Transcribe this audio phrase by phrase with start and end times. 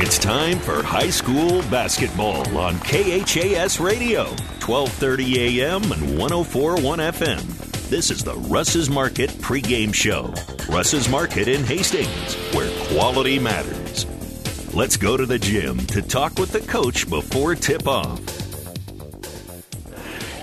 [0.00, 4.26] It's time for high school basketball on KHAS Radio,
[4.64, 7.88] 1230 AM and 1041 FM.
[7.88, 10.32] This is the Russ's Market pregame show.
[10.72, 14.06] Russ's Market in Hastings, where quality matters.
[14.72, 18.37] Let's go to the gym to talk with the coach before tip off.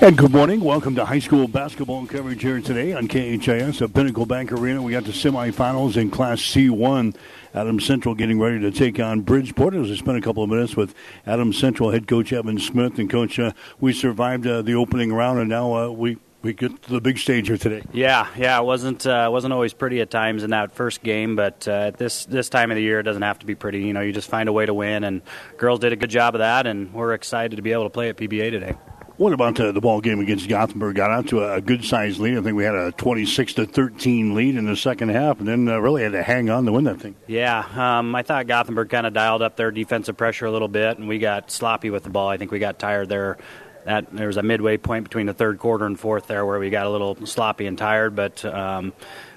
[0.06, 0.60] And good morning.
[0.60, 4.80] Welcome to high school basketball coverage here today on KHAS at Pinnacle Bank Arena.
[4.80, 7.16] We got the semifinals in Class C1.
[7.56, 9.74] Adams Central getting ready to take on Bridgeport.
[9.74, 10.94] As we spent a couple of minutes with
[11.26, 13.40] Adams Central head coach Evan Smith and coach.
[13.40, 17.02] Uh, we survived uh, the opening round, and now uh, we we get to the
[17.02, 17.82] big stage here today.
[17.92, 21.68] Yeah, yeah, it wasn't uh, wasn't always pretty at times in that first game, but
[21.68, 23.82] uh, this this time of the year, it doesn't have to be pretty.
[23.82, 25.24] You know, you just find a way to win, and
[25.58, 28.10] girls did a good job of that, and we're excited to be able to play
[28.10, 28.76] at PBA today.
[29.18, 30.98] What about uh, the ball game against Gothenburg?
[30.98, 32.38] Got out to a, good sized lead.
[32.38, 35.70] I think we had a 26 to 13 lead in the second half, and then
[35.70, 37.16] uh, really had to hang on to win that thing.
[37.26, 40.98] Yeah, um, I thought Gothenburg kind of dialed up their defensive pressure a little bit,
[40.98, 42.28] and we got sloppy with the ball.
[42.28, 43.38] I think we got tired there.
[43.86, 46.70] That there was a midway point between the third quarter and fourth there where we
[46.70, 48.92] got a little sloppy and tired, but um,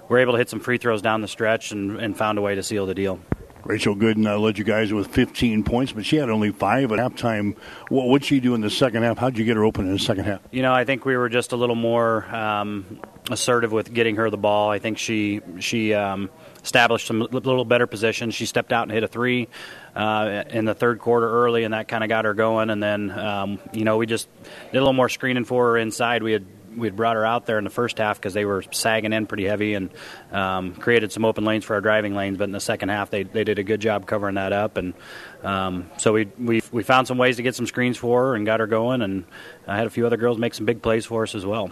[0.08, 2.56] we're able to hit some free throws down the stretch and, and found a way
[2.56, 3.20] to seal the deal.
[3.69, 6.98] Rachel Gooden uh, led you guys with 15 points, but she had only five at
[6.98, 7.55] halftime.
[7.91, 9.19] What would she do in the second half?
[9.19, 10.41] How did you get her open in the second half?
[10.50, 12.98] You know, I think we were just a little more um,
[13.30, 14.70] assertive with getting her the ball.
[14.70, 16.30] I think she she um,
[16.64, 18.30] established some little better position.
[18.30, 19.48] She stepped out and hit a three
[19.94, 22.70] uh, in the third quarter early, and that kind of got her going.
[22.70, 24.28] And then, um, you know, we just
[24.72, 26.22] did a little more screening for her inside.
[26.22, 26.46] We had
[26.78, 29.44] we brought her out there in the first half because they were sagging in pretty
[29.44, 29.90] heavy and
[30.32, 32.38] um, created some open lanes for our driving lanes.
[32.38, 34.94] But in the second half, they, they did a good job covering that up, and
[35.42, 38.46] um, so we, we we found some ways to get some screens for her and
[38.46, 39.02] got her going.
[39.02, 39.24] And
[39.66, 41.70] I had a few other girls make some big plays for us as well.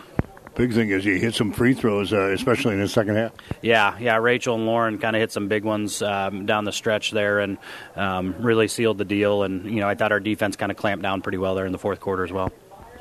[0.57, 3.33] Big thing is you hit some free throws, uh, especially in the second half.
[3.61, 4.17] Yeah, yeah.
[4.17, 7.59] Rachel and Lauren kind of hit some big ones um, down the stretch there, and
[7.95, 9.43] um, really sealed the deal.
[9.43, 11.73] And you know, I thought our defense kind of clamped down pretty well there in
[11.73, 12.51] the fourth quarter as well.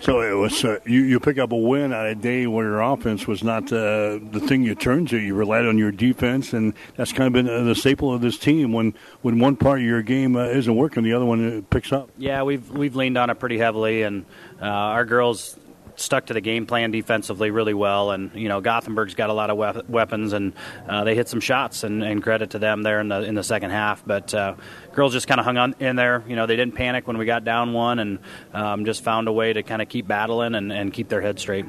[0.02, 1.02] So it was uh, you.
[1.02, 4.44] You pick up a win on a day where your offense was not uh, the
[4.46, 5.18] thing you turned to.
[5.18, 8.38] You relied on your defense, and that's kind of been uh, the staple of this
[8.38, 8.74] team.
[8.74, 11.92] When when one part of your game uh, isn't working, the other one uh, picks
[11.92, 12.10] up.
[12.18, 14.26] Yeah, we've we've leaned on it pretty heavily, and
[14.62, 15.58] our girls
[15.96, 18.12] stuck to the game plan defensively really well.
[18.12, 20.54] And you know, Gothenburg's got a lot of we- weapons, and
[20.88, 21.84] uh, they hit some shots.
[21.84, 24.04] And, and, credit to them there in the in the second half.
[24.06, 24.56] But uh,
[24.94, 26.24] girls just kind of hung on in there.
[26.28, 28.20] You know, they didn't panic when we got down one, and
[28.54, 31.40] um, just found a way to kind of keep battling and, and keep their head
[31.40, 31.66] straight.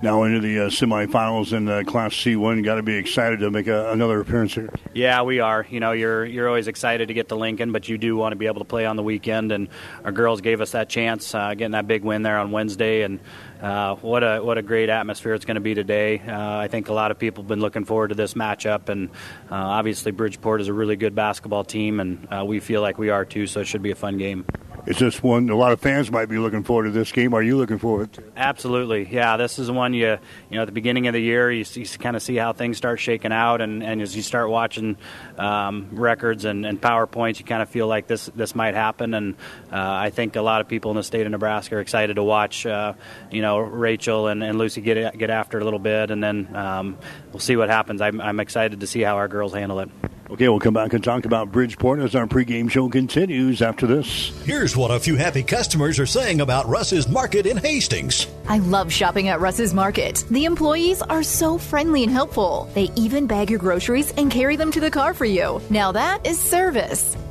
[0.00, 3.66] Now into the uh, semifinals in uh, Class C1, got to be excited to make
[3.66, 4.70] a, another appearance here.
[4.94, 5.66] Yeah, we are.
[5.68, 8.36] You know, you're you're always excited to get to Lincoln, but you do want to
[8.36, 9.50] be able to play on the weekend.
[9.50, 9.68] And
[10.04, 13.18] our girls gave us that chance, uh, getting that big win there on Wednesday, and
[13.60, 16.20] uh, what a what a great atmosphere it's going to be today.
[16.20, 19.10] Uh, I think a lot of people have been looking forward to this matchup, and
[19.50, 23.10] uh, obviously Bridgeport is a really good basketball team, and uh, we feel like we
[23.10, 23.48] are too.
[23.48, 24.46] So it should be a fun game.
[24.88, 27.34] It's just one a lot of fans might be looking forward to this game.
[27.34, 28.32] Are you looking forward to it?
[28.34, 29.36] Absolutely, yeah.
[29.36, 30.16] This is one you
[30.48, 32.78] you know at the beginning of the year you, you kind of see how things
[32.78, 34.96] start shaking out, and, and as you start watching
[35.36, 39.12] um, records and, and PowerPoints, you kind of feel like this this might happen.
[39.12, 39.34] And
[39.70, 42.22] uh, I think a lot of people in the state of Nebraska are excited to
[42.22, 42.94] watch uh,
[43.30, 46.56] you know Rachel and, and Lucy get get after it a little bit, and then
[46.56, 46.96] um,
[47.30, 48.00] we'll see what happens.
[48.00, 49.90] I'm, I'm excited to see how our girls handle it.
[50.30, 54.28] Okay, we'll come back and talk about Bridgeport as our pregame show continues after this.
[54.44, 58.26] Here's what a few happy customers are saying about Russ's Market in Hastings.
[58.46, 60.26] I love shopping at Russ's Market.
[60.30, 62.68] The employees are so friendly and helpful.
[62.74, 65.62] They even bag your groceries and carry them to the car for you.
[65.70, 67.16] Now that is service.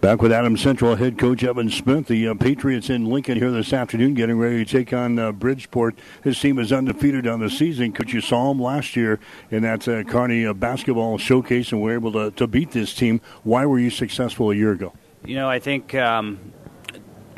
[0.00, 2.06] Back with Adams Central head coach Evan Smith.
[2.06, 5.98] The uh, Patriots in Lincoln here this afternoon, getting ready to take on uh, Bridgeport.
[6.22, 7.92] His team is undefeated on the season.
[7.92, 9.18] Could you saw him last year
[9.50, 13.22] in that uh, Kearney uh, basketball showcase and were able to, to beat this team?
[13.42, 14.92] Why were you successful a year ago?
[15.24, 16.52] You know, I think um,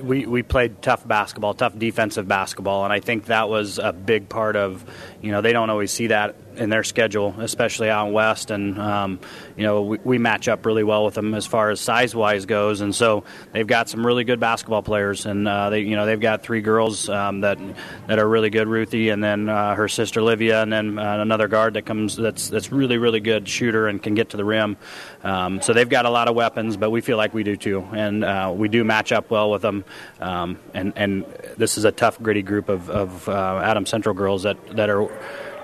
[0.02, 4.28] we, we played tough basketball, tough defensive basketball, and I think that was a big
[4.28, 4.84] part of,
[5.22, 8.50] you know, they don't always see that in their schedule, especially out west.
[8.50, 9.20] And um,
[9.56, 12.44] you know, we, we, match up really well with them as far as size wise
[12.44, 12.80] goes.
[12.80, 16.20] And so they've got some really good basketball players, and uh, they you know they've
[16.20, 17.58] got three girls um, that
[18.06, 18.68] that are really good.
[18.68, 22.48] Ruthie, and then uh, her sister Livia, and then uh, another guard that comes that's
[22.48, 24.76] that's really really good shooter and can get to the rim.
[25.22, 27.86] Um, so they've got a lot of weapons, but we feel like we do too,
[27.92, 29.84] and uh, we do match up well with them.
[30.20, 31.24] Um, and and
[31.56, 35.08] this is a tough, gritty group of, of uh, Adams Central girls that that are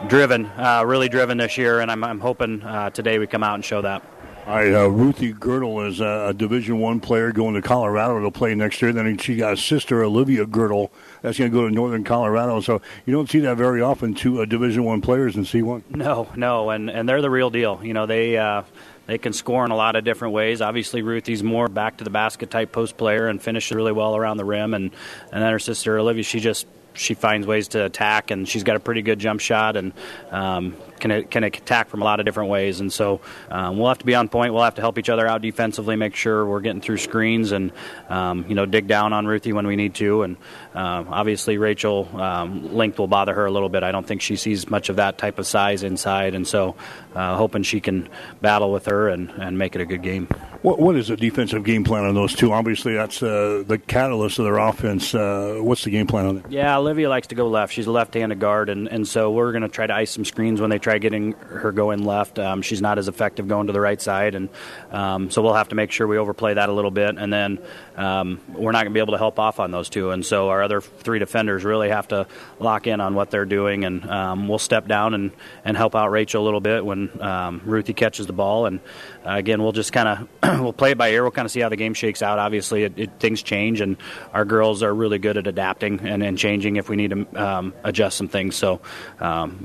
[0.09, 3.55] driven, uh, really driven this year, and I'm, I'm hoping uh, today we come out
[3.55, 4.03] and show that.
[4.47, 8.55] All right, uh, Ruthie Girdle is a Division One player going to Colorado to play
[8.55, 8.93] next year.
[8.93, 10.93] Then she got a sister, Olivia Girdle,
[11.23, 12.61] that's going to go to Northern Colorado.
[12.61, 14.13] So you don't see that very often.
[14.13, 15.83] Two uh, Division One players in C one.
[15.89, 17.81] No, no, and and they're the real deal.
[17.83, 18.65] You know, they uh,
[19.07, 20.61] they can score in a lot of different ways.
[20.61, 24.37] Obviously, Ruthie's more back to the basket type post player and finishes really well around
[24.37, 24.75] the rim.
[24.75, 24.91] And
[25.33, 28.77] and then her sister Olivia, she just she finds ways to attack, and she's got
[28.77, 29.93] a pretty good jump shot and
[30.31, 32.81] um, can can attack from a lot of different ways.
[32.81, 33.21] And so
[33.51, 34.53] um, we'll have to be on point.
[34.53, 37.73] We'll have to help each other out defensively, make sure we're getting through screens, and
[38.09, 40.23] um, you know dig down on Ruthie when we need to.
[40.23, 40.37] And
[40.75, 43.83] uh, obviously, Rachel um, length will bother her a little bit.
[43.83, 46.77] I don't think she sees much of that type of size inside, and so
[47.15, 48.09] uh, hoping she can
[48.41, 50.27] battle with her and, and make it a good game.
[50.63, 52.53] What what is the defensive game plan on those two?
[52.53, 55.15] Obviously, that's uh, the catalyst of their offense.
[55.15, 56.45] Uh, what's the game plan on it?
[56.49, 57.73] Yeah, Olivia likes to go left.
[57.73, 60.61] She's a left-handed guard, and, and so we're going to try to ice some screens
[60.61, 62.39] when they try getting her going left.
[62.39, 64.49] Um, she's not as effective going to the right side, and
[64.93, 67.17] um, so we'll have to make sure we overplay that a little bit.
[67.17, 67.59] And then
[67.97, 70.51] um, we're not going to be able to help off on those two, and so
[70.51, 72.27] our other three defenders really have to
[72.61, 75.33] lock in on what they're doing, and um, we'll step down and,
[75.65, 78.67] and help out Rachel a little bit when um, Ruthie catches the ball.
[78.67, 78.81] And
[79.25, 81.23] uh, again, we'll just kind of we'll play it by ear.
[81.23, 82.39] We'll kind of see how the game shakes out.
[82.39, 83.97] Obviously, it, it, things change, and
[84.33, 87.75] our girls are really good at adapting and, and changing if we need to um,
[87.85, 88.57] adjust some things.
[88.57, 88.81] So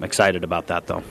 [0.02, 1.04] excited about that, though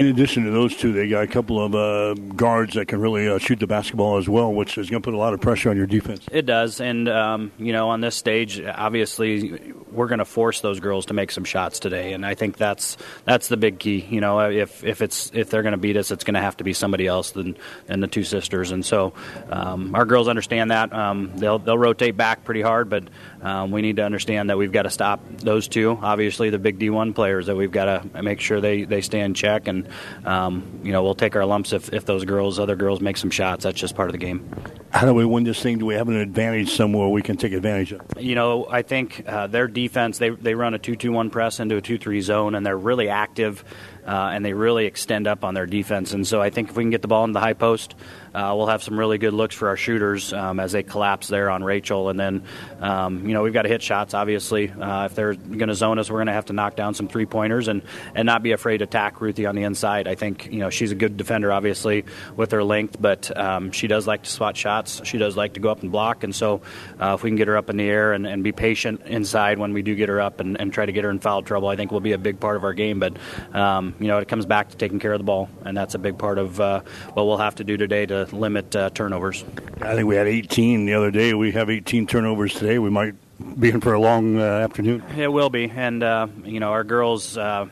[0.00, 3.28] in addition to those two, they got a couple of uh, guards that can really
[3.28, 5.68] uh, shoot the basketball as well, which is going to put a lot of pressure
[5.68, 6.24] on your defense.
[6.32, 10.80] It does, and um, you know, on this stage, obviously, we're going to force those
[10.80, 13.98] girls to make some shots today, and I think that's that's the big key.
[14.08, 16.56] You know, if if it's if they're going to beat us, it's going to have
[16.56, 19.12] to be somebody else than than the two sisters, and so
[19.50, 20.94] um, our girls understand that.
[20.94, 23.04] Um, they'll they'll rotate back pretty hard, but
[23.42, 25.98] um, we need to understand that we've got to stop those two.
[26.00, 29.34] Obviously, the big D1 players that we've got to make sure they, they stay in
[29.34, 29.89] check, and
[30.24, 33.30] um, you know we'll take our lumps if, if those girls, other girls, make some
[33.30, 33.64] shots.
[33.64, 34.48] That's just part of the game.
[34.90, 35.78] How do we win this thing?
[35.78, 38.02] Do we have an advantage somewhere we can take advantage of?
[38.18, 41.80] You know, I think uh, their defense they they run a two-two-one press into a
[41.80, 43.64] two-three zone, and they're really active
[44.06, 46.12] uh, and they really extend up on their defense.
[46.12, 47.94] And so I think if we can get the ball in the high post,
[48.34, 51.50] uh, we'll have some really good looks for our shooters um, as they collapse there
[51.50, 52.08] on Rachel.
[52.08, 52.42] And then,
[52.80, 54.70] um, you know, we've got to hit shots, obviously.
[54.70, 57.08] Uh, if they're going to zone us, we're going to have to knock down some
[57.08, 57.82] three pointers and,
[58.14, 60.08] and not be afraid to attack Ruthie on the inside.
[60.08, 62.04] I think, you know, she's a good defender, obviously,
[62.36, 65.00] with her length, but um, she does like to spot shots.
[65.04, 66.24] She does like to go up and block.
[66.24, 66.62] And so
[67.00, 69.58] uh, if we can get her up in the air and, and be patient inside
[69.58, 71.66] when we do get her up and, and, try to get her in foul trouble,
[71.66, 73.00] I think will be a big part of our game.
[73.00, 73.16] But,
[73.52, 75.98] um, you know, it comes back to taking care of the ball, and that's a
[75.98, 76.82] big part of uh,
[77.14, 79.44] what we'll have to do today to limit uh, turnovers.
[79.80, 81.34] I think we had 18 the other day.
[81.34, 82.78] We have 18 turnovers today.
[82.78, 83.14] We might
[83.58, 85.02] be in for a long uh, afternoon.
[85.16, 87.66] It will be, and uh, you know our girls uh,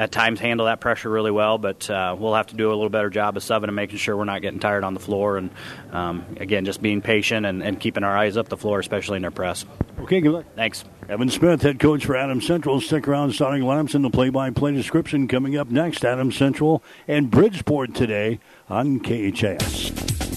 [0.00, 2.88] at times handle that pressure really well, but uh, we'll have to do a little
[2.88, 5.36] better job of subbing and making sure we're not getting tired on the floor.
[5.36, 5.50] And
[5.92, 9.22] um, again, just being patient and, and, keeping our eyes up the floor, especially in
[9.22, 9.66] their press.
[10.00, 10.46] Okay, good luck.
[10.56, 10.86] Thanks.
[11.10, 12.80] Evan Smith, head coach for Adams Central.
[12.80, 16.02] Stick around, starting Lamson, the play-by-play description coming up next.
[16.02, 20.29] Adams Central and Bridgeport today on KHAS.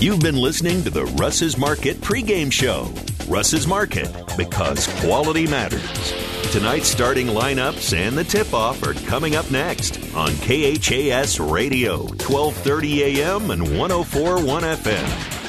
[0.00, 2.88] You've been listening to the Russ's Market pregame show.
[3.26, 6.14] Russ's Market, because quality matters.
[6.52, 13.50] Tonight's starting lineups and the tip-off are coming up next on KHAS Radio, 1230 AM
[13.50, 15.47] and 104.1 FM.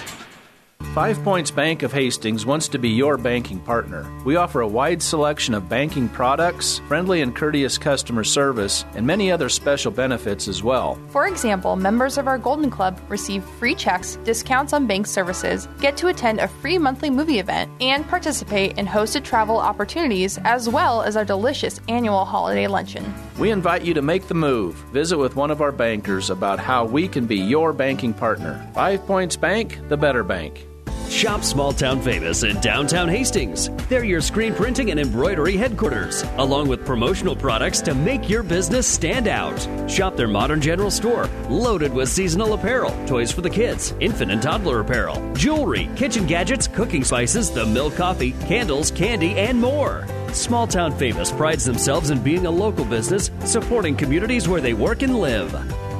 [0.96, 4.12] Five Points Bank of Hastings wants to be your banking partner.
[4.25, 9.31] We offer a wide selection of banking products, friendly and courteous customer service, and many
[9.31, 10.98] other special benefits as well.
[11.10, 15.96] For example, members of our Golden Club receive free checks, discounts on bank services, get
[15.98, 21.03] to attend a free monthly movie event, and participate in hosted travel opportunities as well
[21.03, 23.05] as our delicious annual holiday luncheon.
[23.38, 24.74] We invite you to make the move.
[24.91, 28.67] Visit with one of our bankers about how we can be your banking partner.
[28.74, 30.65] Five Points Bank, the better bank.
[31.09, 33.69] Shop Small Town Famous in downtown Hastings.
[33.89, 38.85] They're your screen printing and embroidery headquarters, along with promotional products to make your business
[38.85, 39.59] stand out.
[39.89, 44.41] Shop their modern general store, loaded with seasonal apparel, toys for the kids, infant and
[44.41, 50.05] toddler apparel, jewelry, kitchen gadgets, cooking spices, the milk coffee, candles, candy, and more.
[50.33, 55.01] Small Town Famous prides themselves in being a local business supporting communities where they work
[55.01, 55.51] and live.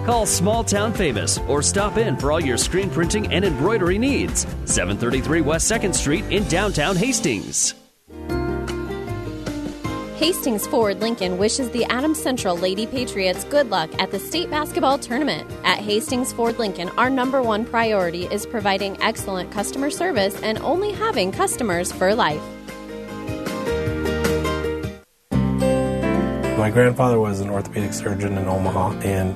[0.10, 4.48] Call Small Town Famous or stop in for all your screen printing and embroidery needs.
[4.66, 7.76] 733 West 2nd Street in downtown Hastings.
[10.18, 14.98] Hastings Ford Lincoln wishes the Adams Central Lady Patriots good luck at the state basketball
[14.98, 15.48] tournament.
[15.64, 20.92] At Hastings Ford Lincoln, our number one priority is providing excellent customer service and only
[20.92, 22.42] having customers for life.
[26.58, 29.36] My grandfather was an orthopedic surgeon in Omaha, and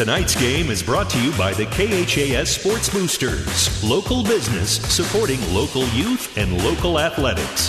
[0.00, 5.86] Tonight's game is brought to you by the KHAS Sports Boosters, local business supporting local
[5.88, 7.68] youth and local athletics.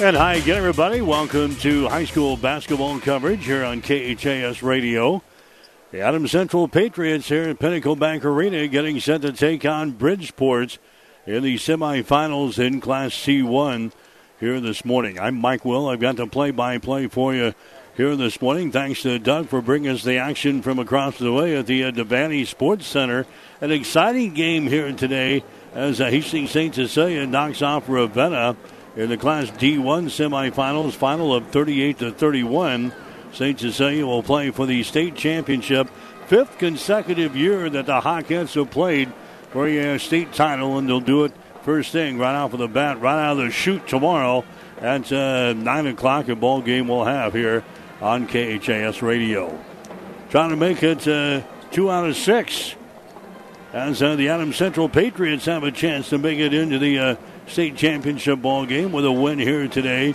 [0.00, 1.02] And hi again, everybody.
[1.02, 5.22] Welcome to high school basketball coverage here on KHAS Radio.
[5.90, 10.78] The Adams Central Patriots here at Pinnacle Bank Arena getting set to take on Bridgeport
[11.26, 13.92] in the semifinals in Class C1
[14.42, 15.20] here this morning.
[15.20, 15.88] I'm Mike Will.
[15.88, 17.54] I've got the play-by-play for you
[17.96, 18.72] here this morning.
[18.72, 21.92] Thanks to Doug for bringing us the action from across the way at the uh,
[21.92, 23.24] Devaney Sports Center.
[23.60, 25.44] An exciting game here today
[25.74, 26.74] as uh, Hastings St.
[26.74, 28.56] Cecilia knocks off Ravenna
[28.96, 32.92] in the Class D1 semifinals, final of 38 to 31.
[33.32, 33.60] St.
[33.60, 35.88] Cecilia will play for the state championship,
[36.26, 39.12] fifth consecutive year that the Hawkettes have played
[39.50, 43.00] for a state title, and they'll do it first thing right off of the bat,
[43.00, 44.44] right out of the chute tomorrow
[44.80, 46.28] at uh, 9 o'clock.
[46.28, 47.64] A ball game we'll have here
[48.00, 49.58] on KHAS Radio.
[50.30, 52.74] Trying to make it uh, two out of six
[53.72, 57.16] as uh, the Adams Central Patriots have a chance to make it into the uh,
[57.46, 60.14] state championship ball game with a win here today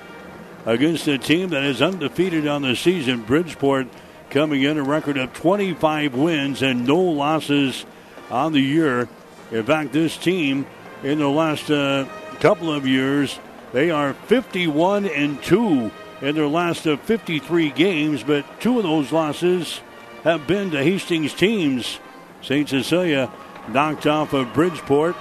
[0.66, 3.24] against a team that is undefeated on the season.
[3.24, 3.88] Bridgeport
[4.30, 7.86] coming in a record of 25 wins and no losses
[8.30, 9.08] on the year.
[9.52, 10.66] In fact, this team
[11.04, 12.08] in the last uh,
[12.40, 13.40] couple of years,
[13.74, 19.12] they are 51 and 2 in their last uh, 53 games, but two of those
[19.12, 19.82] losses
[20.24, 22.00] have been to Hastings teams.
[22.42, 22.68] St.
[22.68, 23.32] Cecilia
[23.70, 25.16] knocked off of Bridgeport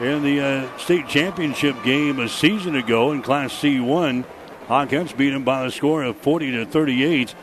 [0.00, 4.24] in the uh, state championship game a season ago in Class C1.
[4.66, 7.34] Hawkettes beat them by a score of 40 to 38.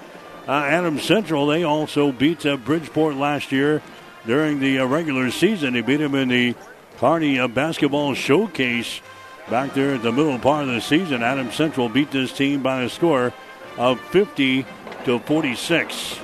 [0.47, 3.81] Uh, Adams Central, they also beat uh, Bridgeport last year
[4.25, 5.73] during the uh, regular season.
[5.73, 6.55] They beat them in the
[6.99, 8.99] Kearney uh, basketball showcase
[9.49, 11.23] back there at the middle part of the season.
[11.23, 13.33] Adams Central beat this team by a score
[13.77, 14.65] of 50
[15.05, 16.19] to 46.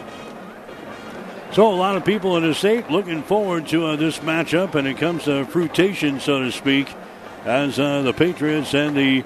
[1.54, 4.86] So a lot of people in the state looking forward to uh, this matchup, and
[4.86, 6.94] it comes to fruition, so to speak,
[7.46, 9.24] as uh, the Patriots and the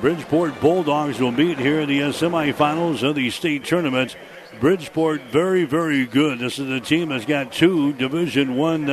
[0.00, 4.16] Bridgeport Bulldogs will meet here in the uh, semifinals of the state tournament.
[4.58, 6.38] Bridgeport, very, very good.
[6.38, 8.88] This is a team that's got two Division One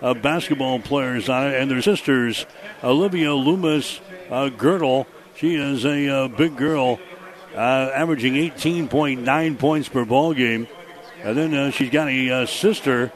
[0.00, 2.46] basketball players on it, and their sisters,
[2.82, 5.06] Olivia Loomis uh, Girdle.
[5.36, 6.98] She is a uh, big girl,
[7.54, 10.66] uh, averaging 18.9 points per ball game.
[11.22, 13.12] And then uh, she's got a uh, sister,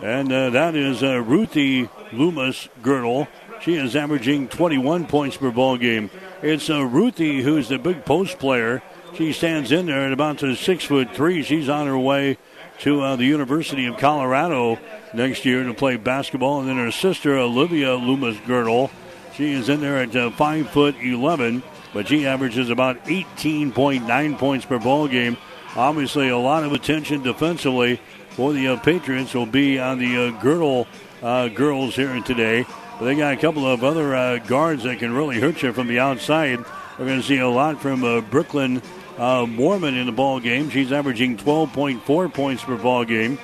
[0.00, 3.26] and uh, that is Ruthie Loomis Girdle.
[3.60, 6.10] She is averaging 21 points per ball game.
[6.40, 8.80] It's Ruthie who's the big post player.
[9.14, 11.42] She stands in there at about six foot three.
[11.42, 12.38] She's on her way
[12.80, 14.78] to uh, the University of Colorado
[15.14, 16.60] next year to play basketball.
[16.60, 18.90] And then her sister Olivia Loomis Girdle,
[19.34, 21.62] she is in there at five foot 11,
[21.92, 25.36] but she averages about 18.9 points per ball game.
[25.76, 28.00] Obviously, a lot of attention defensively
[28.30, 30.86] for the uh, Patriots will be on the uh, girdle
[31.22, 32.64] uh, girls here today.
[32.98, 35.86] But they got a couple of other uh, guards that can really hurt you from
[35.86, 36.58] the outside.
[36.98, 38.82] We're going to see a lot from uh, Brooklyn
[39.18, 40.70] uh, Mormon in the ball game.
[40.70, 43.38] She's averaging 12.4 points per ball game.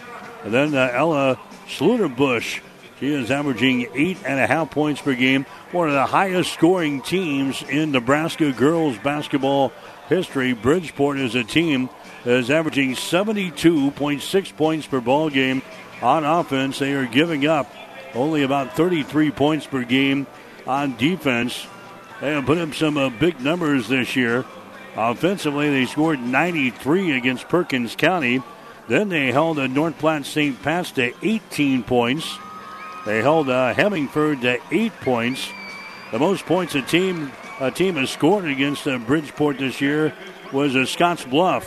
[0.44, 2.61] And then Ella Schluterbush.
[3.00, 5.44] She is averaging eight and a half points per game.
[5.73, 9.73] One of the highest scoring teams in Nebraska girls basketball
[10.09, 10.52] history.
[10.52, 11.90] Bridgeport is a team
[12.25, 15.62] is averaging 72.6 points per ball game
[16.00, 16.78] on offense.
[16.78, 17.71] They are giving up
[18.14, 20.26] only about 33 points per game
[20.66, 21.66] on defense.
[22.21, 24.44] They have put up some uh, big numbers this year.
[24.97, 28.42] Offensively, they scored 93 against Perkins County.
[28.88, 30.62] Then they held a North Platte St.
[30.62, 32.38] Pat's to 18 points.
[33.07, 35.49] They held uh, Hemingford to 8 points.
[36.12, 40.12] The most points a team a team has scored against uh, Bridgeport this year
[40.53, 41.64] was uh, Scottsbluff.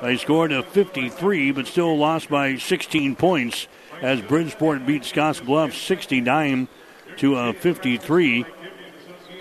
[0.00, 3.66] They scored a 53, but still lost by 16 points
[4.00, 6.68] as Bridgeport beat Scottsbluff 69
[7.16, 8.44] to uh, 53.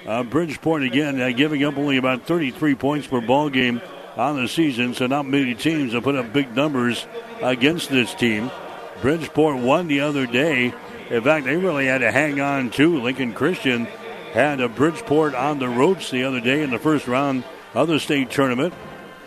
[0.06, 3.82] Uh, Bridgeport again uh, giving up only about 33 points per ball game
[4.16, 7.06] on the season, so not many teams have put up big numbers
[7.42, 8.52] against this team.
[9.02, 10.74] Bridgeport won the other day.
[11.10, 13.02] In fact, they really had to hang on too.
[13.02, 13.86] Lincoln Christian
[14.34, 17.44] had a Bridgeport on the ropes the other day in the first round
[17.74, 18.74] of the state tournament.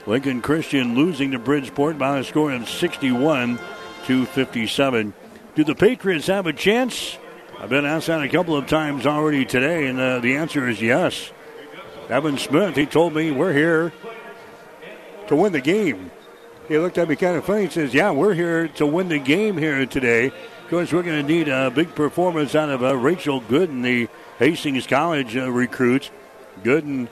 [0.07, 3.59] Lincoln Christian losing to Bridgeport by a score of 61
[4.05, 5.14] to 57.
[5.55, 7.19] Do the Patriots have a chance?
[7.59, 10.81] I've been asked that a couple of times already today, and uh, the answer is
[10.81, 11.33] yes.
[12.09, 13.93] Evan Smith, he told me we're here
[15.28, 16.11] to win the game.
[16.68, 17.64] He looked at me kind of funny.
[17.66, 20.26] He says, "Yeah, we're here to win the game here today.
[20.26, 24.09] Of course, we're going to need a big performance out of uh, Rachel Gooden, the
[24.40, 26.11] Hastings College uh, recruit.
[26.64, 27.06] Gooden,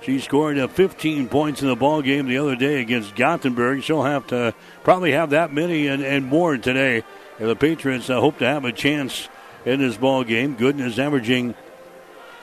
[0.00, 3.82] she scored uh, 15 points in the ball game the other day against Gothenburg.
[3.82, 7.02] She'll have to probably have that many and, and more today.
[7.40, 9.28] And the Patriots uh, hope to have a chance
[9.64, 10.56] in this ball game.
[10.56, 11.54] Gooden is averaging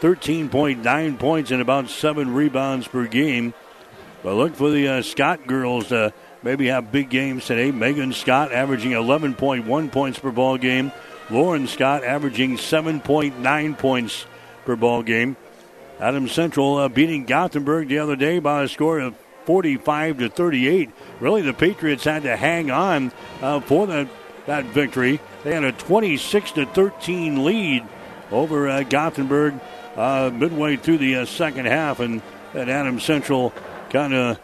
[0.01, 3.53] 13.9 points and about seven rebounds per game.
[4.27, 6.11] But look for the uh, Scott girls to
[6.43, 7.71] maybe have big games today.
[7.71, 10.91] Megan Scott averaging 11.1 points per ball game.
[11.29, 14.25] Lauren Scott averaging 7.9 points
[14.65, 15.37] per ball game.
[16.01, 19.15] Adams Central uh, beating Gothenburg the other day by a score of
[19.45, 20.89] 45 to 38.
[21.21, 24.09] Really, the Patriots had to hang on uh, for that
[24.45, 25.21] that victory.
[25.45, 27.85] They had a 26 to 13 lead
[28.29, 29.53] over uh, Gothenburg
[29.95, 33.53] uh, midway through the uh, second half, and that Adams Central
[33.89, 34.39] kind of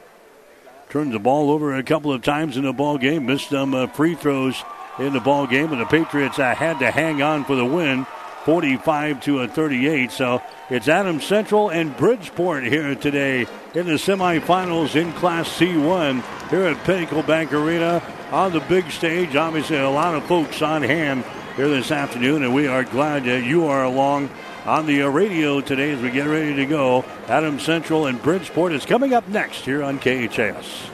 [0.89, 3.87] turned the ball over a couple of times in the ball game, missed some uh,
[3.87, 4.63] free throws
[4.99, 8.05] in the ball game, and the Patriots uh, had to hang on for the win.
[8.45, 10.11] 45 to a 38.
[10.11, 16.63] So it's Adams Central and Bridgeport here today in the semifinals in Class C1 here
[16.63, 19.35] at Pinnacle Bank Arena on the big stage.
[19.35, 21.23] Obviously, a lot of folks on hand
[21.55, 24.29] here this afternoon, and we are glad that you are along
[24.65, 27.03] on the radio today as we get ready to go.
[27.27, 30.89] Adams Central and Bridgeport is coming up next here on KHS.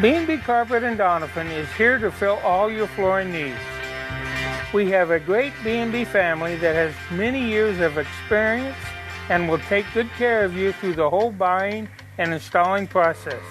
[0.00, 3.58] B&B Carpet and Donovan is here to fill all your flooring needs.
[4.72, 8.76] We have a great B&B family that has many years of experience
[9.28, 11.88] and will take good care of you through the whole buying
[12.18, 13.42] and installing process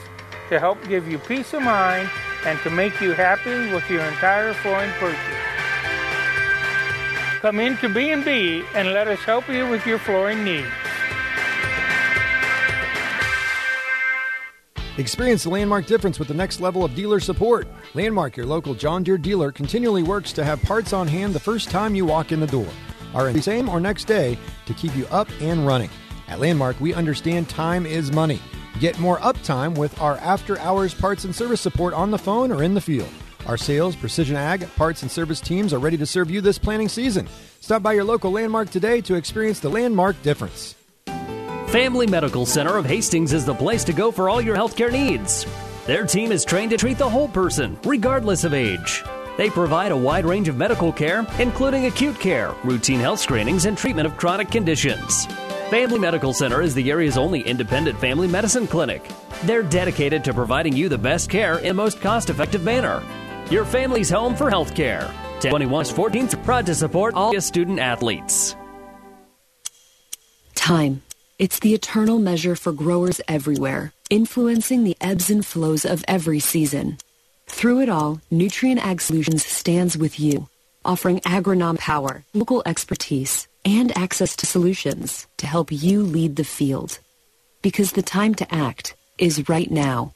[0.50, 2.10] to help give you peace of mind
[2.46, 5.57] and to make you happy with your entire flooring purchase.
[7.42, 10.68] Come into B&B and let us help you with your flooring needs.
[14.98, 17.68] Experience the Landmark difference with the next level of dealer support.
[17.94, 21.70] Landmark, your local John Deere dealer, continually works to have parts on hand the first
[21.70, 22.68] time you walk in the door,
[23.14, 25.92] are in the same or next day to keep you up and running.
[26.28, 28.42] At Landmark, we understand time is money.
[28.80, 32.64] Get more uptime with our after hours parts and service support on the phone or
[32.64, 33.10] in the field.
[33.46, 36.90] Our sales, precision ag, parts, and service teams are ready to serve you this planning
[36.90, 37.28] season.
[37.62, 40.76] Stop by your local Landmark today to experience the Landmark difference.
[41.68, 45.46] Family Medical Center of Hastings is the place to go for all your healthcare needs.
[45.86, 49.04] Their team is trained to treat the whole person, regardless of age.
[49.38, 53.78] They provide a wide range of medical care, including acute care, routine health screenings, and
[53.78, 55.28] treatment of chronic conditions.
[55.70, 59.06] Family Medical Center is the area's only independent family medicine clinic.
[59.44, 63.04] They're dedicated to providing you the best care in most cost effective manner.
[63.50, 65.10] Your family's home for health care.
[65.40, 68.56] 21 14th, proud to support all your student athletes.
[70.56, 71.02] Time.
[71.40, 76.98] It's the eternal measure for growers everywhere, influencing the ebbs and flows of every season.
[77.46, 80.50] Through it all, Nutrien Ag Solutions stands with you,
[80.84, 87.00] offering agronom power, local expertise, and access to solutions to help you lead the field.
[87.62, 90.16] Because the time to act is right now.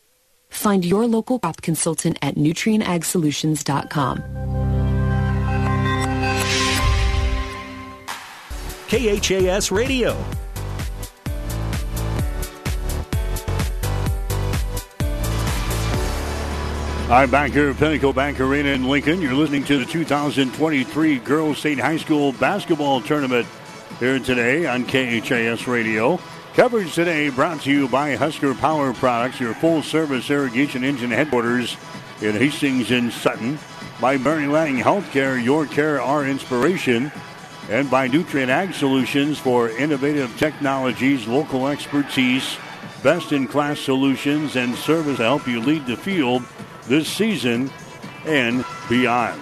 [0.51, 4.23] Find your local crop consultant at nutrienagsolutions.com.
[8.87, 10.11] KHAS Radio.
[17.11, 19.21] All right, back here at Pinnacle Bank Arena in Lincoln.
[19.21, 23.47] You're listening to the 2023 Girls State High School Basketball Tournament
[23.99, 26.19] here today on KHAS Radio.
[26.53, 31.77] Coverage today brought to you by Husker Power Products, your full service irrigation engine headquarters
[32.21, 33.57] in Hastings and Sutton.
[34.01, 37.09] By Mary Lanning Healthcare, your care, our inspiration.
[37.69, 42.57] And by Nutrien Ag Solutions for innovative technologies, local expertise,
[43.01, 46.43] best in class solutions, and service to help you lead the field
[46.85, 47.71] this season
[48.25, 49.41] and beyond.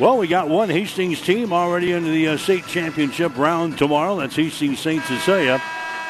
[0.00, 4.16] Well, we got one Hastings team already into the uh, state championship round tomorrow.
[4.16, 5.04] That's Hastings St.
[5.04, 5.62] Cecilia.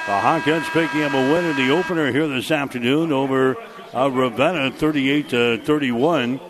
[0.07, 3.57] The Hawkettes picking up a win in the opener here this afternoon over
[3.95, 6.41] uh, Ravenna 38 to 31.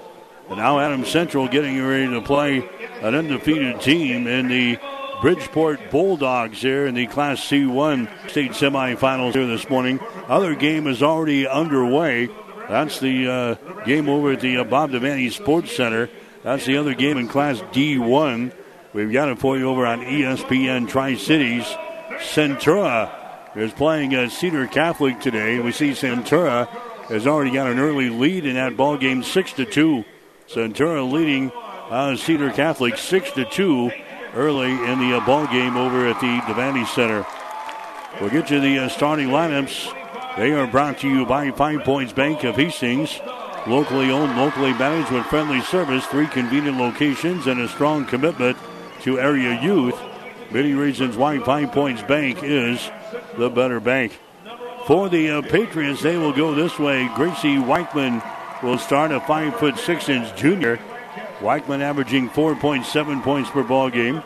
[0.49, 2.63] And now Adams Central getting ready to play
[3.03, 4.79] an undefeated team in the
[5.21, 9.99] Bridgeport Bulldogs here in the Class C1 state semifinals here this morning.
[10.29, 12.29] Other game is already underway.
[12.69, 16.09] That's the uh, game over at the uh, Bob Devaney Sports Center.
[16.45, 18.55] That's the other game in Class D1.
[18.93, 21.65] We've got it for you over on ESPN Tri Cities.
[22.21, 23.20] Centura
[23.55, 25.59] is playing uh, Cedar Catholic today.
[25.59, 26.69] We see Centura
[27.09, 30.05] has already got an early lead in that ball game, six to two.
[30.49, 31.51] Centura leading
[31.91, 33.91] uh, Cedar Catholic six to two
[34.35, 37.27] early in the uh, ball game over at the Devaney Center.
[38.21, 39.97] We'll get you the uh, starting lineups.
[40.37, 43.19] They are brought to you by Five Points Bank of Hastings.
[43.67, 48.57] Locally owned, locally managed with friendly service, three convenient locations, and a strong commitment
[49.03, 50.01] to area youth.
[50.51, 52.91] Many reasons why Five Points Bank is
[53.39, 54.19] the better bank.
[54.87, 57.09] For the uh, Patriots, they will go this way.
[57.15, 58.21] Gracie Weichman
[58.63, 60.81] will start a five foot six inch junior.
[61.39, 64.23] Weichman averaging 4.7 points per ball game.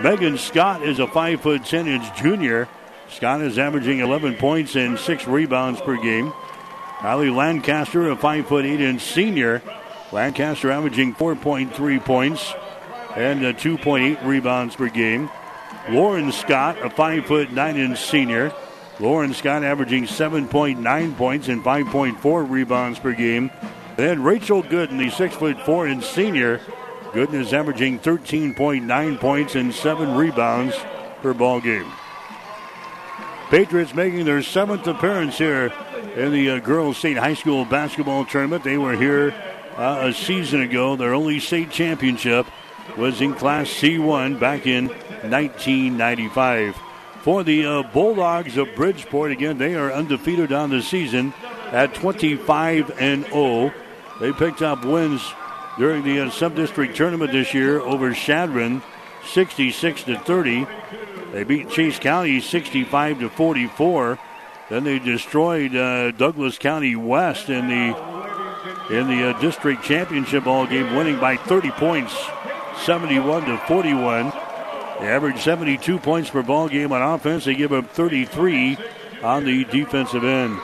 [0.00, 2.68] Megan Scott is a five foot ten inch junior.
[3.08, 6.32] Scott is averaging 11 points and six rebounds per game.
[6.98, 9.60] Kylie Lancaster, a five foot eight inch senior.
[10.12, 12.54] Lancaster averaging 4.3 points
[13.16, 15.30] and uh, 2.8 rebounds per game.
[15.88, 18.52] Lauren Scott, a five foot nine inch senior.
[19.00, 23.50] Lauren Scott averaging 7.9 points and 5.4 rebounds per game.
[23.96, 26.60] Then Rachel Gooden, the six foot four inch senior.
[27.12, 30.76] Gooden is averaging 13.9 points and seven rebounds
[31.22, 31.90] per ball game.
[33.48, 35.72] Patriots making their seventh appearance here
[36.16, 38.64] in the uh, Girls State High School basketball tournament.
[38.64, 39.32] They were here
[39.76, 40.96] uh, a season ago.
[40.96, 42.46] Their only state championship
[42.96, 46.76] was in Class C1 back in 1995.
[47.22, 51.34] For the uh, Bulldogs of Bridgeport, again, they are undefeated on the season
[51.72, 53.72] at 25 and 0.
[54.20, 55.22] They picked up wins
[55.78, 58.82] during the uh, sub-district tournament this year over Chadron,
[59.24, 60.66] 66 to 30.
[61.32, 64.18] They beat Chase County 65 to 44.
[64.70, 68.16] Then they destroyed uh, Douglas County West in the
[68.90, 72.14] in the uh, district championship ball game, winning by 30 points,
[72.84, 74.30] 71 to 41.
[75.00, 77.44] They average 72 points per ball game on offense.
[77.44, 78.78] They give up 33
[79.22, 80.58] on the defensive end.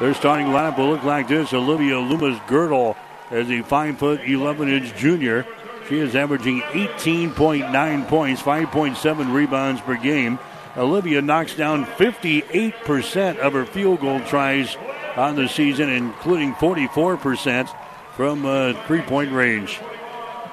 [0.00, 2.96] Their starting lineup will look like this: Olivia Loomis Girdle
[3.30, 5.46] as a 5 foot 11 inch junior.
[5.88, 10.38] She is averaging 18.9 points, 5.7 rebounds per game.
[10.76, 14.76] Olivia knocks down 58% of her field goal tries
[15.16, 17.68] on the season, including 44%
[18.16, 19.80] from uh, three point range.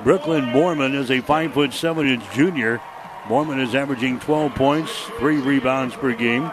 [0.04, 2.82] Brooklyn Mormon is a 5 foot 7 inch junior.
[3.30, 6.52] Mormon is averaging 12 points, three rebounds per game.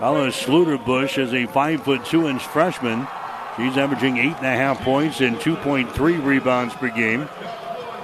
[0.00, 3.08] Alice Schluterbush is a 5 foot 2 inch freshman.
[3.56, 7.28] She's averaging 8.5 points and 2.3 rebounds per game.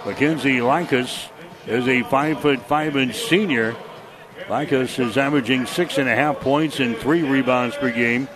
[0.05, 1.29] Mackenzie Lycus
[1.67, 3.77] is a 5 foot 5 inch senior.
[4.49, 8.27] Lycus is averaging 6.5 points and 3 rebounds per game.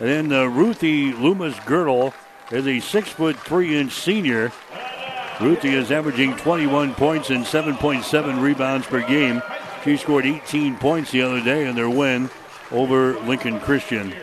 [0.00, 2.14] And then uh, Ruthie Loomis Girdle
[2.50, 4.52] is a 6 foot 3 inch senior.
[5.40, 9.42] Ruthie is averaging 21 points and 7.7 rebounds per game.
[9.84, 12.30] She scored 18 points the other day in their win
[12.70, 14.14] over Lincoln Christian.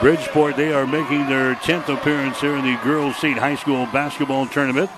[0.00, 4.46] Bridgeport, they are making their 10th appearance here in the Girls State High School basketball
[4.46, 4.90] tournament.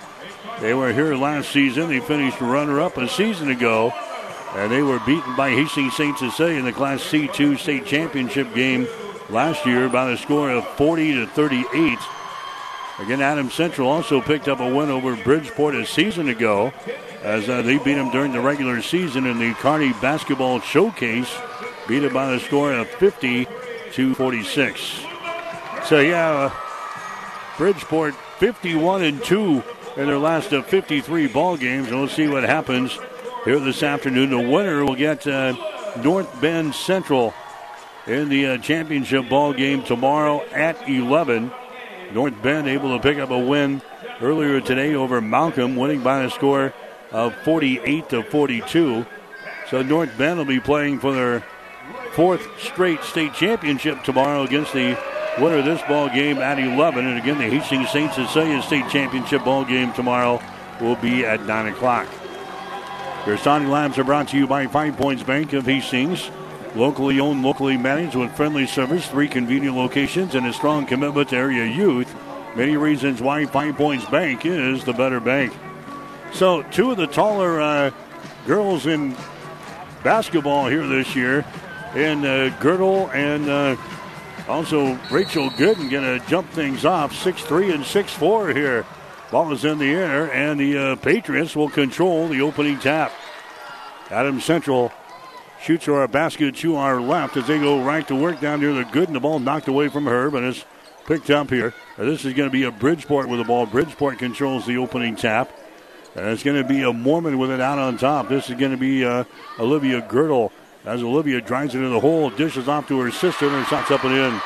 [0.60, 1.88] They were here last season.
[1.88, 3.92] They finished runner up a season ago,
[4.54, 6.18] and they were beaten by Hastings St.
[6.18, 8.88] Cecilia in the Class C2 state championship game
[9.28, 11.98] last year by the score of 40 to 38.
[12.98, 16.72] Again, Adams Central also picked up a win over Bridgeport a season ago
[17.22, 21.30] as uh, they beat them during the regular season in the Kearney Basketball Showcase,
[21.86, 23.46] beat it by the score of 50
[23.92, 25.00] to 46.
[25.84, 26.50] So, yeah, uh,
[27.58, 29.62] Bridgeport 51 and 2
[29.96, 31.90] in their last uh, 53 ball games.
[31.90, 32.98] We'll see what happens
[33.44, 34.30] here this afternoon.
[34.30, 35.54] The winner will get uh,
[36.02, 37.34] North Bend Central
[38.06, 41.50] in the uh, championship ball game tomorrow at 11.
[42.12, 43.82] North Bend able to pick up a win
[44.20, 46.72] earlier today over Malcolm, winning by a score
[47.10, 49.06] of 48 to 42.
[49.68, 51.44] So North Bend will be playing for their
[52.12, 54.98] fourth straight state championship tomorrow against the
[55.38, 57.06] winner of this ball game at 11.
[57.06, 58.12] And again, the Hastings St.
[58.12, 60.40] Cecilia state championship ball game tomorrow
[60.80, 62.06] will be at 9 o'clock.
[63.26, 66.30] Your Sonic Labs are brought to you by Five Points Bank of Hastings.
[66.76, 71.36] Locally owned, locally managed with friendly service, three convenient locations, and a strong commitment to
[71.36, 72.14] area youth.
[72.54, 75.54] Many reasons why Five Points Bank is the better bank.
[76.34, 77.90] So, two of the taller uh,
[78.46, 79.16] girls in
[80.04, 81.46] basketball here this year,
[81.94, 83.76] in uh, Girdle and uh,
[84.46, 88.84] Also, Rachel Gooden going to jump things off 6 3 and 6 4 here.
[89.30, 93.12] Ball is in the air, and the uh, Patriots will control the opening tap.
[94.10, 94.92] Adams Central
[95.66, 98.84] shoots a basket to our left as they go right to work down near the
[98.84, 99.14] Gooden.
[99.14, 100.64] The ball knocked away from her, but it's
[101.06, 101.74] picked up here.
[101.98, 103.66] This is going to be a Bridgeport with the ball.
[103.66, 105.50] Bridgeport controls the opening tap.
[106.14, 108.28] And it's going to be a Mormon with it out on top.
[108.28, 109.24] This is going to be uh,
[109.58, 110.52] Olivia Girdle
[110.84, 114.04] as Olivia drives it into the hole, dishes off to her sister, and shot's up
[114.04, 114.40] and in.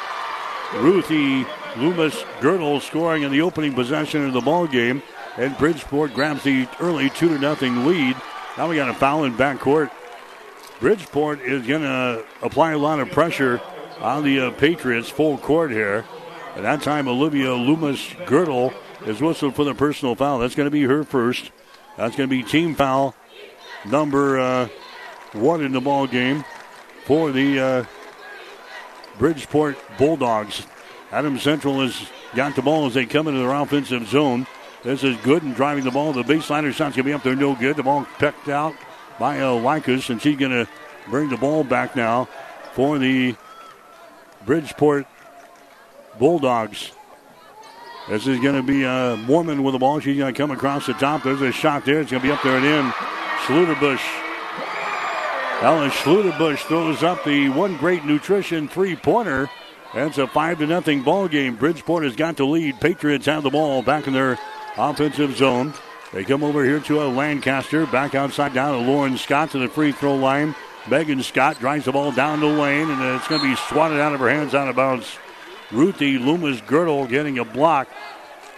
[0.83, 1.44] Ruthie
[1.76, 5.02] Loomis Girdle scoring in the opening possession of the ball game,
[5.37, 8.16] and Bridgeport grabs the early two to nothing lead.
[8.56, 9.90] Now we got a foul in backcourt.
[10.80, 13.60] Bridgeport is going to apply a lot of pressure
[14.00, 16.06] on the uh, Patriots full court here.
[16.56, 18.72] At that time, Olivia Loomis Girdle
[19.06, 20.38] is whistled for the personal foul.
[20.38, 21.52] That's going to be her first.
[21.98, 23.14] That's going to be team foul
[23.84, 24.68] number uh,
[25.32, 26.44] one in the ball game
[27.04, 27.84] for the uh,
[29.18, 30.66] Bridgeport Bulldogs.
[31.12, 34.46] Adams Central has got the ball as they come into their offensive zone.
[34.82, 36.14] This is good and driving the ball.
[36.14, 37.76] The baseline shot's going to be up there, no good.
[37.76, 38.74] The ball pecked out
[39.20, 40.66] by Lycus, and she's going to
[41.09, 42.26] bring the ball back now
[42.72, 43.37] for the
[44.46, 45.06] Bridgeport
[46.18, 46.90] Bulldogs.
[48.09, 50.00] This is going to be a Mormon with the ball.
[50.00, 51.22] She's going to come across the top.
[51.22, 52.00] There's a shot there.
[52.00, 52.90] It's going to be up there and in.
[53.44, 54.00] Schluterbush.
[55.62, 59.50] Ellen Schluterbush throws up the one great nutrition three pointer.
[59.94, 61.56] That's a five to nothing ball game.
[61.56, 62.80] Bridgeport has got the lead.
[62.80, 64.38] Patriots have the ball back in their
[64.78, 65.74] offensive zone.
[66.12, 67.87] They come over here to a Lancaster.
[67.87, 70.55] Back outside down to Lauren Scott to the free throw line.
[70.88, 74.12] Megan Scott drives the ball down the lane, and it's going to be swatted out
[74.12, 75.18] of her hands out of bounds.
[75.70, 77.88] Ruthie Loomis Girdle getting a block.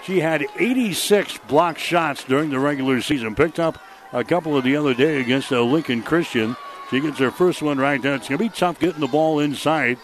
[0.05, 3.35] She had 86 block shots during the regular season.
[3.35, 3.79] Picked up
[4.13, 6.57] a couple of the other day against uh, Lincoln Christian.
[6.91, 8.15] She gets her first one right there.
[8.15, 9.99] It's going to be tough getting the ball inside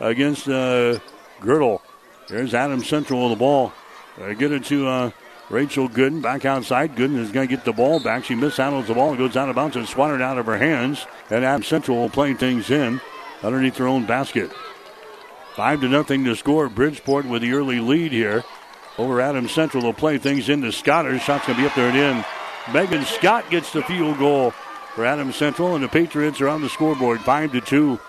[0.00, 0.98] against uh,
[1.40, 1.82] Girdle.
[2.28, 3.72] There's Adams Central with the ball.
[4.20, 5.10] Uh, get it to uh,
[5.50, 6.96] Rachel Gooden back outside.
[6.96, 8.24] Gooden is going to get the ball back.
[8.24, 11.06] She mishandles the ball goes out of bounds and swatted out of her hands.
[11.30, 13.00] And Adams Central will play things in
[13.42, 14.50] underneath their own basket.
[15.54, 16.68] Five to nothing to score.
[16.68, 18.42] Bridgeport with the early lead here
[18.98, 19.82] over Adams Central.
[19.82, 21.06] They'll play things into Scott.
[21.20, 22.24] Shot's going to be up there and in.
[22.72, 24.52] Megan Scott gets the field goal
[24.94, 28.00] for Adams Central, and the Patriots are on the scoreboard, five to two.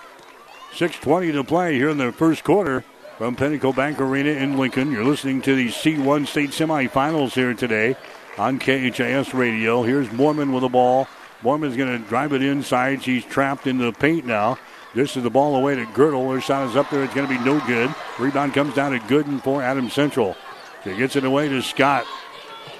[0.73, 2.83] 6:20 to play here in the first quarter
[3.17, 4.91] from Pinnacle Bank Arena in Lincoln.
[4.91, 7.95] You're listening to the C1 state semifinals here today
[8.37, 9.83] on KHAS Radio.
[9.83, 11.07] Here's Mormon with the ball.
[11.41, 13.03] Mormon's going to drive it inside.
[13.03, 14.57] She's trapped in the paint now.
[14.93, 16.29] This is the ball away to Girdle.
[16.31, 17.03] Her shot is up there.
[17.03, 17.93] It's going to be no good.
[18.19, 20.35] Rebound comes down to Gooden for Adams Central.
[20.83, 22.05] She gets it away to Scott.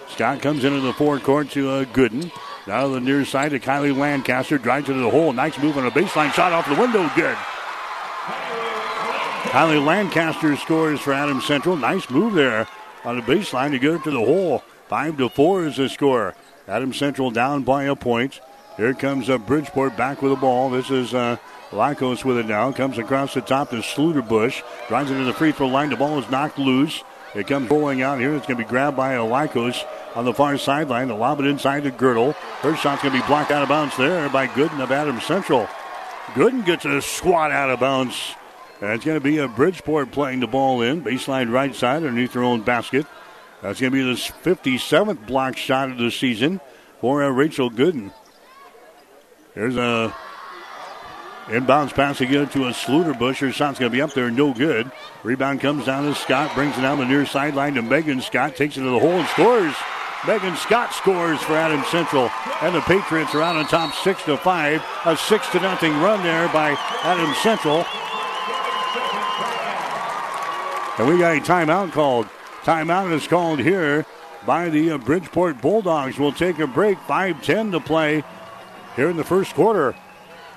[0.09, 2.31] Scott comes into the forecourt to uh, Gooden.
[2.67, 4.57] Now to the near side to Kylie Lancaster.
[4.57, 5.31] Drives into the hole.
[5.33, 7.09] Nice move on a baseline shot off the window.
[7.15, 7.37] Good.
[9.55, 11.77] Kylie Lancaster scores for Adams Central.
[11.77, 12.67] Nice move there
[13.05, 14.61] on the baseline to get it to the hole.
[14.89, 16.35] Five to four is the score.
[16.67, 18.41] Adams Central down by a point.
[18.75, 20.69] Here comes uh, Bridgeport back with the ball.
[20.69, 21.37] This is uh,
[21.71, 22.69] Lycos with it now.
[22.73, 24.61] Comes across the top to Schluterbush.
[24.89, 25.89] Drives it into the free throw line.
[25.89, 27.01] The ball is knocked loose.
[27.33, 28.35] It comes rolling out here.
[28.35, 29.85] It's going to be grabbed by Lycos
[30.17, 31.07] on the far sideline.
[31.07, 32.33] The lob it inside the girdle.
[32.59, 35.69] Her shot's going to be blocked out of bounds there by Gooden of Adams Central.
[36.33, 38.35] Gooden gets a squat out of bounds.
[38.81, 41.03] It's going to be a Bridgeport playing the ball in.
[41.03, 43.05] Baseline right side underneath their own basket.
[43.61, 46.59] That's going to be the 57th block shot of the season
[46.99, 48.11] for uh, Rachel Gooden.
[49.53, 50.13] There's a
[51.47, 53.38] Inbounds pass again to a Schluterbush.
[53.38, 54.91] Her shot's going to be up there, no good.
[55.21, 58.77] Rebound comes down to Scott, brings it down the near sideline to Megan Scott, takes
[58.77, 59.75] it to the hole and scores.
[60.25, 62.31] Megan Scott scores for Adams Central,
[62.63, 64.83] and the Patriots are out on top, six to five.
[65.05, 66.71] A six to nothing run there by
[67.03, 67.85] Adams Central.
[70.97, 72.27] And we got a timeout called.
[72.63, 74.05] Timeout is called here
[74.45, 76.17] by the uh, Bridgeport Bulldogs.
[76.17, 76.97] We'll take a break.
[76.99, 78.23] 5-10 to play
[78.95, 79.93] here in the first quarter.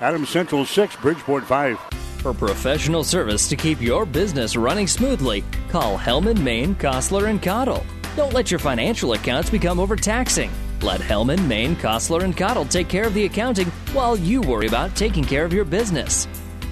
[0.01, 1.79] Adams Central 6, Bridgeport 5.
[2.19, 7.85] For professional service to keep your business running smoothly, call Hellman, Maine, Kostler, and Cottle.
[8.17, 10.51] Don't let your financial accounts become overtaxing.
[10.83, 14.95] Let Hellman, Maine, Kostler, and Cottle take care of the accounting while you worry about
[14.95, 16.29] taking care of your business.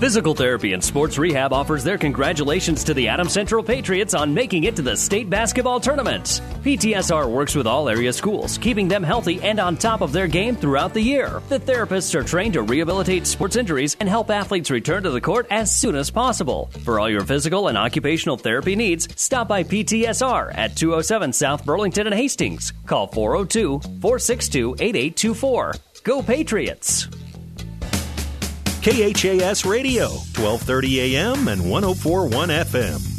[0.00, 4.64] Physical Therapy and Sports Rehab offers their congratulations to the Adams Central Patriots on making
[4.64, 6.40] it to the state basketball tournament.
[6.62, 10.56] PTSR works with all area schools, keeping them healthy and on top of their game
[10.56, 11.42] throughout the year.
[11.50, 15.46] The therapists are trained to rehabilitate sports injuries and help athletes return to the court
[15.50, 16.70] as soon as possible.
[16.82, 22.06] For all your physical and occupational therapy needs, stop by PTSR at 207 South Burlington
[22.06, 22.72] and Hastings.
[22.86, 25.74] Call 402 462 8824.
[26.04, 27.06] Go Patriots!
[28.82, 33.10] KHAS Radio, 1230 AM and 1041 FM.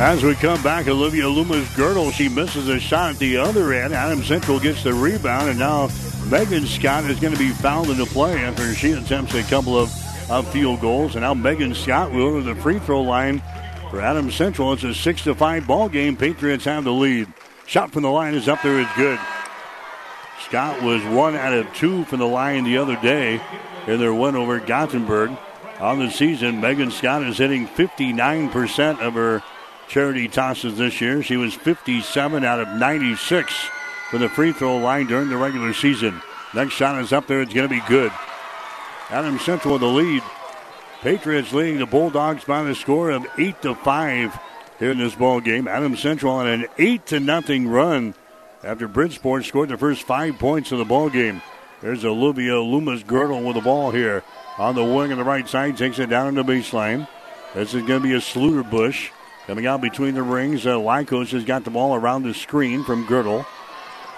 [0.00, 3.94] As we come back, Olivia Loomis Girdle, she misses a shot at the other end.
[3.94, 5.90] Adams Central gets the rebound, and now
[6.28, 9.92] Megan Scott is going to be fouled into play after she attempts a couple of,
[10.28, 11.14] of field goals.
[11.14, 13.40] And now Megan Scott will go to the free throw line
[13.90, 14.72] for Adams Central.
[14.72, 16.16] It's a 6 to 5 ball game.
[16.16, 17.32] Patriots have the lead.
[17.66, 19.20] Shot from the line is up there, is good.
[20.44, 23.40] Scott was one out of two from the line the other day
[23.86, 25.32] in their win over Gothenburg.
[25.80, 29.42] On the season, Megan Scott is hitting 59% of her
[29.88, 31.22] charity tosses this year.
[31.22, 33.54] She was 57 out of 96
[34.10, 36.20] for the free throw line during the regular season.
[36.54, 37.40] Next shot is up there.
[37.40, 38.12] It's going to be good.
[39.10, 40.22] Adams Central with the lead.
[41.00, 44.38] Patriots leading the Bulldogs by the score of 8 to 5
[44.78, 45.66] here in this ball game.
[45.66, 48.14] Adams Central on an 8 to nothing run
[48.64, 51.42] after Bridgeport scored the first five points of the ball game.
[51.80, 54.24] There's Olivia Loomis Girdle with the ball here
[54.58, 57.06] on the wing on the right side, takes it down in the baseline.
[57.54, 59.10] This is going to be a Schluterbush
[59.46, 60.66] coming out between the rings.
[60.66, 63.44] Uh, Lycos has got the ball around the screen from Girdle.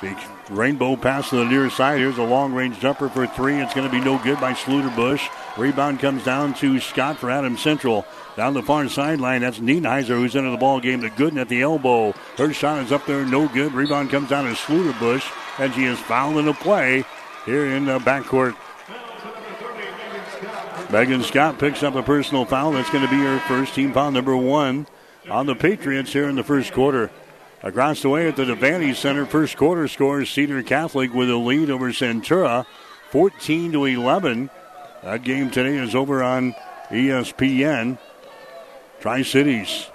[0.00, 0.16] The
[0.50, 1.98] rainbow pass to the near side.
[1.98, 3.56] Here's a long range jumper for three.
[3.56, 5.26] It's going to be no good by Schluterbush.
[5.56, 8.06] Rebound comes down to Scott for Adams Central.
[8.36, 11.62] Down the far sideline, that's Nienheiser who's into the ball game to Gooden at the
[11.62, 12.12] elbow.
[12.36, 13.72] Her shot is up there, no good.
[13.72, 15.26] Rebound comes down to Schluterbush,
[15.58, 17.04] and she is fouled in the play
[17.46, 18.54] here in the backcourt.
[20.90, 22.72] Megan Scott picks up a personal foul.
[22.72, 24.86] That's going to be her first team foul number one
[25.30, 27.10] on the Patriots here in the first quarter.
[27.62, 31.70] Across the way at the Devaney Center, first quarter scores Cedar Catholic with a lead
[31.70, 32.66] over Centura,
[33.10, 34.50] 14 to 11.
[35.02, 36.54] That game today is over on
[36.90, 37.98] ESPN.
[39.00, 39.88] Tri Cities.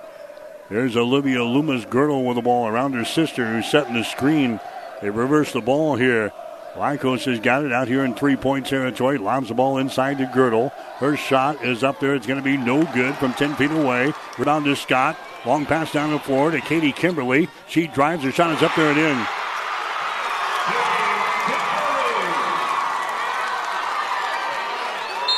[0.69, 4.59] There's Olivia Loomis Girdle with the ball around her sister who's setting the screen.
[5.01, 6.31] They reverse the ball here.
[6.75, 9.17] Lycos has got it out here in three point territory.
[9.17, 10.69] Lobs the ball inside to Girdle.
[10.99, 12.15] Her shot is up there.
[12.15, 14.13] It's going to be no good from 10 feet away.
[14.37, 15.17] Rebound to Scott.
[15.45, 17.49] Long pass down the floor to Katie Kimberly.
[17.67, 18.23] She drives.
[18.23, 19.40] Her shot is up there and in.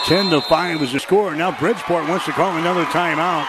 [0.06, 1.34] Ten to five is the score.
[1.34, 3.48] Now Bridgeport wants to call another timeout.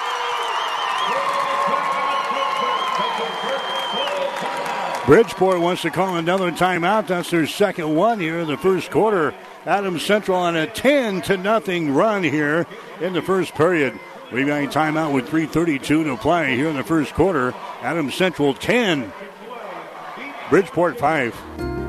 [5.04, 7.08] Bridgeport wants to call another timeout.
[7.08, 9.34] That's their second one here in the first quarter.
[9.66, 12.66] Adams Central on a 10 to nothing run here
[13.00, 13.98] in the first period.
[14.32, 17.52] We've got a timeout with 3.32 to play here in the first quarter.
[17.82, 19.12] Adams Central 10,
[20.50, 21.83] Bridgeport 5.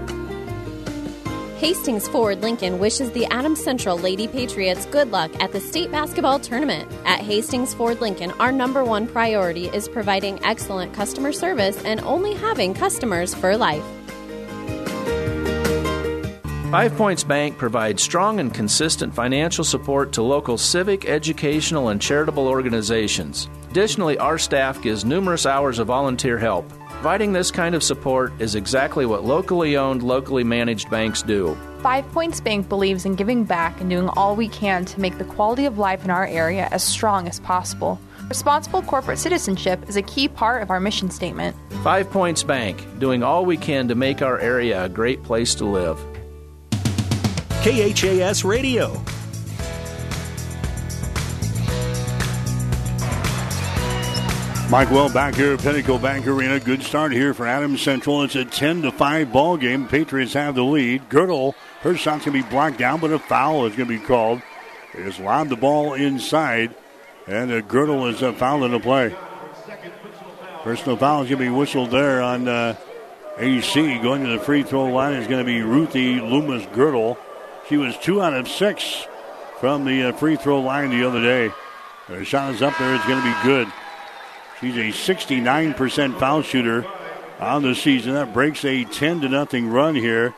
[1.57, 6.37] Hastings Ford Lincoln wishes the Adams Central Lady Patriots good luck at the state basketball
[6.37, 6.91] tournament.
[7.05, 12.33] At Hastings Ford Lincoln, our number one priority is providing excellent customer service and only
[12.33, 13.85] having customers for life.
[16.71, 22.49] Five Points Bank provides strong and consistent financial support to local civic, educational, and charitable
[22.49, 23.47] organizations.
[23.71, 26.69] Additionally, our staff gives numerous hours of volunteer help.
[27.05, 31.55] Providing this kind of support is exactly what locally owned, locally managed banks do.
[31.83, 35.23] Five Points Bank believes in giving back and doing all we can to make the
[35.23, 38.01] quality of life in our area as strong as possible.
[38.27, 41.55] Responsible corporate citizenship is a key part of our mission statement.
[41.83, 45.65] Five Points Bank, doing all we can to make our area a great place to
[45.65, 46.03] live.
[47.61, 48.99] KHAS Radio.
[54.69, 56.59] Mike Well back here at Pinnacle Bank Arena.
[56.59, 58.23] Good start here for Adams Central.
[58.23, 59.87] It's a 10 to 5 ball game.
[59.87, 61.07] Patriots have the lead.
[61.07, 64.03] Girdle, her shot's going to be blocked down, but a foul is going to be
[64.03, 64.41] called.
[64.93, 66.73] They just lobbed the ball inside,
[67.27, 69.15] and a Girdle is a foul in the play.
[70.63, 72.75] Personal foul is going to be whistled there on uh,
[73.37, 73.99] AC.
[73.99, 77.19] Going to the free throw line is going to be Ruthie Loomis Girdle.
[77.69, 79.05] She was two out of six
[79.59, 81.53] from the uh, free throw line the other day.
[82.07, 82.95] Her shot is up there.
[82.95, 83.71] It's going to be good.
[84.65, 84.77] She's
[85.09, 86.87] a 69% foul shooter
[87.39, 88.15] on the season.
[88.15, 90.33] That breaks a 10 to nothing run here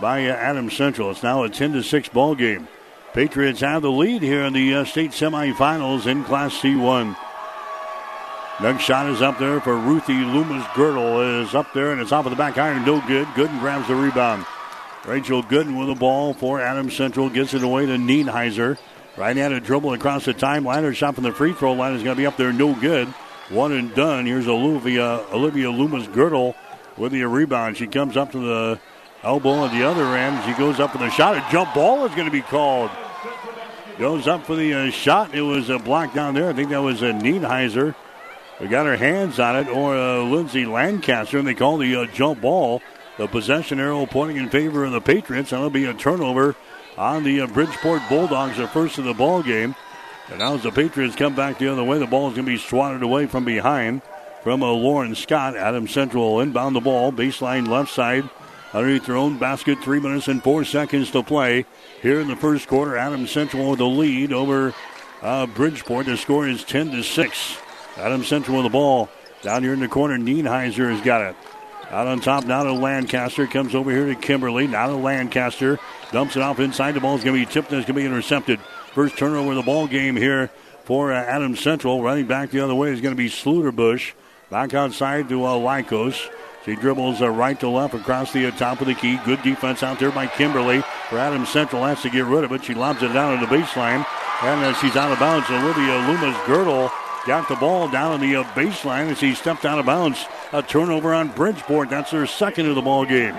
[0.00, 1.12] by Adams Central.
[1.12, 2.66] It's now a 10 to 6 ball game.
[3.12, 7.16] Patriots have the lead here in the uh, state semifinals in Class C1.
[8.60, 10.66] Next shot is up there for Ruthie Loomis.
[10.74, 12.84] Girdle is up there and it's off of the back iron.
[12.84, 13.28] No good.
[13.28, 14.44] Gooden grabs the rebound.
[15.06, 17.30] Rachel Gooden with the ball for Adams Central.
[17.30, 18.76] Gets it away to Nienheiser.
[19.16, 20.82] Right-handed dribble across the timeline.
[20.82, 23.14] Her shot from the free throw line is going to be up there, no good.
[23.50, 24.26] One and done.
[24.26, 26.54] Here's Olivia, Olivia Loomis Girdle
[26.98, 27.78] with the rebound.
[27.78, 28.80] She comes up to the
[29.22, 30.44] elbow at the other end.
[30.44, 31.36] She goes up for the shot.
[31.36, 32.90] A jump ball is going to be called.
[33.98, 35.34] Goes up for the uh, shot.
[35.34, 36.50] It was a block down there.
[36.50, 37.94] I think that was a Nienheiser.
[38.60, 42.06] We got her hands on it, or uh, Lindsay Lancaster, and they call the uh,
[42.06, 42.82] jump ball.
[43.16, 45.50] The possession arrow pointing in favor of the Patriots.
[45.50, 46.54] That'll be a turnover
[46.96, 49.74] on the uh, Bridgeport Bulldogs, the first of the ball game.
[50.30, 52.52] And now as the Patriots come back the other way, the ball is going to
[52.52, 54.02] be swatted away from behind
[54.42, 55.56] from a Lauren Scott.
[55.56, 58.28] Adams Central inbound the ball, baseline left side,
[58.72, 59.78] underneath their own basket.
[59.82, 61.64] Three minutes and four seconds to play
[62.02, 62.96] here in the first quarter.
[62.96, 64.74] Adams Central with the lead over
[65.22, 66.06] uh, Bridgeport.
[66.06, 67.56] The score is 10 to 6.
[67.96, 69.08] Adams Central with the ball.
[69.42, 71.36] Down here in the corner, Nienheiser has got it.
[71.90, 73.46] Out on top now to Lancaster.
[73.46, 74.66] Comes over here to Kimberly.
[74.66, 75.78] Now to Lancaster.
[76.12, 76.92] Dumps it off inside.
[76.92, 78.60] The ball is going to be tipped and it's going to be intercepted.
[78.92, 80.50] First turnover of the ball game here
[80.84, 82.02] for uh, Adams Central.
[82.02, 84.12] Running back the other way is going to be Schluterbush.
[84.50, 86.28] Back outside to uh, Lycos.
[86.64, 89.18] She dribbles uh, right to left across the uh, top of the key.
[89.24, 90.82] Good defense out there by Kimberly.
[91.08, 92.64] For Adams Central has to get rid of it.
[92.64, 94.04] She lobs it down to the baseline.
[94.42, 95.48] And uh, she's out of bounds.
[95.50, 96.90] Olivia Loomis Girdle
[97.26, 100.24] got the ball down on the uh, baseline as he stepped out of bounds.
[100.52, 101.90] A turnover on Bridgeport.
[101.90, 103.36] That's their second of the ball game.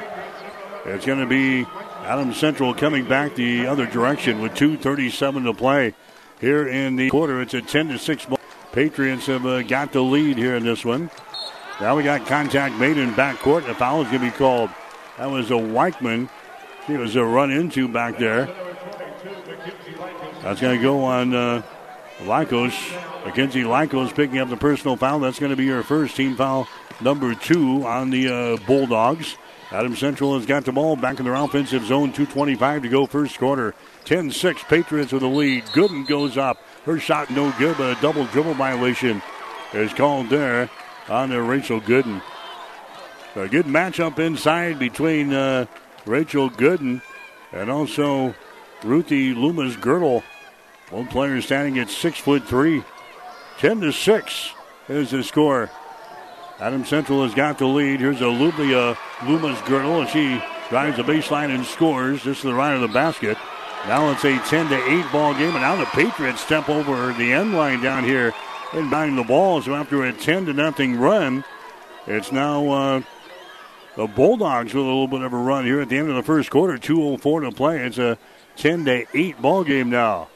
[0.85, 1.65] It's going to be
[2.09, 5.93] Adams Central coming back the other direction with 2:37 to play
[6.41, 7.39] here in the quarter.
[7.39, 8.39] It's a 10 to six ball.
[8.71, 11.11] Patriots have uh, got the lead here in this one.
[11.79, 13.67] Now we got contact made in backcourt.
[13.67, 14.71] The foul is going to be called.
[15.19, 16.29] That was a Weichman.
[16.87, 18.47] He was a run into back there.
[20.41, 21.61] That's going to go on uh,
[22.21, 22.73] Lycos.
[23.23, 25.19] Mackenzie Lycos picking up the personal foul.
[25.19, 26.67] That's going to be her first team foul,
[27.01, 29.37] number two on the uh, Bulldogs.
[29.71, 32.11] Adams Central has got the ball back in their offensive zone.
[32.11, 33.75] 2.25 to go first quarter.
[34.05, 35.63] 10 6 Patriots with the lead.
[35.65, 36.57] Gooden goes up.
[36.85, 39.21] Her shot no good, but a double dribble violation
[39.73, 40.69] is called there
[41.07, 42.21] on uh, Rachel Gooden.
[43.35, 45.65] A good matchup inside between uh,
[46.05, 47.01] Rachel Gooden
[47.51, 48.33] and also
[48.83, 50.23] Ruthie Loomis Girdle.
[50.89, 52.83] One player standing at six foot three.
[53.59, 54.53] 10 to 6
[54.87, 55.69] is the score.
[56.61, 58.01] Adams Central has got the lead.
[58.01, 62.53] Here's a Olivia Loomis Girdle, and she drives the baseline and scores just to the
[62.53, 63.37] right of the basket.
[63.87, 67.31] Now it's a 10 to 8 ball game, and now the Patriots step over the
[67.31, 68.33] end line down here
[68.73, 69.61] and bind the ball.
[69.61, 71.45] So after a 10 to nothing run,
[72.05, 73.01] it's now uh,
[73.95, 76.23] the Bulldogs with a little bit of a run here at the end of the
[76.23, 76.77] first quarter.
[76.77, 77.79] 2:04 to play.
[77.79, 78.17] It's a
[78.57, 80.27] 10 to 8 ball game now.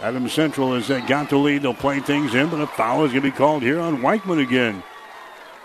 [0.00, 1.62] Adams Central has uh, got the lead.
[1.62, 4.42] They'll play things in, but a foul is going to be called here on Weichman
[4.42, 4.82] again.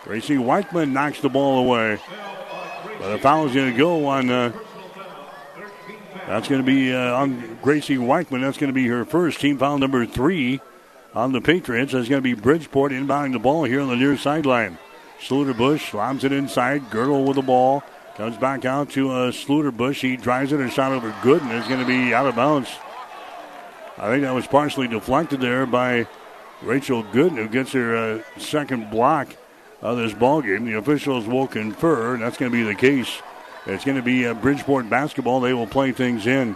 [0.03, 1.99] Gracie Weichman knocks the ball away.
[2.99, 4.29] But a foul is going to go on.
[4.29, 4.51] Uh,
[6.27, 8.41] that's going to be uh, on Gracie Weichman.
[8.41, 10.61] That's going to be her first team foul number three
[11.13, 11.93] on the Patriots.
[11.93, 14.77] That's going to be Bridgeport inbounding the ball here on the near sideline.
[15.21, 16.89] Schluterbush slams it inside.
[16.89, 17.83] Girdle with the ball.
[18.17, 20.01] Comes back out to uh, Schluterbush.
[20.01, 20.59] He drives it.
[20.59, 22.69] A shot over Gooden is going to be out of bounds.
[23.97, 26.07] I think that was partially deflected there by
[26.61, 29.35] Rachel Gooden, who gets her uh, second block
[29.83, 30.65] of this ball game.
[30.65, 33.21] The officials will confer, and that's going to be the case.
[33.65, 35.41] It's going to be uh, Bridgeport basketball.
[35.41, 36.55] They will play things in.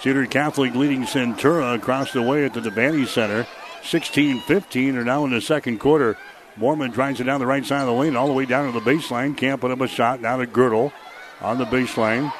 [0.00, 3.46] Cedar Catholic leading Centura across the way at the Devaney Center.
[3.82, 6.16] 16 15 are now in the second quarter.
[6.56, 8.78] Mormon drives it down the right side of the lane, all the way down to
[8.78, 9.36] the baseline.
[9.36, 10.20] Can't put up a shot.
[10.20, 10.92] Now to Girdle
[11.40, 12.32] on the baseline.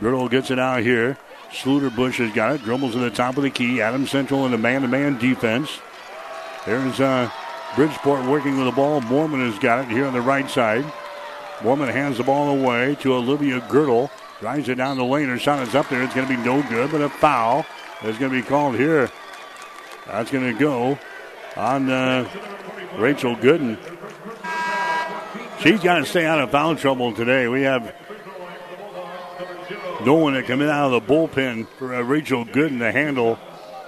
[0.00, 1.18] Girdle gets it out here.
[1.50, 2.62] Schluterbush has got it.
[2.62, 3.80] Dribbles to the top of the key.
[3.80, 5.78] Adams Central in the man to man defense.
[6.64, 7.30] There's uh,
[7.76, 9.02] Bridgeport working with the ball.
[9.02, 10.90] Mormon has got it here on the right side.
[11.62, 14.10] Mormon hands the ball away to Olivia Girdle.
[14.40, 15.28] Drives it down the lane.
[15.28, 16.02] Her shot is up there.
[16.02, 17.66] It's going to be no good, but a foul
[18.02, 19.10] is going to be called here.
[20.06, 20.98] That's going to go
[21.54, 22.26] on uh,
[22.96, 23.78] Rachel Gooden.
[25.60, 27.46] She's got to stay out of foul trouble today.
[27.46, 27.94] We have
[30.02, 33.38] no one that coming out of the bullpen for uh, Rachel Gooden to handle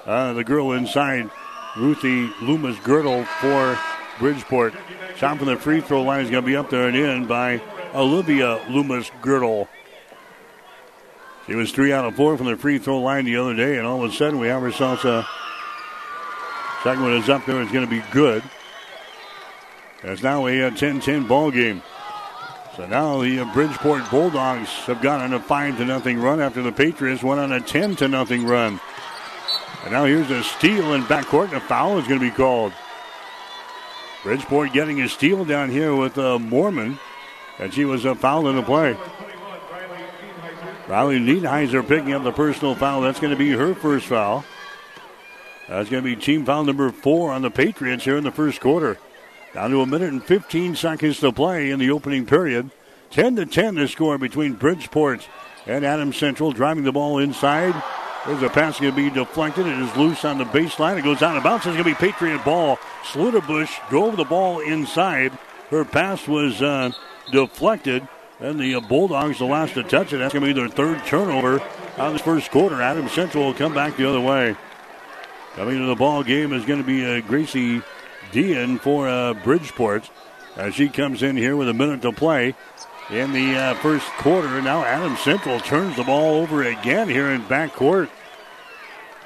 [0.05, 1.31] uh, the girl inside
[1.77, 3.79] Ruthie Loomis Girdle for
[4.19, 4.75] Bridgeport.
[5.17, 7.61] Shot from the free throw line is going to be up there and in by
[7.95, 9.69] Olivia Loomis Girdle.
[11.47, 13.87] She was three out of four from the free throw line the other day, and
[13.87, 15.27] all of a sudden we have ourselves a
[16.83, 17.61] second one is up there.
[17.63, 18.43] It's going to be good.
[20.03, 21.83] It's now a uh, 10 10 ball game.
[22.77, 26.63] So now the uh, Bridgeport Bulldogs have gone on a 5 to nothing run after
[26.63, 28.79] the Patriots went on a 10 to nothing run.
[29.85, 32.73] And now here's a steal in backcourt, and a foul is going to be called.
[34.23, 36.99] Bridgeport getting a steal down here with uh, Mormon,
[37.59, 38.97] and she was a foul in the play.
[40.89, 43.03] Riley Nienheiser picking up the personal foul.
[43.03, 44.45] That's going to be her first foul.
[45.69, 48.61] That's going to be team foul number four on the Patriots here in the first
[48.61, 48.99] quarter.
[49.53, 52.71] Down to a minute and 15 seconds to play in the opening period.
[53.11, 55.29] 10 to 10 the score between Bridgeport
[55.67, 57.75] and Adams Central driving the ball inside.
[58.29, 59.67] There's a pass going to be deflected.
[59.67, 60.99] It is loose on the baseline.
[60.99, 61.65] It goes out of bounds.
[61.65, 62.77] It's going to be Patriot ball.
[63.05, 65.33] Schluterbush drove the ball inside.
[65.71, 66.91] Her pass was uh,
[67.33, 68.07] deflected.
[68.39, 71.07] And the uh, Bulldogs, the last to touch it, that's going to be their third
[71.07, 71.63] turnover
[71.97, 72.83] on the first quarter.
[72.83, 74.55] Adams Central will come back the other way.
[75.55, 77.81] Coming to the ball game is going to be uh, Gracie
[78.31, 80.11] Dean for uh, Bridgeport
[80.57, 82.55] as she comes in here with a minute to play
[83.09, 84.61] in the uh, first quarter.
[84.61, 88.11] Now Adams Central turns the ball over again here in backcourt.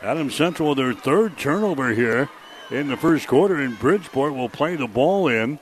[0.02, 2.28] Adams Central, their third turnover here
[2.70, 5.60] in the first quarter, and Bridgeport will play the ball in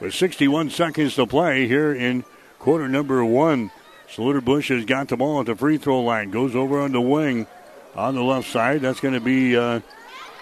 [0.00, 2.24] with 61 seconds to play here in
[2.58, 3.70] quarter number one.
[4.08, 7.46] Schluterbush has got the ball at the free throw line, goes over on the wing
[7.94, 8.80] on the left side.
[8.80, 9.80] That's going to be uh,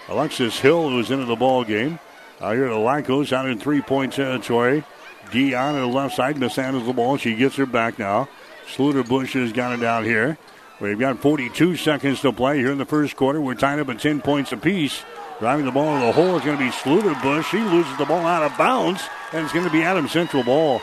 [0.09, 1.99] Alexis Hill, who's into the ball game.
[2.41, 4.83] Out here, the Lycos out in three point territory.
[5.31, 7.17] Dion on the left side mishandles the ball.
[7.17, 8.27] She gets her back now.
[8.67, 10.37] Schluterbush has got it down here.
[10.79, 13.39] We've got 42 seconds to play here in the first quarter.
[13.39, 15.03] We're tied up at 10 points apiece.
[15.39, 16.71] Driving the ball to the hole is going to be
[17.21, 17.51] Bush.
[17.51, 19.01] He loses the ball out of bounds,
[19.31, 20.81] and it's going to be Adams Central ball.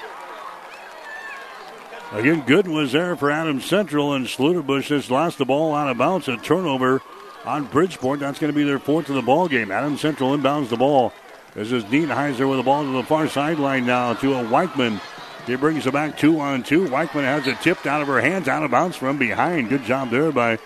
[2.13, 4.29] Again, Gooden was there for Adams Central, and
[4.63, 6.29] Bush has lost the ball out of bounds.
[6.29, 7.01] A turnover
[7.45, 8.21] on Bridgeport.
[8.21, 9.71] That's going to be their fourth of the ball game.
[9.71, 11.13] Adams Central inbounds the ball.
[11.55, 15.01] This is Nienheiser with the ball to the far sideline now to a Weichman.
[15.47, 16.85] He brings it back two on two.
[16.87, 19.69] Weichman has it tipped out of her hands, out of bounds from behind.
[19.69, 20.59] Good job there by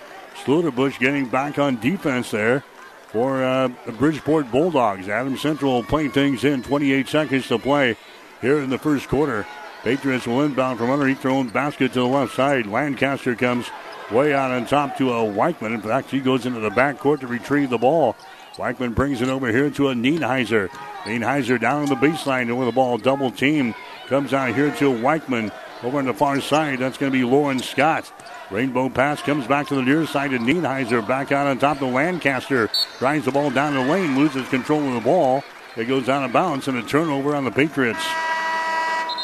[0.44, 2.62] Schluterbush getting back on defense there
[3.08, 5.08] for uh, the Bridgeport Bulldogs.
[5.08, 6.62] Adams Central playing things in.
[6.62, 7.96] 28 seconds to play
[8.42, 9.46] here in the first quarter.
[9.82, 12.66] Patriots will inbound from underneath their own basket to the left side.
[12.66, 13.70] Lancaster comes
[14.10, 15.74] way out on top to a Weichman.
[15.74, 18.14] In fact, he goes into the backcourt to retrieve the ball.
[18.56, 20.68] Weichman brings it over here to a Nienheiser.
[21.04, 23.74] Nienheiser down on the baseline over the ball, double team.
[24.08, 25.52] Comes out here to Weichman
[25.82, 26.78] over on the far side.
[26.78, 28.12] That's going to be Lauren Scott.
[28.52, 31.06] Rainbow pass comes back to the near side to Nienheiser.
[31.06, 32.70] Back out on top to Lancaster.
[32.98, 35.42] Drives the ball down the lane, loses control of the ball.
[35.76, 38.02] It goes out of bounds and a turnover on the Patriots.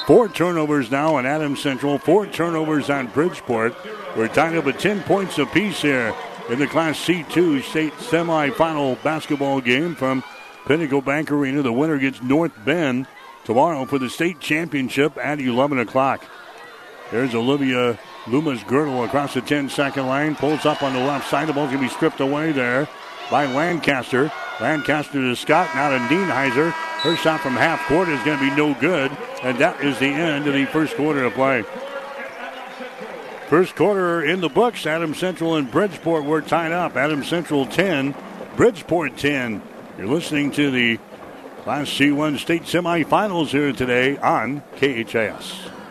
[0.07, 1.97] Four turnovers now on Adams Central.
[1.99, 3.77] Four turnovers on Bridgeport.
[4.17, 6.13] We're tied up at 10 points apiece here
[6.51, 10.25] in the Class C2 state semifinal basketball game from
[10.67, 11.63] Pinnacle Bank Arena.
[11.63, 13.07] The winner gets North Bend
[13.45, 16.25] tomorrow for the state championship at 11 o'clock.
[17.11, 20.35] There's Olivia Loomis girdle across the 10 second line.
[20.35, 21.49] Pulls up on the left side.
[21.49, 22.89] The ball's going to be stripped away there
[23.31, 24.33] by Lancaster.
[24.61, 26.71] Lancaster to Scott, now to Nienheiser.
[26.71, 29.11] Her shot from half court is going to be no good.
[29.43, 31.65] And that is the end of the first quarter of play.
[33.49, 34.87] First quarter in the books.
[34.87, 36.97] Adams Central and Bridgeport were tied up.
[36.97, 38.15] Adams Central 10,
[38.57, 39.61] Bridgeport 10.
[39.99, 40.99] You're listening to the
[41.63, 45.82] Class C1 state semifinals here today on KHAS.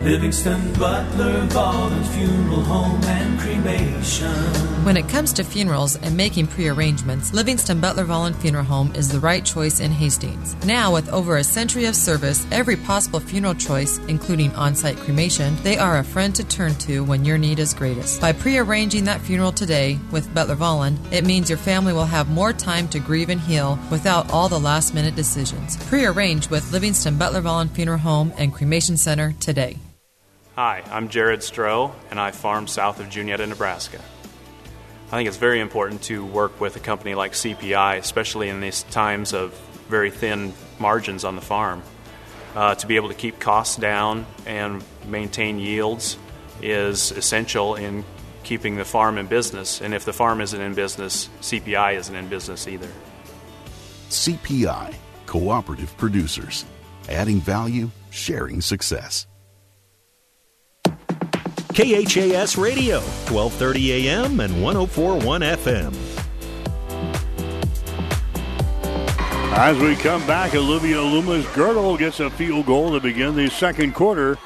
[0.00, 4.32] Livingston Butler Volland's Funeral Home and Cremation.
[4.84, 9.18] When it comes to funerals and making pre-arrangements, Livingston Butler Volland Funeral Home is the
[9.18, 10.54] right choice in Hastings.
[10.64, 15.76] Now, with over a century of service, every possible funeral choice, including on-site cremation, they
[15.76, 18.20] are a friend to turn to when your need is greatest.
[18.20, 22.52] By pre-arranging that funeral today with Butler Volland, it means your family will have more
[22.52, 25.76] time to grieve and heal without all the last-minute decisions.
[25.88, 29.76] Pre-arrange with Livingston Butler Volland Funeral Home and Cremation Center today.
[30.58, 34.00] Hi, I'm Jared Stroh, and I farm south of Juniata, Nebraska.
[35.06, 38.82] I think it's very important to work with a company like CPI, especially in these
[38.82, 39.52] times of
[39.88, 41.84] very thin margins on the farm.
[42.56, 46.18] Uh, to be able to keep costs down and maintain yields
[46.60, 48.04] is essential in
[48.42, 49.80] keeping the farm in business.
[49.80, 52.90] And if the farm isn't in business, CPI isn't in business either.
[54.10, 54.92] CPI,
[55.26, 56.64] Cooperative Producers,
[57.08, 59.27] adding value, sharing success.
[61.78, 62.98] KHAS Radio,
[63.30, 65.94] 1230 AM and 1041 FM.
[69.56, 73.94] As we come back, Olivia Loomis girdle gets a field goal to begin the second
[73.94, 74.38] quarter.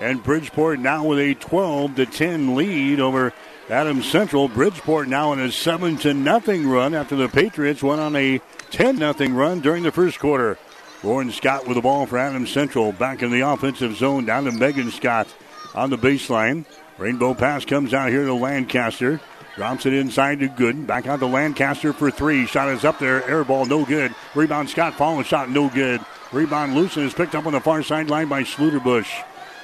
[0.00, 3.32] And Bridgeport now with a 12 to 10 lead over
[3.68, 4.48] Adams Central.
[4.48, 8.40] Bridgeport now in a 7 to nothing run after the Patriots went on a
[8.72, 10.58] 10 nothing run during the first quarter.
[11.04, 12.90] Lauren Scott with the ball for Adams Central.
[12.90, 15.28] Back in the offensive zone down to Megan Scott
[15.74, 16.64] on the baseline.
[16.98, 19.20] Rainbow pass comes out here to Lancaster.
[19.56, 20.86] Drops it inside to Gooden.
[20.86, 22.46] Back out to Lancaster for three.
[22.46, 23.28] Shot is up there.
[23.28, 24.14] Air ball, no good.
[24.34, 26.00] Rebound, Scott Fallen shot, no good.
[26.32, 29.08] Rebound, Lucen is picked up on the far sideline by Schluterbush.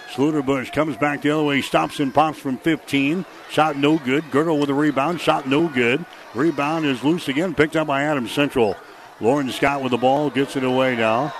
[0.09, 3.24] Schluterbush comes back the other way, stops and pops from 15.
[3.50, 4.30] Shot no good.
[4.30, 5.20] Girdle with a rebound.
[5.20, 6.04] Shot no good.
[6.34, 8.76] Rebound is loose again, picked up by Adams Central.
[9.20, 11.32] Lauren Scott with the ball, gets it away now.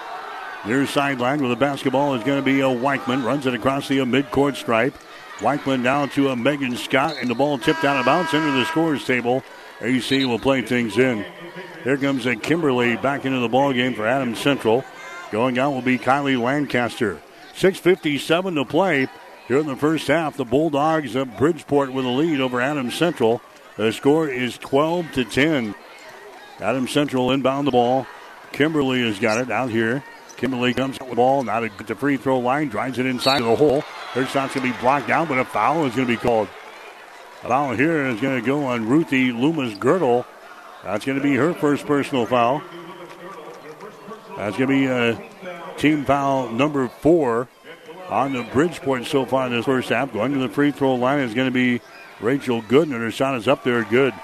[0.67, 3.25] Near sideline with the basketball is going to be a Weichman.
[3.25, 4.95] Runs it across the uh, midcourt stripe.
[5.39, 8.65] Weichman down to a Megan Scott, and the ball tipped out of bounds into the
[8.65, 9.45] scores table.
[9.81, 11.25] AC will play things in.
[11.85, 14.85] Here comes a Kimberly back into the ball game for Adams Central.
[15.31, 17.23] Going out will be Kylie Lancaster.
[17.55, 19.07] 6.57 to play
[19.47, 20.37] here in the first half.
[20.37, 23.41] The Bulldogs of Bridgeport with a lead over Adams Central.
[23.77, 25.77] The score is 12 to 10.
[26.59, 28.05] Adams Central inbound the ball.
[28.51, 30.03] Kimberly has got it out here.
[30.37, 33.57] Kimberly comes with the ball, not at the free throw line, drives it inside the
[33.57, 33.81] hole.
[34.13, 36.49] Her shot's going to be blocked down, but a foul is going to be called.
[37.43, 40.27] A foul here is going to go on Ruthie Loomis Girdle.
[40.85, 42.63] That's going to be her first personal foul.
[44.37, 47.49] That's going to be a team foul number four
[48.09, 50.13] on the Bridgeport so far in this first half.
[50.13, 51.81] Going to the free throw line is going to be
[52.21, 52.93] Rachel Gooden.
[52.93, 54.15] Her shot is up there, good.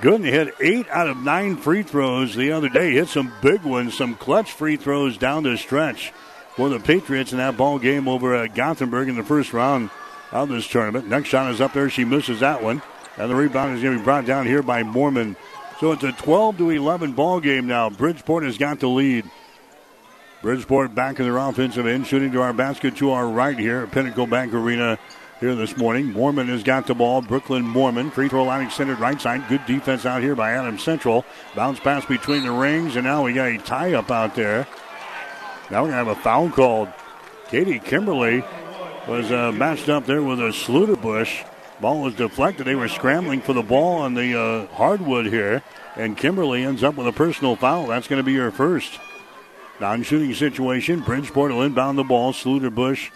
[0.00, 2.92] Gooden hit eight out of nine free throws the other day.
[2.92, 6.12] Hit some big ones, some clutch free throws down the stretch
[6.56, 9.90] for the Patriots in that ball game over at Gothenburg in the first round
[10.32, 11.08] of this tournament.
[11.08, 11.88] Next shot is up there.
[11.88, 12.82] She misses that one.
[13.16, 15.36] And the rebound is going to be brought down here by Mormon.
[15.78, 17.90] So it's a 12 to 11 ball game now.
[17.90, 19.28] Bridgeport has got the lead.
[20.42, 23.92] Bridgeport back in their offensive end, shooting to our basket to our right here at
[23.92, 24.98] Pinnacle Bank Arena
[25.44, 26.10] here this morning.
[26.10, 27.20] Mormon has got the ball.
[27.20, 28.10] Brooklyn Mormon.
[28.10, 29.46] Free throw line extended right side.
[29.46, 31.26] Good defense out here by Adams Central.
[31.54, 34.66] Bounce pass between the rings, and now we got a tie up out there.
[35.70, 36.88] Now we're going to have a foul called.
[37.48, 38.42] Katie Kimberly
[39.06, 41.46] was uh, matched up there with a Schluterbush.
[41.78, 42.66] Ball was deflected.
[42.66, 45.62] They were scrambling for the ball on the uh, hardwood here,
[45.94, 47.88] and Kimberly ends up with a personal foul.
[47.88, 48.98] That's going to be her first.
[49.78, 51.00] Non shooting situation.
[51.00, 52.32] Bridgeport will inbound the ball.
[52.32, 53.10] Schluterbush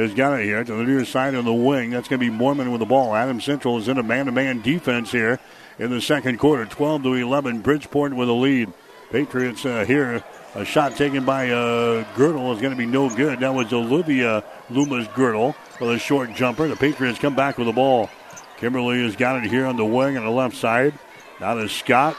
[0.00, 1.90] has got it here to the near side of the wing.
[1.90, 3.14] That's going to be Mormon with the ball.
[3.14, 5.38] Adams Central is in a man to man defense here
[5.78, 6.64] in the second quarter.
[6.64, 7.60] 12 to 11.
[7.60, 8.72] Bridgeport with a lead.
[9.10, 10.24] Patriots uh, here.
[10.54, 13.40] A shot taken by uh, Girdle is going to be no good.
[13.40, 16.68] That was Olivia Loomis Girdle with a short jumper.
[16.68, 18.10] The Patriots come back with the ball.
[18.58, 20.94] Kimberly has got it here on the wing on the left side.
[21.40, 22.16] Now to Scott.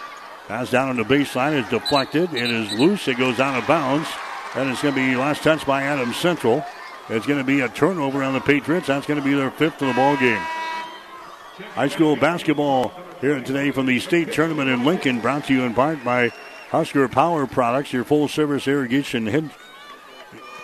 [0.47, 2.33] Pass down on the baseline is deflected.
[2.33, 3.07] It is loose.
[3.07, 4.09] It goes out of bounds.
[4.55, 6.65] And it's going to be last touch by Adams Central.
[7.09, 8.87] It's going to be a turnover on the Patriots.
[8.87, 10.41] That's going to be their fifth of the ball game.
[11.75, 15.73] High school basketball here today from the state tournament in Lincoln, brought to you in
[15.73, 16.29] part by
[16.69, 19.51] Husker Power Products, your full service irrigation head,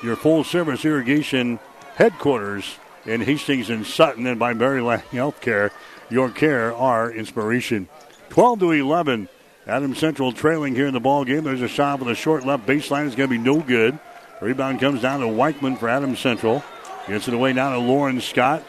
[0.01, 1.59] your full service irrigation
[1.95, 5.71] headquarters in Hastings and Sutton, and by Mary Lanning Healthcare.
[6.09, 7.87] Your care, our inspiration.
[8.29, 9.27] 12 to 11.
[9.67, 11.43] Adams Central trailing here in the ball game.
[11.43, 13.05] There's a shot with a short left baseline.
[13.05, 13.99] It's going to be no good.
[14.41, 16.63] Rebound comes down to Weichman for Adams Central.
[17.07, 18.63] Gets it away now to Lauren Scott.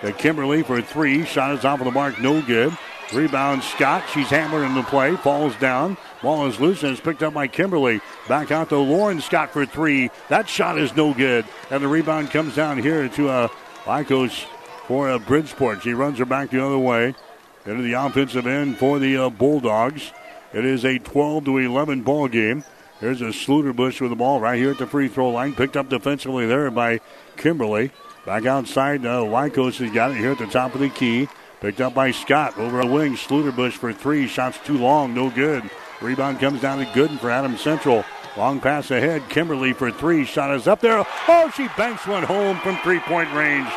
[0.00, 1.24] To Kimberly for three.
[1.24, 2.20] Shot is off of the mark.
[2.20, 2.76] No good.
[3.12, 4.02] Rebound Scott.
[4.12, 5.14] She's hammered in the play.
[5.16, 5.96] Falls down.
[6.22, 8.00] Ball is loose and it's picked up by Kimberly.
[8.28, 10.10] Back out to Lauren Scott for three.
[10.28, 11.44] That shot is no good.
[11.70, 13.48] And the rebound comes down here to uh,
[13.84, 14.44] Lycos
[14.88, 15.82] for uh, Bridgeport.
[15.82, 17.14] She runs her back the other way.
[17.64, 20.12] Into the offensive end for the uh, Bulldogs.
[20.52, 22.64] It is a 12 to 11 ball game.
[23.00, 25.54] There's a Schluterbush with the ball right here at the free throw line.
[25.54, 27.00] Picked up defensively there by
[27.36, 27.90] Kimberly.
[28.24, 31.28] Back outside, uh, Lycos has got it here at the top of the key.
[31.60, 33.14] Picked up by Scott over a wing.
[33.14, 34.26] Schluterbush for three.
[34.26, 35.14] Shots too long.
[35.14, 35.68] No good.
[36.00, 38.04] Rebound comes down to Gooden for Adams Central.
[38.36, 39.28] Long pass ahead.
[39.28, 40.24] Kimberly for three.
[40.24, 41.04] Shot is up there.
[41.28, 43.68] Oh, she banks one home from three point range.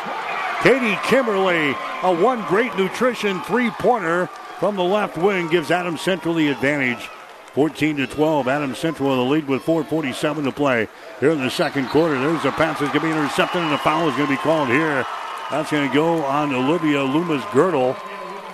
[0.62, 1.70] Katie Kimberly,
[2.02, 4.26] a one great nutrition three pointer
[4.58, 7.08] from the left wing, gives Adams Central the advantage.
[7.54, 8.48] 14 to 12.
[8.48, 10.88] Adams Central in the lead with 4:47 to play
[11.18, 12.18] here in the second quarter.
[12.18, 14.42] There's a pass that's going to be intercepted, and a foul is going to be
[14.42, 15.04] called here.
[15.50, 17.96] That's going to go on Olivia Loomis Girdle.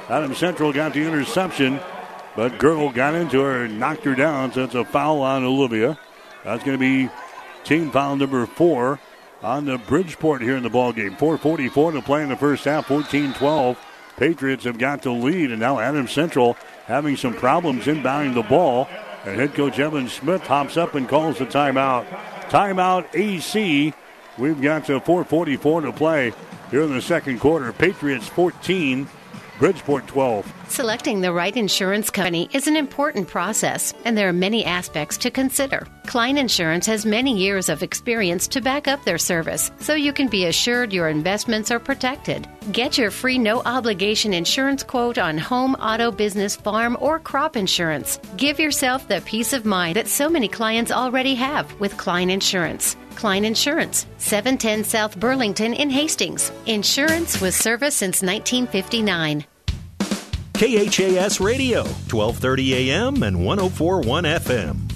[0.08, 1.78] Adams Central got the interception,
[2.36, 5.98] but Girdle got into her and knocked her down, so it's a foul on Olivia.
[6.44, 7.10] That's going to be
[7.64, 8.98] team foul number four
[9.42, 11.16] on the Bridgeport here in the ball game.
[11.16, 12.88] 4:44 to play in the first half.
[12.88, 13.76] 14-12.
[14.16, 18.88] Patriots have got the lead, and now Adams Central having some problems inbounding the ball.
[19.24, 22.06] And head coach Evan Smith hops up and calls the timeout.
[22.48, 23.92] Timeout AC.
[24.38, 26.32] We've got to 4:44 to play
[26.70, 27.72] here in the second quarter.
[27.72, 29.08] Patriots 14,
[29.58, 30.52] Bridgeport 12.
[30.68, 35.30] Selecting the right insurance company is an important process, and there are many aspects to
[35.30, 35.86] consider.
[36.06, 40.28] Klein Insurance has many years of experience to back up their service, so you can
[40.28, 42.46] be assured your investments are protected.
[42.72, 48.20] Get your free no obligation insurance quote on home, auto, business, farm, or crop insurance.
[48.36, 52.96] Give yourself the peace of mind that so many clients already have with Klein Insurance.
[53.16, 56.52] Klein Insurance, 710 South Burlington in Hastings.
[56.66, 59.44] Insurance with service since 1959.
[60.54, 64.86] KHAS Radio, 1230 AM and 1041 FM.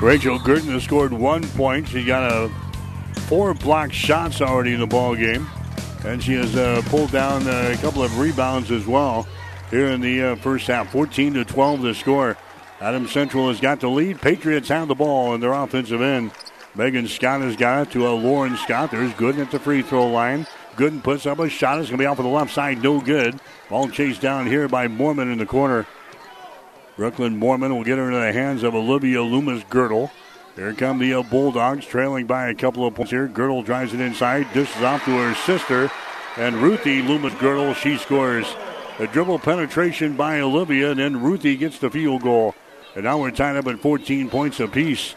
[0.00, 1.88] Rachel Gooden has scored one point.
[1.88, 2.48] She got a
[3.22, 5.48] four block shots already in the ball game,
[6.04, 9.26] and she has uh, pulled down a couple of rebounds as well
[9.70, 10.92] here in the uh, first half.
[10.92, 12.36] 14 to 12 to score.
[12.80, 14.20] Adams Central has got the lead.
[14.20, 16.30] Patriots have the ball in their offensive end.
[16.76, 18.92] Megan Scott has got it to a Lauren Scott.
[18.92, 20.46] There's Gooden at the free throw line.
[20.76, 21.80] Gooden puts up a shot.
[21.80, 22.80] It's going to be off of the left side.
[22.80, 23.40] No good.
[23.68, 25.86] Ball chased down here by Mormon in the corner.
[26.96, 30.12] Brooklyn Mormon will get her into the hands of Olivia Loomis Girdle.
[30.54, 33.28] Here come the uh, Bulldogs, trailing by a couple of points here.
[33.28, 35.90] Girdle drives it inside, dishes off to her sister,
[36.36, 38.46] and Ruthie Loomis Girdle, she scores.
[38.98, 42.54] A dribble penetration by Olivia, and then Ruthie gets the field goal.
[42.98, 45.14] And now we're tied up at 14 points apiece.